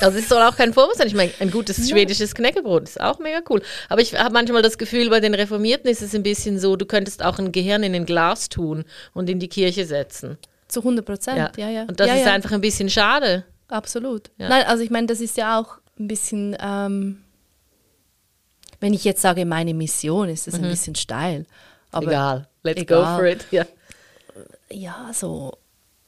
Also 0.00 0.18
es 0.18 0.28
soll 0.28 0.42
auch 0.42 0.56
kein 0.56 0.72
Vorwurf 0.74 0.96
sein. 0.96 1.06
Ich 1.06 1.14
meine, 1.14 1.32
ein 1.40 1.50
gutes 1.50 1.88
schwedisches 1.88 2.34
Knäckebrot 2.34 2.84
ist 2.84 3.00
auch 3.00 3.18
mega 3.18 3.40
cool. 3.48 3.62
Aber 3.88 4.00
ich 4.00 4.14
habe 4.14 4.32
manchmal 4.32 4.62
das 4.62 4.78
Gefühl, 4.78 5.10
bei 5.10 5.20
den 5.20 5.34
Reformierten 5.34 5.88
ist 5.90 6.02
es 6.02 6.14
ein 6.14 6.22
bisschen 6.22 6.58
so, 6.58 6.76
du 6.76 6.86
könntest 6.86 7.24
auch 7.24 7.38
ein 7.38 7.52
Gehirn 7.52 7.82
in 7.82 7.94
ein 7.94 8.04
Glas 8.04 8.48
tun 8.48 8.84
und 9.14 9.30
in 9.30 9.38
die 9.38 9.48
Kirche 9.48 9.86
setzen. 9.86 10.38
Zu 10.68 10.80
100 10.80 11.04
Prozent, 11.04 11.56
ja, 11.56 11.68
ja. 11.68 11.82
Und 11.82 12.00
das 12.00 12.08
ja, 12.08 12.14
ist 12.14 12.26
ja. 12.26 12.32
einfach 12.32 12.52
ein 12.52 12.60
bisschen 12.60 12.90
schade. 12.90 13.44
Absolut. 13.68 14.30
Ja. 14.38 14.48
Nein, 14.48 14.64
also 14.66 14.82
ich 14.82 14.90
meine, 14.90 15.06
das 15.06 15.20
ist 15.20 15.36
ja 15.36 15.58
auch 15.58 15.78
ein 15.98 16.08
bisschen, 16.08 16.56
ähm, 16.60 17.22
wenn 18.80 18.92
ich 18.92 19.04
jetzt 19.04 19.22
sage, 19.22 19.46
meine 19.46 19.74
Mission, 19.74 20.28
ist 20.28 20.46
das 20.46 20.54
ein 20.54 20.62
bisschen 20.62 20.94
steil. 20.94 21.46
Aber 21.90 22.08
egal. 22.08 22.48
Let's 22.62 22.86
go 22.86 22.94
egal. 22.94 23.16
for 23.16 23.26
it. 23.26 23.46
Ja. 23.50 23.66
ja, 24.70 25.10
so 25.12 25.56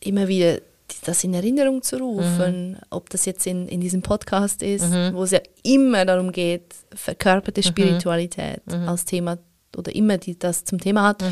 immer 0.00 0.28
wieder 0.28 0.58
das 1.04 1.24
in 1.24 1.34
Erinnerung 1.34 1.82
zu 1.82 1.96
rufen, 1.98 2.78
ob 2.90 3.08
das 3.10 3.24
jetzt 3.24 3.46
in, 3.46 3.68
in 3.68 3.80
diesem 3.80 4.02
Podcast 4.02 4.62
ist, 4.62 4.84
wo 5.14 5.22
es 5.24 5.30
ja 5.30 5.40
immer 5.62 6.04
darum 6.04 6.30
geht, 6.32 6.74
verkörperte 6.94 7.62
Spiritualität 7.62 8.60
als 8.86 9.04
Thema 9.04 9.38
oder 9.76 9.94
immer 9.94 10.18
die 10.18 10.38
das 10.38 10.64
zum 10.64 10.78
Thema 10.78 11.02
hat. 11.08 11.22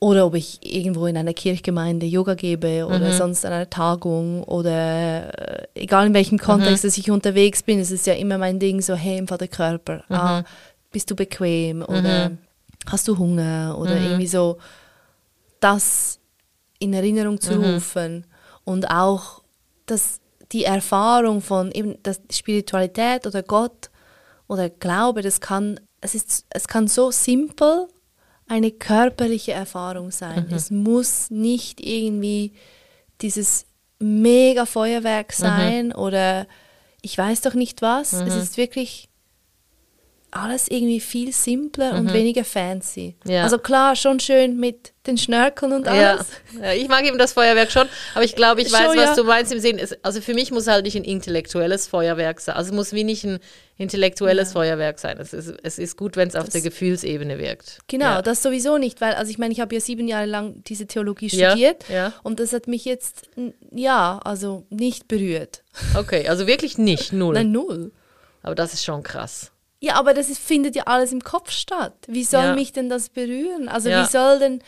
Oder 0.00 0.26
ob 0.26 0.34
ich 0.34 0.58
irgendwo 0.62 1.06
in 1.06 1.16
einer 1.16 1.32
Kirchgemeinde 1.32 2.06
Yoga 2.06 2.34
gebe 2.34 2.86
oder 2.86 3.12
sonst 3.12 3.46
an 3.46 3.52
einer 3.52 3.70
Tagung 3.70 4.42
oder 4.42 5.60
äh, 5.60 5.66
egal 5.74 6.08
in 6.08 6.14
welchem 6.14 6.38
Kontext 6.38 6.82
dass 6.84 6.98
ich 6.98 7.08
unterwegs 7.10 7.62
bin, 7.62 7.78
es 7.78 7.92
ist 7.92 8.08
ja 8.08 8.14
immer 8.14 8.36
mein 8.36 8.58
Ding 8.58 8.80
so, 8.80 8.96
hey, 8.96 9.18
einfach 9.18 9.38
der 9.38 9.46
Körper, 9.46 10.02
ah, 10.08 10.42
bist 10.90 11.08
du 11.08 11.14
bequem 11.14 11.82
oder 11.82 12.32
hast 12.86 13.06
du 13.06 13.16
Hunger 13.16 13.76
oder 13.78 13.96
irgendwie 13.96 14.26
so. 14.26 14.58
Das 15.60 16.18
in 16.82 16.92
Erinnerung 16.92 17.40
zu 17.40 17.54
rufen. 17.54 18.26
Und 18.64 18.90
auch 18.90 19.42
das, 19.86 20.20
die 20.50 20.64
Erfahrung 20.64 21.40
von 21.40 21.70
eben 21.72 21.96
das 22.02 22.20
Spiritualität 22.30 23.26
oder 23.26 23.42
Gott 23.42 23.90
oder 24.48 24.68
Glaube, 24.68 25.22
das 25.22 25.40
kann, 25.40 25.80
es 26.00 26.14
ist, 26.14 26.46
es 26.50 26.66
kann 26.66 26.88
so 26.88 27.10
simpel 27.10 27.88
eine 28.48 28.70
körperliche 28.70 29.52
Erfahrung 29.52 30.10
sein. 30.10 30.48
Es 30.50 30.70
muss 30.70 31.30
nicht 31.30 31.80
irgendwie 31.80 32.52
dieses 33.20 33.66
mega 33.98 34.66
Feuerwerk 34.66 35.32
sein 35.32 35.92
oder 35.92 36.46
ich 37.00 37.16
weiß 37.16 37.40
doch 37.42 37.54
nicht 37.54 37.80
was. 37.82 38.12
Es 38.12 38.34
ist 38.34 38.56
wirklich 38.56 39.08
alles 40.34 40.66
irgendwie 40.68 40.98
viel 40.98 41.30
simpler 41.32 41.92
und 41.94 42.12
weniger 42.12 42.42
fancy. 42.42 43.16
Ja. 43.26 43.44
Also 43.44 43.58
klar, 43.58 43.94
schon 43.96 44.18
schön 44.18 44.58
mit 44.58 44.94
den 45.06 45.18
Schnörkeln 45.18 45.72
und 45.72 45.84
Ja. 45.86 46.12
alles. 46.12 46.26
ja, 46.60 46.72
ich 46.72 46.88
mag 46.88 47.04
eben 47.04 47.18
das 47.18 47.34
Feuerwerk 47.34 47.70
schon, 47.70 47.86
aber 48.14 48.24
ich 48.24 48.34
glaube, 48.34 48.62
ich 48.62 48.72
weiß, 48.72 48.86
Schon, 48.86 48.96
was 48.96 49.04
ja. 49.10 49.14
du 49.14 49.24
meinst 49.24 49.52
im 49.52 49.58
Sinn. 49.58 49.78
Also 50.02 50.22
für 50.22 50.32
mich 50.32 50.50
muss 50.50 50.66
halt 50.68 50.84
nicht 50.86 50.96
ein 50.96 51.04
intellektuelles 51.04 51.86
Feuerwerk 51.86 52.40
sein. 52.40 52.56
Also 52.56 52.70
es 52.70 52.74
muss 52.74 52.94
wie 52.94 53.04
nicht 53.04 53.24
ein 53.24 53.40
intellektuelles 53.76 54.52
Feuerwerk 54.52 54.98
sein. 54.98 55.18
Es 55.20 55.34
ist, 55.34 55.52
es 55.62 55.78
ist 55.78 55.96
gut, 55.98 56.16
wenn 56.16 56.28
es 56.28 56.34
auf 56.36 56.48
der 56.48 56.62
Gefühlsebene 56.62 57.38
wirkt. 57.38 57.80
Genau, 57.88 58.06
Ja. 58.06 58.22
das 58.22 58.42
sowieso 58.42 58.78
nicht, 58.78 59.02
weil, 59.02 59.12
also 59.14 59.30
ich 59.30 59.36
meine, 59.38 59.52
ich 59.52 59.60
habe 59.60 59.74
ja 59.74 59.80
sieben 59.82 60.08
Jahre 60.08 60.26
lang 60.26 60.62
diese 60.64 60.86
Theologie 60.86 61.28
Ja, 61.28 61.50
studiert 61.50 61.84
ja. 61.90 62.12
und 62.22 62.40
das 62.40 62.54
hat 62.54 62.68
mich 62.68 62.86
jetzt, 62.86 63.28
ja, 63.70 64.18
also 64.24 64.64
nicht 64.70 65.08
berührt. 65.08 65.62
Okay, 65.94 66.26
also 66.28 66.46
wirklich 66.46 66.78
nicht, 66.78 67.12
null. 67.12 67.34
Nein, 67.34 67.52
null. 67.52 67.92
Aber 68.42 68.54
das 68.54 68.72
ist 68.72 68.84
schon 68.84 69.02
krass. 69.02 69.50
Ja, 69.84 69.94
aber 69.96 70.14
das 70.14 70.28
ist, 70.30 70.38
findet 70.40 70.76
ja 70.76 70.84
alles 70.84 71.10
im 71.10 71.22
Kopf 71.24 71.50
statt. 71.50 71.92
Wie 72.06 72.22
soll 72.22 72.44
Ja. 72.44 72.54
mich 72.54 72.72
denn 72.72 72.88
das 72.88 73.08
berühren? 73.08 73.68
Also 73.68 73.88
Ja. 73.88 74.02
wie 74.04 74.08
soll 74.08 74.38
denn 74.38 74.62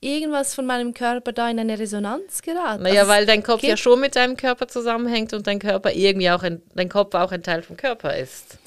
irgendwas 0.00 0.54
von 0.54 0.66
meinem 0.66 0.92
Körper 0.92 1.32
da 1.32 1.48
in 1.48 1.58
eine 1.58 1.78
Resonanz 1.78 2.42
geraten? 2.42 2.82
Naja, 2.82 3.00
also, 3.00 3.12
weil 3.12 3.24
dein 3.24 3.42
Kopf 3.42 3.62
ja 3.62 3.78
schon 3.78 3.98
mit 3.98 4.14
deinem 4.14 4.36
Körper 4.36 4.68
zusammenhängt 4.68 5.32
und 5.32 5.46
dein 5.46 5.58
Körper 5.58 5.92
irgendwie 5.92 6.30
auch 6.30 6.42
ein, 6.42 6.60
dein 6.74 6.90
Kopf 6.90 7.14
auch 7.14 7.32
ein 7.32 7.42
Teil 7.42 7.62
vom 7.62 7.78
Körper 7.78 8.14
ist. 8.18 8.58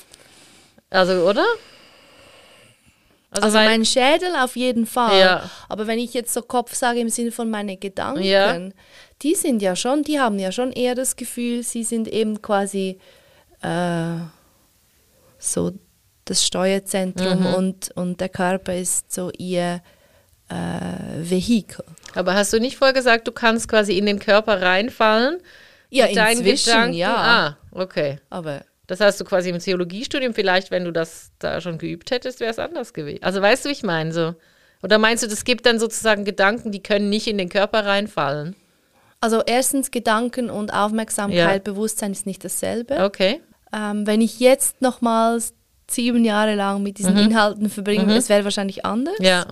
Also, 0.90 1.14
oder? 1.30 1.46
Also 3.30 3.56
weil- 3.58 3.68
mein 3.70 3.86
Schädel 3.86 4.36
auf 4.42 4.56
jeden 4.56 4.88
Fall. 4.88 5.20
Ja. 5.20 5.50
Aber 5.70 5.86
wenn 5.86 6.00
ich 6.00 6.16
jetzt 6.16 6.34
so 6.34 6.42
Kopf 6.42 6.74
sage 6.74 7.00
im 7.00 7.10
Sinne 7.10 7.32
von 7.32 7.48
meine 7.52 7.78
Gedanken, 7.78 8.24
Ja. 8.24 8.58
die 9.22 9.36
sind 9.36 9.62
ja 9.62 9.76
schon, 9.76 10.02
die 10.02 10.20
haben 10.20 10.40
ja 10.40 10.52
schon 10.52 10.72
eher 10.72 10.96
das 10.96 11.16
Gefühl, 11.16 11.62
sie 11.62 11.84
sind 11.84 12.08
eben 12.08 12.42
quasi 12.42 12.98
äh, 13.62 14.16
so 15.38 15.72
das 16.32 16.46
Steuerzentrum 16.46 17.40
Mhm. 17.42 17.54
und, 17.54 17.92
und 17.96 18.20
der 18.22 18.30
Körper 18.30 18.76
ist 18.76 19.12
so 19.14 19.32
ihr 19.38 19.82
äh, 20.50 20.56
Vehikel. 21.30 21.86
Aber 22.16 22.34
hast 22.34 22.52
du 22.54 22.60
nicht 22.60 22.78
vorher 22.78 22.94
gesagt, 22.94 23.28
du 23.28 23.32
kannst 23.32 23.68
quasi 23.68 23.98
in 23.98 24.06
den 24.06 24.20
Körper 24.20 24.62
reinfallen? 24.62 25.38
Ja, 25.90 26.06
inzwischen, 26.06 26.66
Gedanken? 26.72 26.94
ja. 26.96 27.16
Ah, 27.16 27.58
okay. 27.72 28.20
Aber 28.30 28.64
Das 28.88 29.00
hast 29.00 29.20
du 29.22 29.26
quasi 29.26 29.50
im 29.50 29.60
Theologiestudium, 29.60 30.34
vielleicht, 30.34 30.72
wenn 30.72 30.84
du 30.84 30.92
das 30.92 31.32
da 31.40 31.62
schon 31.62 31.78
geübt 31.78 32.12
hättest, 32.12 32.40
wäre 32.42 32.52
es 32.52 32.60
anders 32.60 32.94
gewesen. 32.94 33.24
Also 33.24 33.42
weißt 33.42 33.64
du, 33.66 33.70
wie 33.70 33.74
ich 33.74 33.84
meine? 33.84 34.12
So, 34.12 34.36
Oder 34.84 34.98
meinst 34.98 35.24
du, 35.24 35.28
das 35.28 35.44
gibt 35.46 35.66
dann 35.66 35.80
sozusagen 35.80 36.26
Gedanken, 36.26 36.72
die 36.72 36.82
können 36.84 37.10
nicht 37.10 37.28
in 37.28 37.38
den 37.38 37.48
Körper 37.50 37.86
reinfallen? 37.86 38.56
Also 39.22 39.42
erstens 39.46 39.92
Gedanken 39.92 40.50
und 40.50 40.74
Aufmerksamkeit, 40.74 41.38
Ja. 41.68 41.72
Bewusstsein 41.74 42.12
ist 42.12 42.26
nicht 42.26 42.44
dasselbe. 42.44 43.04
Okay. 43.06 43.40
Ähm, 43.74 44.06
wenn 44.08 44.20
ich 44.20 44.40
jetzt 44.40 44.82
nochmals 44.82 45.54
sieben 45.94 46.24
Jahre 46.26 46.56
lang 46.56 46.82
mit 46.84 46.98
diesen 46.98 47.18
Inhalten 47.18 47.70
verbringe, 47.70 48.16
es 48.16 48.30
wäre 48.30 48.44
wahrscheinlich 48.44 48.86
anders. 48.86 49.18
Mhm. 49.20 49.26
Ja. 49.26 49.46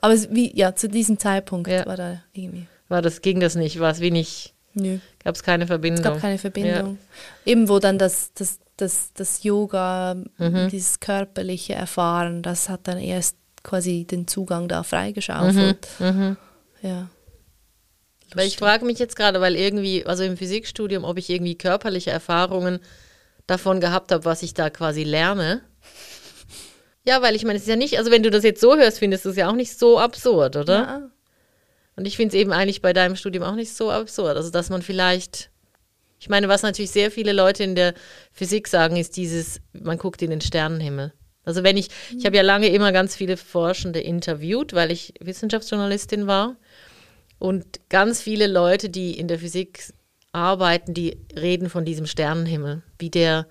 Aber 0.00 0.14
es, 0.14 0.30
wie, 0.30 0.56
ja, 0.56 0.74
zu 0.74 0.88
diesem 0.88 1.18
Zeitpunkt 1.18 1.68
Ja. 1.68 1.84
war 1.86 1.96
da 1.96 2.22
irgendwie. 2.32 2.66
War 2.88 3.02
das, 3.02 3.20
ging 3.22 3.40
das 3.40 3.54
nicht? 3.54 3.78
War 3.80 3.90
es 3.90 4.00
wenig? 4.00 4.54
Nö. 4.74 4.98
Gab 5.24 5.34
es 5.34 5.42
keine 5.42 5.66
Verbindung? 5.66 5.98
Es 6.04 6.04
gab 6.12 6.20
keine 6.20 6.38
Verbindung. 6.38 6.98
Eben 7.44 7.68
wo 7.68 7.78
dann 7.78 7.98
das, 7.98 8.32
das, 8.34 8.58
das, 8.76 9.12
das 9.14 9.42
Yoga, 9.42 10.14
Mhm. 10.38 10.68
dieses 10.70 11.00
körperliche 11.00 11.74
Erfahren, 11.74 12.42
das 12.42 12.68
hat 12.68 12.88
dann 12.88 12.98
erst 12.98 13.36
quasi 13.62 14.04
den 14.04 14.26
Zugang 14.26 14.68
da 14.68 14.80
Mhm. 14.80 14.84
freigeschaufelt. 14.84 15.88
Ja. 16.82 17.08
Weil 18.34 18.46
ich 18.46 18.56
frage 18.56 18.84
mich 18.84 18.98
jetzt 18.98 19.16
gerade, 19.16 19.40
weil 19.40 19.56
irgendwie, 19.56 20.06
also 20.06 20.22
im 20.22 20.36
Physikstudium, 20.36 21.04
ob 21.04 21.18
ich 21.18 21.28
irgendwie 21.30 21.56
körperliche 21.56 22.10
Erfahrungen 22.10 22.78
davon 23.46 23.80
gehabt 23.80 24.12
habe, 24.12 24.24
was 24.24 24.42
ich 24.42 24.54
da 24.54 24.70
quasi 24.70 25.02
lerne. 25.02 25.62
Ja, 27.06 27.22
weil 27.22 27.34
ich 27.34 27.44
meine, 27.44 27.56
es 27.56 27.62
ist 27.62 27.68
ja 27.68 27.76
nicht, 27.76 27.98
also 27.98 28.10
wenn 28.10 28.22
du 28.22 28.30
das 28.30 28.44
jetzt 28.44 28.60
so 28.60 28.76
hörst, 28.76 28.98
findest 28.98 29.24
du 29.24 29.30
es 29.30 29.36
ja 29.36 29.48
auch 29.48 29.54
nicht 29.54 29.78
so 29.78 29.98
absurd, 29.98 30.56
oder? 30.56 30.74
Ja. 30.74 31.10
Und 31.96 32.06
ich 32.06 32.16
finde 32.16 32.34
es 32.34 32.40
eben 32.40 32.52
eigentlich 32.52 32.82
bei 32.82 32.92
deinem 32.92 33.16
Studium 33.16 33.44
auch 33.44 33.54
nicht 33.54 33.74
so 33.74 33.90
absurd. 33.90 34.36
Also, 34.36 34.50
dass 34.50 34.70
man 34.70 34.82
vielleicht, 34.82 35.50
ich 36.18 36.28
meine, 36.28 36.48
was 36.48 36.62
natürlich 36.62 36.90
sehr 36.90 37.10
viele 37.10 37.32
Leute 37.32 37.64
in 37.64 37.74
der 37.74 37.94
Physik 38.32 38.68
sagen, 38.68 38.96
ist 38.96 39.16
dieses, 39.16 39.60
man 39.72 39.98
guckt 39.98 40.22
in 40.22 40.30
den 40.30 40.40
Sternenhimmel. 40.40 41.12
Also 41.44 41.62
wenn 41.64 41.76
ich, 41.76 41.88
ich 42.16 42.26
habe 42.26 42.36
ja 42.36 42.42
lange 42.42 42.68
immer 42.68 42.92
ganz 42.92 43.16
viele 43.16 43.36
Forschende 43.36 44.00
interviewt, 44.00 44.74
weil 44.74 44.92
ich 44.92 45.14
Wissenschaftsjournalistin 45.20 46.26
war. 46.26 46.56
Und 47.38 47.80
ganz 47.88 48.20
viele 48.20 48.46
Leute, 48.46 48.90
die 48.90 49.18
in 49.18 49.26
der 49.26 49.38
Physik 49.38 49.92
arbeiten, 50.32 50.92
die 50.94 51.18
reden 51.34 51.70
von 51.70 51.84
diesem 51.84 52.06
Sternenhimmel. 52.06 52.82
Wie 52.98 53.10
der, 53.10 53.46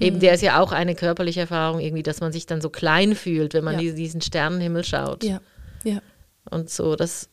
eben 0.00 0.20
der 0.20 0.34
ist 0.34 0.42
ja 0.42 0.60
auch 0.60 0.72
eine 0.72 0.94
körperliche 0.94 1.40
Erfahrung, 1.40 1.80
irgendwie, 1.80 2.02
dass 2.02 2.20
man 2.20 2.32
sich 2.32 2.46
dann 2.46 2.60
so 2.60 2.70
klein 2.70 3.14
fühlt, 3.14 3.54
wenn 3.54 3.64
man 3.64 3.74
Ja. 3.74 3.80
die- 3.80 3.94
diesen 3.94 4.20
Sternenhimmel 4.20 4.84
schaut. 4.84 5.24
Ja. 5.24 5.40
ja. 5.84 6.00
Und 6.50 6.70
so, 6.70 6.96
das, 6.96 7.28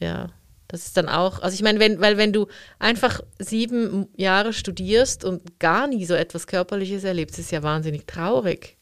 ja, 0.00 0.28
das 0.66 0.86
ist 0.86 0.96
dann 0.96 1.08
auch, 1.08 1.40
also 1.40 1.54
ich 1.54 1.62
meine, 1.62 1.80
wenn, 1.80 2.00
weil 2.00 2.16
wenn 2.18 2.32
du 2.32 2.46
einfach 2.78 3.20
sieben 3.38 4.08
Jahre 4.16 4.52
studierst 4.52 5.24
und 5.24 5.58
gar 5.58 5.86
nie 5.86 6.04
so 6.04 6.14
etwas 6.14 6.46
Körperliches 6.46 7.04
erlebst, 7.04 7.38
ist 7.38 7.50
ja 7.52 7.62
wahnsinnig 7.62 8.06
traurig. 8.06 8.76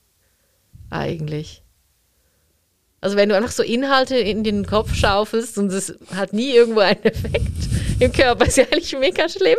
Eigentlich. 0.91 1.63
Also 3.01 3.17
wenn 3.17 3.29
du 3.29 3.37
einfach 3.37 3.53
so 3.53 3.63
Inhalte 3.63 4.17
in 4.17 4.43
den 4.43 4.67
Kopf 4.67 4.95
schaufelst 4.95 5.59
und 5.59 5.71
es 5.73 5.95
hat 6.15 6.33
nie 6.33 6.51
irgendwo 6.53 6.81
einen 6.81 7.03
Effekt 7.05 7.53
im 8.01 8.11
Körper, 8.13 8.47
ist 8.47 8.57
ja 8.57 8.65
eigentlich 8.65 8.97
mega 8.99 9.29
schlimm. 9.29 9.59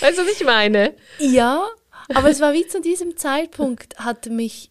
Weißt 0.00 0.18
du, 0.18 0.22
was 0.22 0.32
ich 0.32 0.44
meine? 0.44 0.94
Ja, 1.18 1.66
aber 2.14 2.30
es 2.30 2.40
war 2.40 2.52
wie 2.52 2.66
zu 2.66 2.80
diesem 2.80 3.16
Zeitpunkt, 3.16 3.98
hatte 3.98 4.30
mich. 4.30 4.70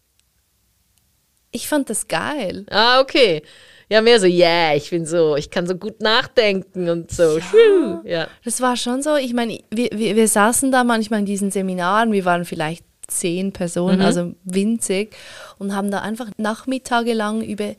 Ich 1.50 1.68
fand 1.68 1.88
das 1.88 2.08
geil. 2.08 2.66
Ah, 2.70 3.00
okay. 3.00 3.42
Ja, 3.90 4.02
mehr 4.02 4.20
so, 4.20 4.26
yeah, 4.26 4.74
ich 4.74 4.90
bin 4.90 5.06
so, 5.06 5.36
ich 5.36 5.50
kann 5.50 5.66
so 5.66 5.74
gut 5.74 6.02
nachdenken 6.02 6.90
und 6.90 7.10
so. 7.10 7.38
Ja. 7.38 8.02
ja. 8.04 8.28
Das 8.44 8.60
war 8.60 8.76
schon 8.76 9.02
so, 9.02 9.16
ich 9.16 9.32
meine, 9.32 9.60
wir, 9.70 9.88
wir, 9.92 10.14
wir 10.14 10.28
saßen 10.28 10.70
da 10.70 10.84
manchmal 10.84 11.20
in 11.20 11.26
diesen 11.26 11.50
Seminaren, 11.50 12.12
wir 12.12 12.26
waren 12.26 12.44
vielleicht 12.44 12.84
zehn 13.06 13.52
Personen, 13.52 14.02
also 14.02 14.34
winzig, 14.44 15.16
und 15.58 15.74
haben 15.74 15.90
da 15.90 16.00
einfach 16.00 16.28
Nachmittage 16.36 17.14
lang 17.14 17.40
über 17.42 17.74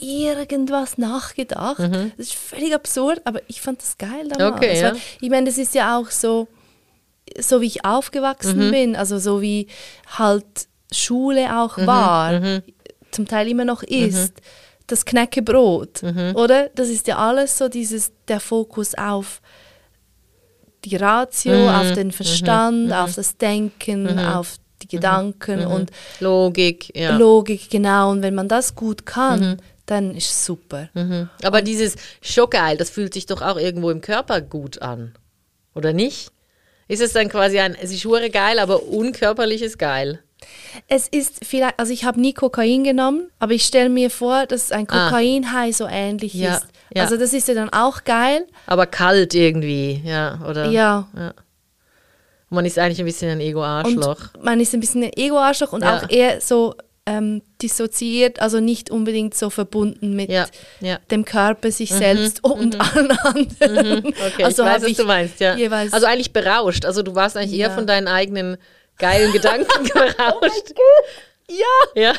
irgendwas 0.00 0.98
nachgedacht. 0.98 1.78
Das 1.78 2.26
ist 2.26 2.34
völlig 2.34 2.74
absurd, 2.74 3.22
aber 3.24 3.40
ich 3.48 3.62
fand 3.62 3.80
das 3.80 3.96
geil 3.96 4.28
damals. 4.28 4.56
Okay, 4.56 4.78
ja. 4.78 4.92
Ich 5.20 5.30
meine, 5.30 5.46
das 5.46 5.56
ist 5.56 5.74
ja 5.74 5.98
auch 5.98 6.10
so, 6.10 6.46
so 7.38 7.60
wie 7.60 7.66
ich 7.66 7.84
aufgewachsen 7.84 8.70
bin, 8.70 8.96
also 8.96 9.18
so 9.18 9.42
wie 9.42 9.66
halt 10.16 10.44
Schule 10.92 11.58
auch 11.58 11.78
war, 11.78 12.60
zum 13.10 13.26
Teil 13.26 13.48
immer 13.48 13.64
noch 13.64 13.82
ist. 13.82 14.34
Das 14.86 15.04
Knäckebrot, 15.04 16.02
oder? 16.34 16.70
Das 16.74 16.88
ist 16.88 17.06
ja 17.08 17.18
alles 17.18 17.58
so 17.58 17.68
dieses, 17.68 18.10
der 18.26 18.40
Fokus 18.40 18.94
auf 18.94 19.42
die 20.84 20.96
Ratio, 20.96 21.68
auf 21.70 21.92
den 21.92 22.12
Verstand, 22.12 22.92
auf 22.92 23.14
das 23.14 23.36
Denken, 23.36 24.18
auf 24.18 24.56
die 24.82 24.88
Gedanken 24.88 25.66
und 25.66 25.90
Logik, 26.20 26.96
ja. 26.96 27.16
Logik, 27.16 27.68
genau. 27.68 28.12
Und 28.12 28.22
wenn 28.22 28.34
man 28.34 28.48
das 28.48 28.74
gut 28.74 29.04
kann, 29.04 29.60
dann 29.86 30.14
ist 30.14 30.30
es 30.30 30.46
super. 30.46 30.88
Mhm. 30.94 31.28
Aber 31.42 31.62
dieses 31.62 31.96
schon 32.20 32.50
geil, 32.50 32.76
das 32.76 32.90
fühlt 32.90 33.14
sich 33.14 33.26
doch 33.26 33.42
auch 33.42 33.58
irgendwo 33.58 33.90
im 33.90 34.00
Körper 34.00 34.40
gut 34.40 34.80
an. 34.80 35.14
Oder 35.74 35.92
nicht? 35.92 36.30
Ist 36.88 37.00
es 37.02 37.12
dann 37.12 37.28
quasi 37.28 37.58
ein, 37.58 37.76
es 37.80 37.92
ist 37.92 38.04
hure 38.04 38.30
geil, 38.30 38.58
aber 38.58 38.82
unkörperliches 38.84 39.76
geil? 39.78 40.20
Es 40.86 41.08
ist 41.08 41.44
vielleicht, 41.44 41.78
also 41.78 41.92
ich 41.92 42.04
habe 42.04 42.20
nie 42.20 42.32
Kokain 42.32 42.84
genommen, 42.84 43.30
aber 43.38 43.52
ich 43.52 43.64
stelle 43.64 43.88
mir 43.88 44.10
vor, 44.10 44.46
dass 44.46 44.72
ein 44.72 44.86
Kokain-High 44.86 45.76
so 45.76 45.86
ähnlich 45.86 46.34
Ah. 46.36 46.38
Ja, 46.38 46.54
ist. 46.56 46.66
ja. 46.94 47.02
Also 47.02 47.16
das 47.16 47.32
ist 47.32 47.48
ja 47.48 47.54
dann 47.54 47.70
auch 47.70 48.04
geil. 48.04 48.46
Aber 48.66 48.86
kalt 48.86 49.34
irgendwie, 49.34 50.00
ja, 50.04 50.38
oder? 50.48 50.70
Ja. 50.70 51.08
Man 52.50 52.64
ist 52.64 52.78
eigentlich 52.78 53.00
ein 53.00 53.04
bisschen 53.04 53.30
ein 53.30 53.40
Ego-Arschloch. 53.40 54.30
man 54.40 54.58
ist 54.60 54.72
ein 54.72 54.80
bisschen 54.80 55.02
ein 55.02 55.10
Ego-Arschloch 55.14 55.72
und 55.72 55.82
Ja. 55.82 55.98
auch 55.98 56.08
eher 56.08 56.40
so 56.40 56.74
ähm, 57.08 57.42
dissoziiert, 57.62 58.40
also 58.40 58.60
nicht 58.60 58.90
unbedingt 58.90 59.34
so 59.34 59.50
verbunden 59.50 60.14
mit 60.14 60.30
Ja, 60.30 60.46
ja. 60.80 60.98
dem 61.10 61.24
Körper, 61.24 61.70
sich 61.70 61.90
selbst 61.90 62.44
und 62.44 62.78
allen 62.96 63.10
anderen. 63.10 64.06
Okay, 64.08 64.44
also 64.44 64.62
ich 64.62 64.68
weiß, 64.68 64.82
was 64.82 64.92
du 64.96 65.04
meinst, 65.04 65.40
ja. 65.40 65.56
Also 65.92 66.06
eigentlich 66.06 66.32
berauscht. 66.32 66.84
Also 66.84 67.02
du 67.02 67.14
warst 67.14 67.36
eigentlich 67.36 67.58
eher 67.58 67.70
von 67.70 67.86
deinen 67.86 68.08
eigenen 68.08 68.58
geilen 68.98 69.32
Gedanken 69.32 69.84
berauscht. 69.94 70.74
ja. 71.48 72.02
Ja. 72.02 72.14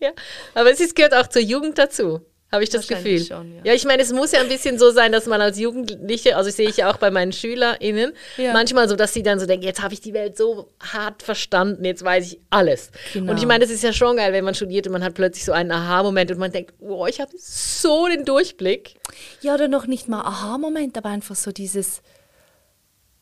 ja. 0.00 0.10
Aber 0.54 0.70
es 0.70 0.80
ist, 0.80 0.94
gehört 0.96 1.14
auch 1.14 1.26
zur 1.26 1.42
Jugend 1.42 1.78
dazu, 1.78 2.20
habe 2.54 2.64
ich 2.64 2.70
das 2.70 2.88
Gefühl. 2.88 3.22
Schon, 3.22 3.54
ja. 3.56 3.60
ja, 3.64 3.74
ich 3.74 3.84
meine, 3.84 4.02
es 4.02 4.12
muss 4.12 4.32
ja 4.32 4.40
ein 4.40 4.48
bisschen 4.48 4.78
so 4.78 4.90
sein, 4.90 5.12
dass 5.12 5.26
man 5.26 5.40
als 5.42 5.58
Jugendliche, 5.58 6.36
also 6.36 6.48
sehe 6.50 6.68
ich 6.70 6.78
ja 6.78 6.90
auch 6.90 6.96
bei 6.96 7.10
meinen 7.10 7.32
SchülerInnen, 7.32 8.12
Ja. 8.38 8.52
manchmal 8.54 8.88
so, 8.88 8.96
dass 8.96 9.12
sie 9.12 9.22
dann 9.22 9.38
so 9.38 9.44
denken, 9.46 9.64
jetzt 9.66 9.82
habe 9.82 9.92
ich 9.92 10.00
die 10.00 10.14
Welt 10.14 10.38
so 10.38 10.70
hart 10.80 11.22
verstanden, 11.22 11.84
jetzt 11.84 12.02
weiß 12.02 12.32
ich 12.32 12.40
alles. 12.50 12.90
Genau. 13.12 13.32
Und 13.32 13.38
ich 13.38 13.44
meine, 13.46 13.64
das 13.64 13.70
ist 13.74 13.82
ja 13.82 13.92
schon 13.92 14.16
geil, 14.16 14.32
wenn 14.32 14.44
man 14.44 14.54
studiert 14.54 14.86
und 14.86 14.92
man 14.94 15.04
hat 15.04 15.12
plötzlich 15.14 15.44
so 15.44 15.52
einen 15.52 15.70
Aha-Moment 15.70 16.30
und 16.30 16.38
man 16.38 16.50
denkt, 16.50 16.72
oh, 16.80 17.06
ich 17.06 17.20
habe 17.20 17.30
so 17.36 18.06
den 18.08 18.24
Durchblick. 18.24 18.94
Ja, 19.42 19.54
oder 19.54 19.68
noch 19.68 19.86
nicht 19.86 20.08
mal 20.08 20.22
Aha-Moment, 20.22 20.96
aber 20.96 21.10
einfach 21.10 21.34
so 21.36 21.52
dieses, 21.52 22.00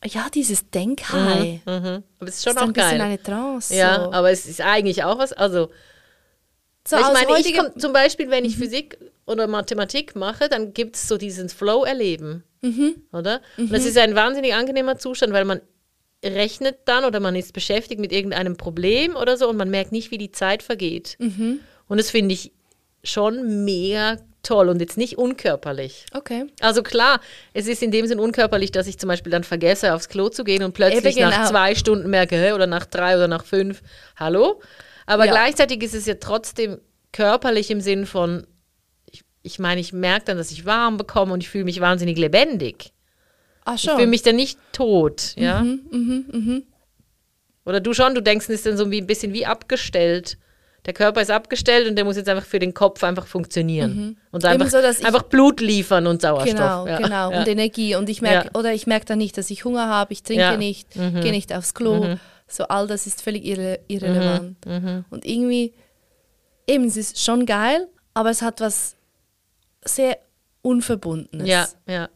ja, 0.05 0.27
dieses 0.33 0.69
Denkhigh. 0.69 1.61
Mhm. 1.65 2.03
Aber 2.19 2.29
es 2.29 2.35
ist 2.37 2.37
Das 2.37 2.43
schon 2.43 2.51
ist 2.53 2.57
auch 2.57 2.61
ein 2.63 2.73
bisschen 2.73 2.89
geil. 2.91 3.01
eine 3.01 3.21
Trance. 3.23 3.73
Ja, 3.75 4.03
so. 4.05 4.11
aber 4.11 4.31
es 4.31 4.45
ist 4.45 4.61
eigentlich 4.61 5.03
auch 5.03 5.17
was, 5.17 5.33
also 5.33 5.69
so 6.85 6.97
ich 6.97 7.03
aus 7.05 7.13
meine, 7.13 7.25
ich 7.39 7.45
heutigem- 7.47 7.71
komm, 7.71 7.79
zum 7.79 7.93
Beispiel, 7.93 8.29
wenn 8.29 8.43
ich 8.43 8.57
Physik 8.57 8.97
oder 9.25 9.47
Mathematik 9.47 10.15
mache, 10.15 10.49
dann 10.49 10.73
gibt 10.73 10.95
es 10.95 11.07
so 11.07 11.17
dieses 11.17 11.53
Flow-Erleben, 11.53 12.43
oder? 13.11 13.41
Und 13.57 13.71
das 13.71 13.85
ist 13.85 13.97
ein 13.97 14.15
wahnsinnig 14.15 14.53
angenehmer 14.53 14.97
Zustand, 14.97 15.33
weil 15.33 15.45
man 15.45 15.61
rechnet 16.23 16.77
dann 16.85 17.03
oder 17.05 17.19
man 17.19 17.35
ist 17.35 17.53
beschäftigt 17.53 17.99
mit 17.99 18.11
irgendeinem 18.13 18.55
Problem 18.55 19.15
oder 19.15 19.35
so 19.37 19.49
und 19.49 19.57
man 19.57 19.69
merkt 19.69 19.91
nicht, 19.91 20.11
wie 20.11 20.17
die 20.17 20.31
Zeit 20.31 20.63
vergeht. 20.63 21.17
Und 21.19 21.97
das 21.97 22.09
finde 22.09 22.33
ich 22.33 22.51
schon 23.03 23.65
mega 23.65 24.17
toll 24.41 24.67
und 24.69 24.79
jetzt 24.81 24.97
nicht 24.97 25.17
unkörperlich. 25.17 26.05
Okay. 26.13 26.45
Also 26.59 26.83
klar, 26.83 27.21
es 27.53 27.67
ist 27.67 27.81
in 27.81 27.91
dem 27.91 28.07
Sinn 28.07 28.19
unkörperlich, 28.19 28.71
dass 28.71 28.87
ich 28.87 28.97
zum 28.99 29.07
Beispiel 29.07 29.31
dann 29.31 29.43
vergesse, 29.43 29.93
aufs 29.93 30.09
Klo 30.09 30.29
zu 30.29 30.43
gehen 30.43 30.63
und 30.63 30.73
plötzlich 30.73 31.17
Eben 31.17 31.29
nach 31.29 31.37
genau. 31.37 31.49
zwei 31.49 31.75
Stunden 31.75 32.09
merke, 32.09 32.53
oder 32.53 32.67
nach 32.67 32.85
drei 32.85 33.15
oder 33.15 33.27
nach 33.27 33.45
fünf, 33.45 33.81
hallo? 34.17 34.61
Aber 35.05 35.25
Ja. 35.25 35.31
gleichzeitig 35.31 35.81
ist 35.81 35.93
es 35.95 36.05
ja 36.05 36.15
trotzdem 36.15 36.79
körperlich 37.13 37.71
im 37.71 37.79
Sinn 37.81 38.05
von, 38.05 38.45
ich, 39.43 39.53
ich 39.53 39.59
meine, 39.59 39.79
ich 39.81 39.93
merke 39.93 40.25
dann, 40.25 40.37
dass 40.37 40.51
ich 40.51 40.65
warm 40.65 40.97
bekomme 40.97 41.33
und 41.33 41.43
ich 41.43 41.49
fühle 41.49 41.65
mich 41.65 41.79
wahnsinnig 41.81 42.17
lebendig. 42.17 42.91
Ich 43.75 43.81
schon. 43.81 43.95
fühle 43.95 44.07
mich 44.07 44.23
dann 44.23 44.35
nicht 44.35 44.57
tot, 44.73 45.33
ja? 45.37 45.61
Mhm, 45.61 46.63
Oder 47.65 47.79
du 47.79 47.93
schon, 47.93 48.13
du 48.15 48.21
denkst, 48.21 48.45
es 48.49 48.55
ist 48.55 48.65
dann 48.65 48.75
so 48.77 48.91
wie 48.91 48.99
ein 48.99 49.07
bisschen 49.07 49.31
wie 49.33 49.45
abgestellt. 49.45 50.37
Der 50.85 50.93
Körper 50.93 51.21
ist 51.21 51.31
abgestellt 51.31 51.87
und 51.87 51.95
der 51.95 52.03
muss 52.03 52.17
jetzt 52.17 52.27
einfach 52.27 52.45
für 52.45 52.59
den 52.59 52.73
Kopf 52.73 53.05
einfach 53.05 53.25
funktionieren. 53.25 54.17
Und 54.31 54.43
einfach, 54.43 54.55
Mhm. 54.57 54.61
Ebenso, 54.63 54.81
dass 54.81 54.99
ich- 54.99 55.05
einfach 55.05 55.23
Blut 55.23 55.61
liefern 55.61 56.07
und 56.07 56.21
Sauerstoff. 56.21 56.49
Genau, 56.59 56.87
ja. 56.87 56.97
genau. 56.97 57.31
Ja. 57.31 57.39
Und 57.39 57.47
Energie. 57.47 57.95
Und 57.95 58.09
ich 58.09 58.21
merke, 58.21 58.49
Ja. 58.53 58.59
oder 58.59 58.73
ich 58.73 58.85
merke 58.85 59.05
dann 59.05 59.17
nicht, 59.19 59.37
dass 59.37 59.49
ich 59.49 59.63
Hunger 59.63 59.87
habe, 59.87 60.11
ich 60.11 60.23
trinke 60.23 60.41
Ja. 60.41 60.51
Mhm. 60.53 60.59
nicht, 60.59 60.91
gehe 60.93 61.31
nicht 61.31 61.53
aufs 61.55 61.73
Klo. 61.73 62.17
So 62.49 62.65
all 62.65 62.85
das 62.87 63.07
ist 63.07 63.21
völlig 63.21 63.45
irre, 63.45 63.79
irrelevant. 63.87 64.57
Mhm. 64.65 65.05
Und 65.09 65.25
irgendwie, 65.25 65.73
eben, 66.67 66.83
es 66.83 66.97
ist 66.97 67.23
schon 67.23 67.45
geil, 67.45 67.87
aber 68.13 68.29
es 68.29 68.41
hat 68.41 68.59
was 68.59 68.97
sehr 69.85 70.17
Unverbundenes. 70.61 71.47
Ja, 71.47 71.67
ja. 71.87 72.09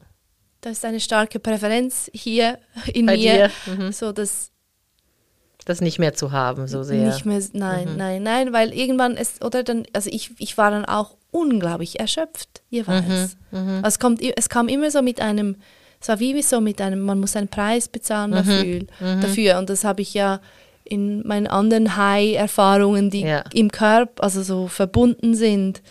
Da 0.62 0.70
ist 0.72 0.84
eine 0.86 1.00
starke 1.00 1.40
Präferenz 1.40 2.10
hier 2.14 2.60
in 2.94 3.06
Bei 3.06 3.16
mir. 3.16 3.52
dir, 3.66 3.92
So, 3.92 4.12
dass 4.12 4.52
das 5.68 5.82
nicht 5.82 6.00
mehr 6.00 6.14
zu 6.14 6.32
haben, 6.32 6.68
so 6.68 6.84
sehr. 6.84 7.06
Nicht 7.08 7.26
mehr, 7.26 7.42
nein, 7.54 7.92
mhm. 7.92 7.98
nein, 7.98 8.24
nein, 8.24 8.54
weil 8.54 8.74
irgendwann 8.74 9.18
ist, 9.18 9.44
oder 9.44 9.64
dann, 9.64 9.84
also 9.94 10.10
ich, 10.12 10.32
ich 10.40 10.58
war 10.58 10.72
dann 10.72 10.86
auch 10.86 11.18
unglaublich 11.32 12.00
erschöpft 12.00 12.62
jeweils. 12.70 13.38
Mhm. 13.52 13.60
Mhm. 13.60 13.76
Also 13.84 13.88
es, 13.88 14.00
kommt, 14.00 14.22
es 14.22 14.50
kam 14.50 14.70
immer 14.70 14.90
so 14.92 15.02
mit 15.02 15.20
einem, 15.20 15.58
es 16.00 16.08
war 16.08 16.20
wie 16.20 16.42
so 16.42 16.62
mit 16.62 16.80
einem, 16.80 17.02
man 17.02 17.20
muss 17.20 17.36
einen 17.36 17.50
Preis 17.50 17.90
bezahlen 17.90 18.32
mhm. 18.32 18.36
dafür, 18.36 18.66
mhm. 19.00 19.22
dafür. 19.22 19.58
Und 19.58 19.70
das 19.70 19.84
habe 19.84 20.02
ich 20.02 20.14
ja 20.14 20.40
in 20.86 21.28
meinen 21.28 21.48
anderen 21.48 21.98
High-Erfahrungen, 21.98 23.10
die 23.10 23.22
ja. 23.22 23.44
im 23.54 23.70
Körper, 23.70 24.24
also 24.24 24.42
so 24.44 24.68
verbunden 24.68 25.36
sind, 25.36 25.82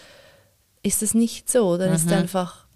ist 0.87 1.03
es 1.03 1.15
nicht 1.15 1.51
so. 1.51 1.77
Dann 1.77 1.93
ist 1.93 2.03
es 2.03 2.07
mhm. 2.07 2.19
einfach, 2.19 2.67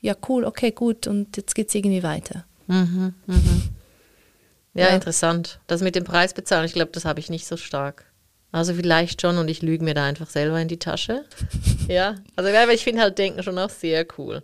ja 0.00 0.14
cool, 0.28 0.44
okay, 0.44 0.70
gut, 0.70 1.06
und 1.06 1.36
jetzt 1.36 1.54
geht 1.54 1.68
es 1.68 1.74
irgendwie 1.74 2.02
weiter. 2.02 2.44
Mhm, 2.66 3.14
mhm. 3.26 3.62
Ja, 4.74 4.88
ja, 4.88 4.94
interessant. 4.94 5.60
Das 5.66 5.80
mit 5.80 5.94
dem 5.94 6.04
Preis 6.04 6.34
bezahlen, 6.34 6.66
ich 6.66 6.74
glaube, 6.74 6.92
das 6.92 7.04
habe 7.04 7.20
ich 7.20 7.30
nicht 7.30 7.46
so 7.46 7.56
stark. 7.56 8.04
Also 8.52 8.74
vielleicht 8.74 9.20
schon 9.20 9.38
und 9.38 9.48
ich 9.48 9.62
lüge 9.62 9.84
mir 9.84 9.94
da 9.94 10.04
einfach 10.04 10.28
selber 10.28 10.60
in 10.60 10.68
die 10.68 10.78
Tasche. 10.78 11.24
ja, 11.88 12.16
also 12.36 12.50
aber 12.50 12.72
ich 12.72 12.84
finde 12.84 13.02
halt 13.02 13.18
Denken 13.18 13.42
schon 13.42 13.58
auch 13.58 13.70
sehr 13.70 14.06
cool. 14.18 14.42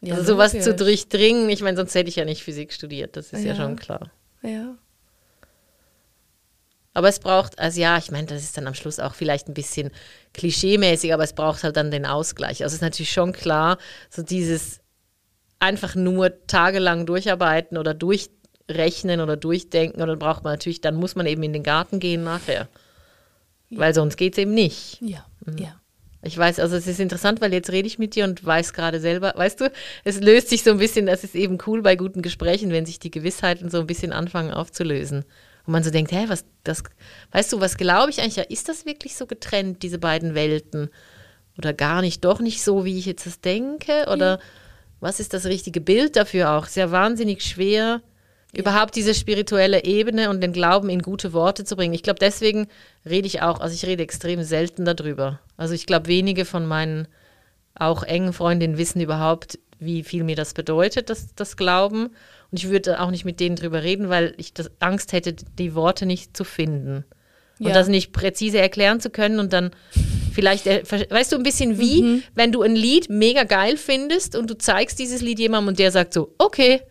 Ja, 0.00 0.14
also 0.14 0.32
sowas 0.32 0.52
zu 0.52 0.74
durchdringen, 0.74 1.48
ich 1.48 1.62
meine, 1.62 1.76
sonst 1.76 1.94
hätte 1.94 2.08
ich 2.08 2.16
ja 2.16 2.24
nicht 2.24 2.42
Physik 2.42 2.72
studiert, 2.72 3.16
das 3.16 3.32
ist 3.32 3.44
ja, 3.44 3.52
ja 3.52 3.56
schon 3.56 3.76
klar. 3.76 4.10
Ja. 4.42 4.76
Aber 6.94 7.08
es 7.08 7.20
braucht, 7.20 7.58
also 7.58 7.80
ja, 7.80 7.96
ich 7.96 8.10
meine, 8.10 8.26
das 8.26 8.42
ist 8.42 8.56
dann 8.56 8.66
am 8.66 8.74
Schluss 8.74 9.00
auch 9.00 9.14
vielleicht 9.14 9.48
ein 9.48 9.54
bisschen 9.54 9.90
klischeemäßig, 10.34 11.14
aber 11.14 11.24
es 11.24 11.32
braucht 11.32 11.64
halt 11.64 11.76
dann 11.76 11.90
den 11.90 12.04
Ausgleich. 12.04 12.62
Also 12.62 12.66
es 12.66 12.74
ist 12.74 12.82
natürlich 12.82 13.12
schon 13.12 13.32
klar, 13.32 13.78
so 14.10 14.22
dieses 14.22 14.80
einfach 15.58 15.94
nur 15.94 16.46
tagelang 16.46 17.06
durcharbeiten 17.06 17.78
oder 17.78 17.94
durchrechnen 17.94 19.20
oder 19.20 19.36
durchdenken, 19.36 20.02
oder 20.02 20.16
braucht 20.16 20.44
man 20.44 20.54
natürlich, 20.54 20.80
dann 20.80 20.96
muss 20.96 21.14
man 21.14 21.26
eben 21.26 21.42
in 21.42 21.52
den 21.52 21.62
Garten 21.62 21.98
gehen 21.98 22.24
nachher. 22.24 22.68
Ja. 23.70 23.78
Weil 23.78 23.94
sonst 23.94 24.16
geht 24.16 24.34
es 24.34 24.38
eben 24.38 24.52
nicht. 24.52 24.98
Ja, 25.00 25.24
mhm. 25.46 25.58
ja. 25.58 25.76
Ich 26.24 26.38
weiß, 26.38 26.60
also 26.60 26.76
es 26.76 26.86
ist 26.86 27.00
interessant, 27.00 27.40
weil 27.40 27.52
jetzt 27.52 27.70
rede 27.72 27.88
ich 27.88 27.98
mit 27.98 28.14
dir 28.14 28.24
und 28.24 28.44
weiß 28.44 28.74
gerade 28.74 29.00
selber, 29.00 29.32
weißt 29.34 29.60
du, 29.60 29.72
es 30.04 30.20
löst 30.20 30.50
sich 30.50 30.62
so 30.62 30.70
ein 30.70 30.78
bisschen, 30.78 31.06
das 31.06 31.24
ist 31.24 31.34
eben 31.34 31.58
cool 31.66 31.82
bei 31.82 31.96
guten 31.96 32.22
Gesprächen, 32.22 32.70
wenn 32.70 32.86
sich 32.86 33.00
die 33.00 33.10
Gewissheiten 33.10 33.70
so 33.70 33.80
ein 33.80 33.88
bisschen 33.88 34.12
anfangen 34.12 34.52
aufzulösen. 34.52 35.24
Und 35.66 35.72
man 35.72 35.84
so 35.84 35.90
denkt, 35.90 36.12
hä, 36.12 36.24
was, 36.28 36.44
das, 36.64 36.82
weißt 37.30 37.52
du, 37.52 37.60
was 37.60 37.76
glaube 37.76 38.10
ich 38.10 38.20
eigentlich, 38.20 38.50
ist 38.50 38.68
das 38.68 38.84
wirklich 38.84 39.16
so 39.16 39.26
getrennt, 39.26 39.82
diese 39.82 39.98
beiden 39.98 40.34
Welten? 40.34 40.90
Oder 41.58 41.72
gar 41.72 42.00
nicht, 42.00 42.24
doch 42.24 42.40
nicht 42.40 42.62
so, 42.62 42.84
wie 42.84 42.98
ich 42.98 43.06
jetzt 43.06 43.26
das 43.26 43.40
denke? 43.40 44.06
Oder 44.10 44.30
ja. 44.30 44.38
was 45.00 45.20
ist 45.20 45.34
das 45.34 45.44
richtige 45.44 45.80
Bild 45.80 46.16
dafür 46.16 46.52
auch? 46.52 46.66
Ist 46.66 46.76
ja 46.76 46.90
wahnsinnig 46.90 47.42
schwer, 47.42 48.00
ja. 48.52 48.60
überhaupt 48.60 48.96
diese 48.96 49.14
spirituelle 49.14 49.84
Ebene 49.84 50.30
und 50.30 50.40
den 50.40 50.52
Glauben 50.52 50.88
in 50.88 51.02
gute 51.02 51.32
Worte 51.32 51.64
zu 51.64 51.76
bringen. 51.76 51.94
Ich 51.94 52.02
glaube, 52.02 52.18
deswegen 52.20 52.68
rede 53.04 53.26
ich 53.26 53.42
auch, 53.42 53.60
also 53.60 53.74
ich 53.74 53.84
rede 53.86 54.02
extrem 54.02 54.42
selten 54.42 54.84
darüber. 54.84 55.40
Also 55.56 55.74
ich 55.74 55.86
glaube, 55.86 56.08
wenige 56.08 56.44
von 56.44 56.66
meinen 56.66 57.06
auch 57.74 58.02
engen 58.02 58.32
Freundinnen 58.32 58.78
wissen 58.78 59.00
überhaupt, 59.00 59.58
wie 59.78 60.02
viel 60.02 60.24
mir 60.24 60.36
das 60.36 60.54
bedeutet, 60.54 61.10
das, 61.10 61.34
das 61.34 61.56
Glauben. 61.56 62.10
Und 62.52 62.58
ich 62.58 62.68
würde 62.68 63.00
auch 63.00 63.10
nicht 63.10 63.24
mit 63.24 63.40
denen 63.40 63.56
drüber 63.56 63.82
reden, 63.82 64.10
weil 64.10 64.34
ich 64.36 64.52
das 64.52 64.70
Angst 64.78 65.12
hätte, 65.12 65.32
die 65.32 65.74
Worte 65.74 66.04
nicht 66.04 66.36
zu 66.36 66.44
finden. 66.44 67.04
Und 67.58 67.68
ja. 67.68 67.74
das 67.74 67.88
nicht 67.88 68.12
präzise 68.12 68.58
erklären 68.58 69.00
zu 69.00 69.08
können 69.08 69.38
und 69.38 69.52
dann 69.52 69.70
vielleicht, 70.32 70.66
äh, 70.66 70.82
weißt 70.82 71.32
du, 71.32 71.36
ein 71.36 71.42
bisschen 71.42 71.78
wie, 71.78 72.02
mhm. 72.02 72.22
wenn 72.34 72.52
du 72.52 72.62
ein 72.62 72.76
Lied 72.76 73.08
mega 73.08 73.44
geil 73.44 73.76
findest 73.76 74.36
und 74.36 74.50
du 74.50 74.58
zeigst 74.58 74.98
dieses 74.98 75.22
Lied 75.22 75.38
jemandem 75.38 75.68
und 75.68 75.78
der 75.78 75.90
sagt 75.90 76.12
so, 76.12 76.34
okay. 76.38 76.82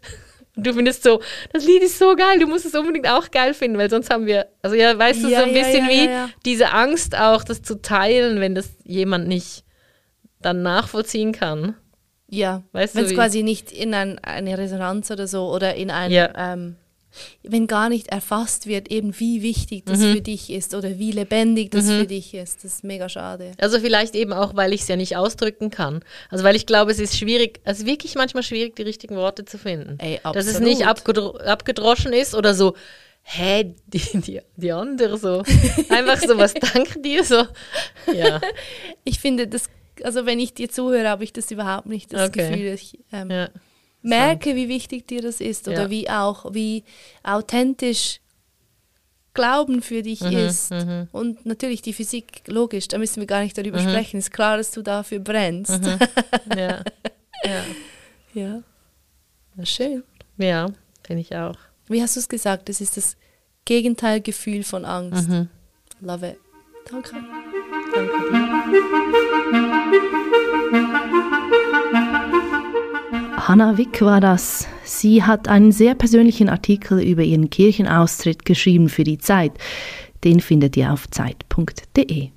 Und 0.55 0.65
du 0.65 0.73
findest 0.73 1.03
so, 1.03 1.21
das 1.53 1.65
Lied 1.65 1.83
ist 1.83 1.99
so 1.99 2.15
geil, 2.15 2.39
du 2.39 2.47
musst 2.47 2.65
es 2.65 2.73
unbedingt 2.73 3.07
auch 3.07 3.29
geil 3.31 3.53
finden, 3.53 3.77
weil 3.77 3.89
sonst 3.89 4.09
haben 4.09 4.25
wir, 4.25 4.47
also 4.61 4.75
ja, 4.75 4.97
weißt 4.97 5.23
du, 5.23 5.29
ja, 5.29 5.41
so 5.41 5.45
ein 5.45 5.53
bisschen 5.53 5.89
ja, 5.89 6.27
wie 6.27 6.33
diese 6.45 6.71
Angst 6.71 7.17
auch, 7.17 7.43
das 7.43 7.61
zu 7.61 7.81
teilen, 7.81 8.39
wenn 8.39 8.55
das 8.55 8.69
jemand 8.83 9.27
nicht 9.27 9.63
dann 10.41 10.61
nachvollziehen 10.61 11.31
kann. 11.31 11.75
Ja, 12.31 12.63
weißt 12.71 12.95
wenn 12.95 13.05
es 13.05 13.13
quasi 13.13 13.43
nicht 13.43 13.73
in 13.73 13.93
ein, 13.93 14.17
eine 14.19 14.57
Resonanz 14.57 15.11
oder 15.11 15.27
so 15.27 15.51
oder 15.51 15.75
in 15.75 15.91
ein, 15.91 16.11
ja. 16.11 16.53
ähm, 16.53 16.77
wenn 17.43 17.67
gar 17.67 17.89
nicht 17.89 18.07
erfasst 18.07 18.67
wird, 18.67 18.89
eben 18.89 19.19
wie 19.19 19.41
wichtig 19.41 19.85
das 19.85 19.99
mhm. 19.99 20.13
für 20.13 20.21
dich 20.21 20.49
ist 20.49 20.73
oder 20.73 20.97
wie 20.97 21.11
lebendig 21.11 21.71
das 21.71 21.85
mhm. 21.85 21.99
für 21.99 22.07
dich 22.07 22.33
ist. 22.33 22.63
Das 22.63 22.75
ist 22.75 22.83
mega 22.85 23.09
schade. 23.09 23.51
Also 23.59 23.81
vielleicht 23.81 24.15
eben 24.15 24.31
auch, 24.31 24.55
weil 24.55 24.71
ich 24.71 24.79
es 24.81 24.87
ja 24.87 24.95
nicht 24.95 25.17
ausdrücken 25.17 25.71
kann. 25.71 26.05
Also 26.29 26.45
weil 26.45 26.55
ich 26.55 26.65
glaube, 26.65 26.91
es 26.91 26.99
ist 26.99 27.17
schwierig, 27.17 27.59
es 27.65 27.79
ist 27.79 27.85
wirklich 27.85 28.15
manchmal 28.15 28.43
schwierig, 28.43 28.77
die 28.77 28.83
richtigen 28.83 29.17
Worte 29.17 29.43
zu 29.43 29.57
finden. 29.57 29.97
Ey, 29.99 30.21
Dass 30.23 30.47
es 30.47 30.61
nicht 30.61 30.87
abgedro 30.87 31.35
abgedroschen 31.35 32.13
ist 32.13 32.33
oder 32.33 32.53
so, 32.53 32.75
hä, 33.23 33.75
die, 33.87 34.21
die, 34.21 34.41
die 34.55 34.71
andere 34.71 35.17
so. 35.17 35.43
Einfach 35.89 36.21
so, 36.21 36.37
was 36.37 36.53
dank 36.53 37.03
dir 37.03 37.25
so. 37.25 37.45
Ja. 38.13 38.39
Ich 39.03 39.19
finde, 39.19 39.47
das 39.47 39.69
also 40.03 40.25
wenn 40.25 40.39
ich 40.39 40.53
dir 40.53 40.69
zuhöre, 40.69 41.09
habe 41.09 41.23
ich 41.23 41.33
das 41.33 41.51
überhaupt 41.51 41.87
nicht 41.87 42.13
das 42.13 42.29
okay. 42.29 42.49
Gefühl, 42.49 42.73
ich 42.73 42.99
ähm, 43.11 43.29
ja. 43.29 43.49
merke, 44.01 44.55
wie 44.55 44.67
wichtig 44.67 45.07
dir 45.07 45.21
das 45.21 45.41
ist 45.41 45.67
oder 45.67 45.83
ja. 45.83 45.89
wie 45.89 46.09
auch, 46.09 46.53
wie 46.53 46.83
authentisch 47.23 48.19
Glauben 49.33 49.81
für 49.81 50.01
dich 50.01 50.21
mhm, 50.21 50.31
ist. 50.31 50.71
Mhm. 50.71 51.07
Und 51.11 51.45
natürlich 51.45 51.81
die 51.81 51.93
Physik, 51.93 52.41
logisch, 52.47 52.89
da 52.89 52.97
müssen 52.97 53.21
wir 53.21 53.27
gar 53.27 53.41
nicht 53.41 53.57
darüber 53.57 53.79
mhm. 53.79 53.87
sprechen. 53.89 54.17
Ist 54.17 54.31
klar, 54.31 54.57
dass 54.57 54.71
du 54.71 54.81
dafür 54.81 55.19
brennst. 55.19 55.81
Mhm. 55.81 55.99
Ja. 56.57 56.83
ja. 57.45 57.63
ja. 58.33 59.65
Schön. 59.65 60.03
Ja, 60.37 60.67
finde 61.03 61.21
ich 61.21 61.35
auch. 61.35 61.55
Wie 61.87 62.01
hast 62.01 62.17
du 62.17 62.19
es 62.19 62.27
gesagt? 62.27 62.67
Das 62.67 62.81
ist 62.81 62.97
das 62.97 63.15
Gegenteilgefühl 63.63 64.63
von 64.63 64.83
Angst. 64.83 65.29
Mhm. 65.29 65.47
Love 66.01 66.29
it. 66.29 66.37
Danke. 66.89 67.11
Danke 67.93 68.40
dir. 68.71 68.81
Hannah 73.51 73.77
Wick 73.77 74.01
war 74.01 74.21
das. 74.21 74.67
Sie 74.83 75.23
hat 75.23 75.49
einen 75.49 75.71
sehr 75.71 75.95
persönlichen 75.95 76.47
Artikel 76.47 77.01
über 77.01 77.23
ihren 77.23 77.49
Kirchenaustritt 77.49 78.45
geschrieben 78.45 78.87
für 78.87 79.03
die 79.03 79.17
Zeit. 79.17 79.51
Den 80.23 80.39
findet 80.39 80.77
ihr 80.77 80.93
auf 80.93 81.09
zeit.de. 81.09 82.29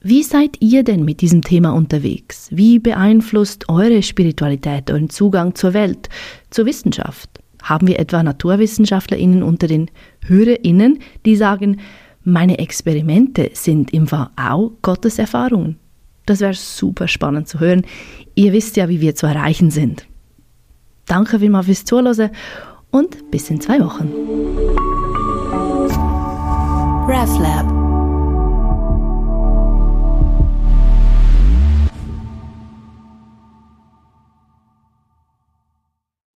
Wie 0.00 0.22
seid 0.22 0.56
ihr 0.60 0.84
denn 0.84 1.04
mit 1.04 1.20
diesem 1.20 1.42
Thema 1.42 1.74
unterwegs? 1.74 2.48
Wie 2.50 2.78
beeinflusst 2.78 3.68
eure 3.68 4.02
Spiritualität 4.02 4.90
euren 4.90 5.10
Zugang 5.10 5.54
zur 5.54 5.74
Welt, 5.74 6.08
zur 6.50 6.66
Wissenschaft? 6.66 7.28
Haben 7.62 7.88
wir 7.88 7.98
etwa 7.98 8.22
NaturwissenschaftlerInnen 8.22 9.42
unter 9.42 9.66
den 9.66 9.90
HörerInnen, 10.26 10.98
die 11.26 11.36
sagen, 11.36 11.80
meine 12.24 12.58
Experimente 12.58 13.50
sind 13.52 13.92
im 13.92 14.06
Fall 14.06 14.30
auch 14.36 14.72
Gottes 14.82 15.18
Erfahrungen. 15.18 15.78
Das 16.26 16.40
wäre 16.40 16.54
super 16.54 17.06
spannend 17.06 17.48
zu 17.48 17.60
hören. 17.60 17.82
Ihr 18.34 18.52
wisst 18.52 18.76
ja, 18.76 18.88
wie 18.88 19.00
wir 19.00 19.14
zu 19.14 19.26
erreichen 19.26 19.70
sind. 19.70 20.06
Danke 21.06 21.38
vielmals 21.38 21.66
fürs 21.66 21.84
Zuhören 21.84 22.30
und 22.90 23.30
bis 23.30 23.50
in 23.50 23.60
zwei 23.60 23.78
Wochen. 23.80 24.10
RefLab 27.06 27.73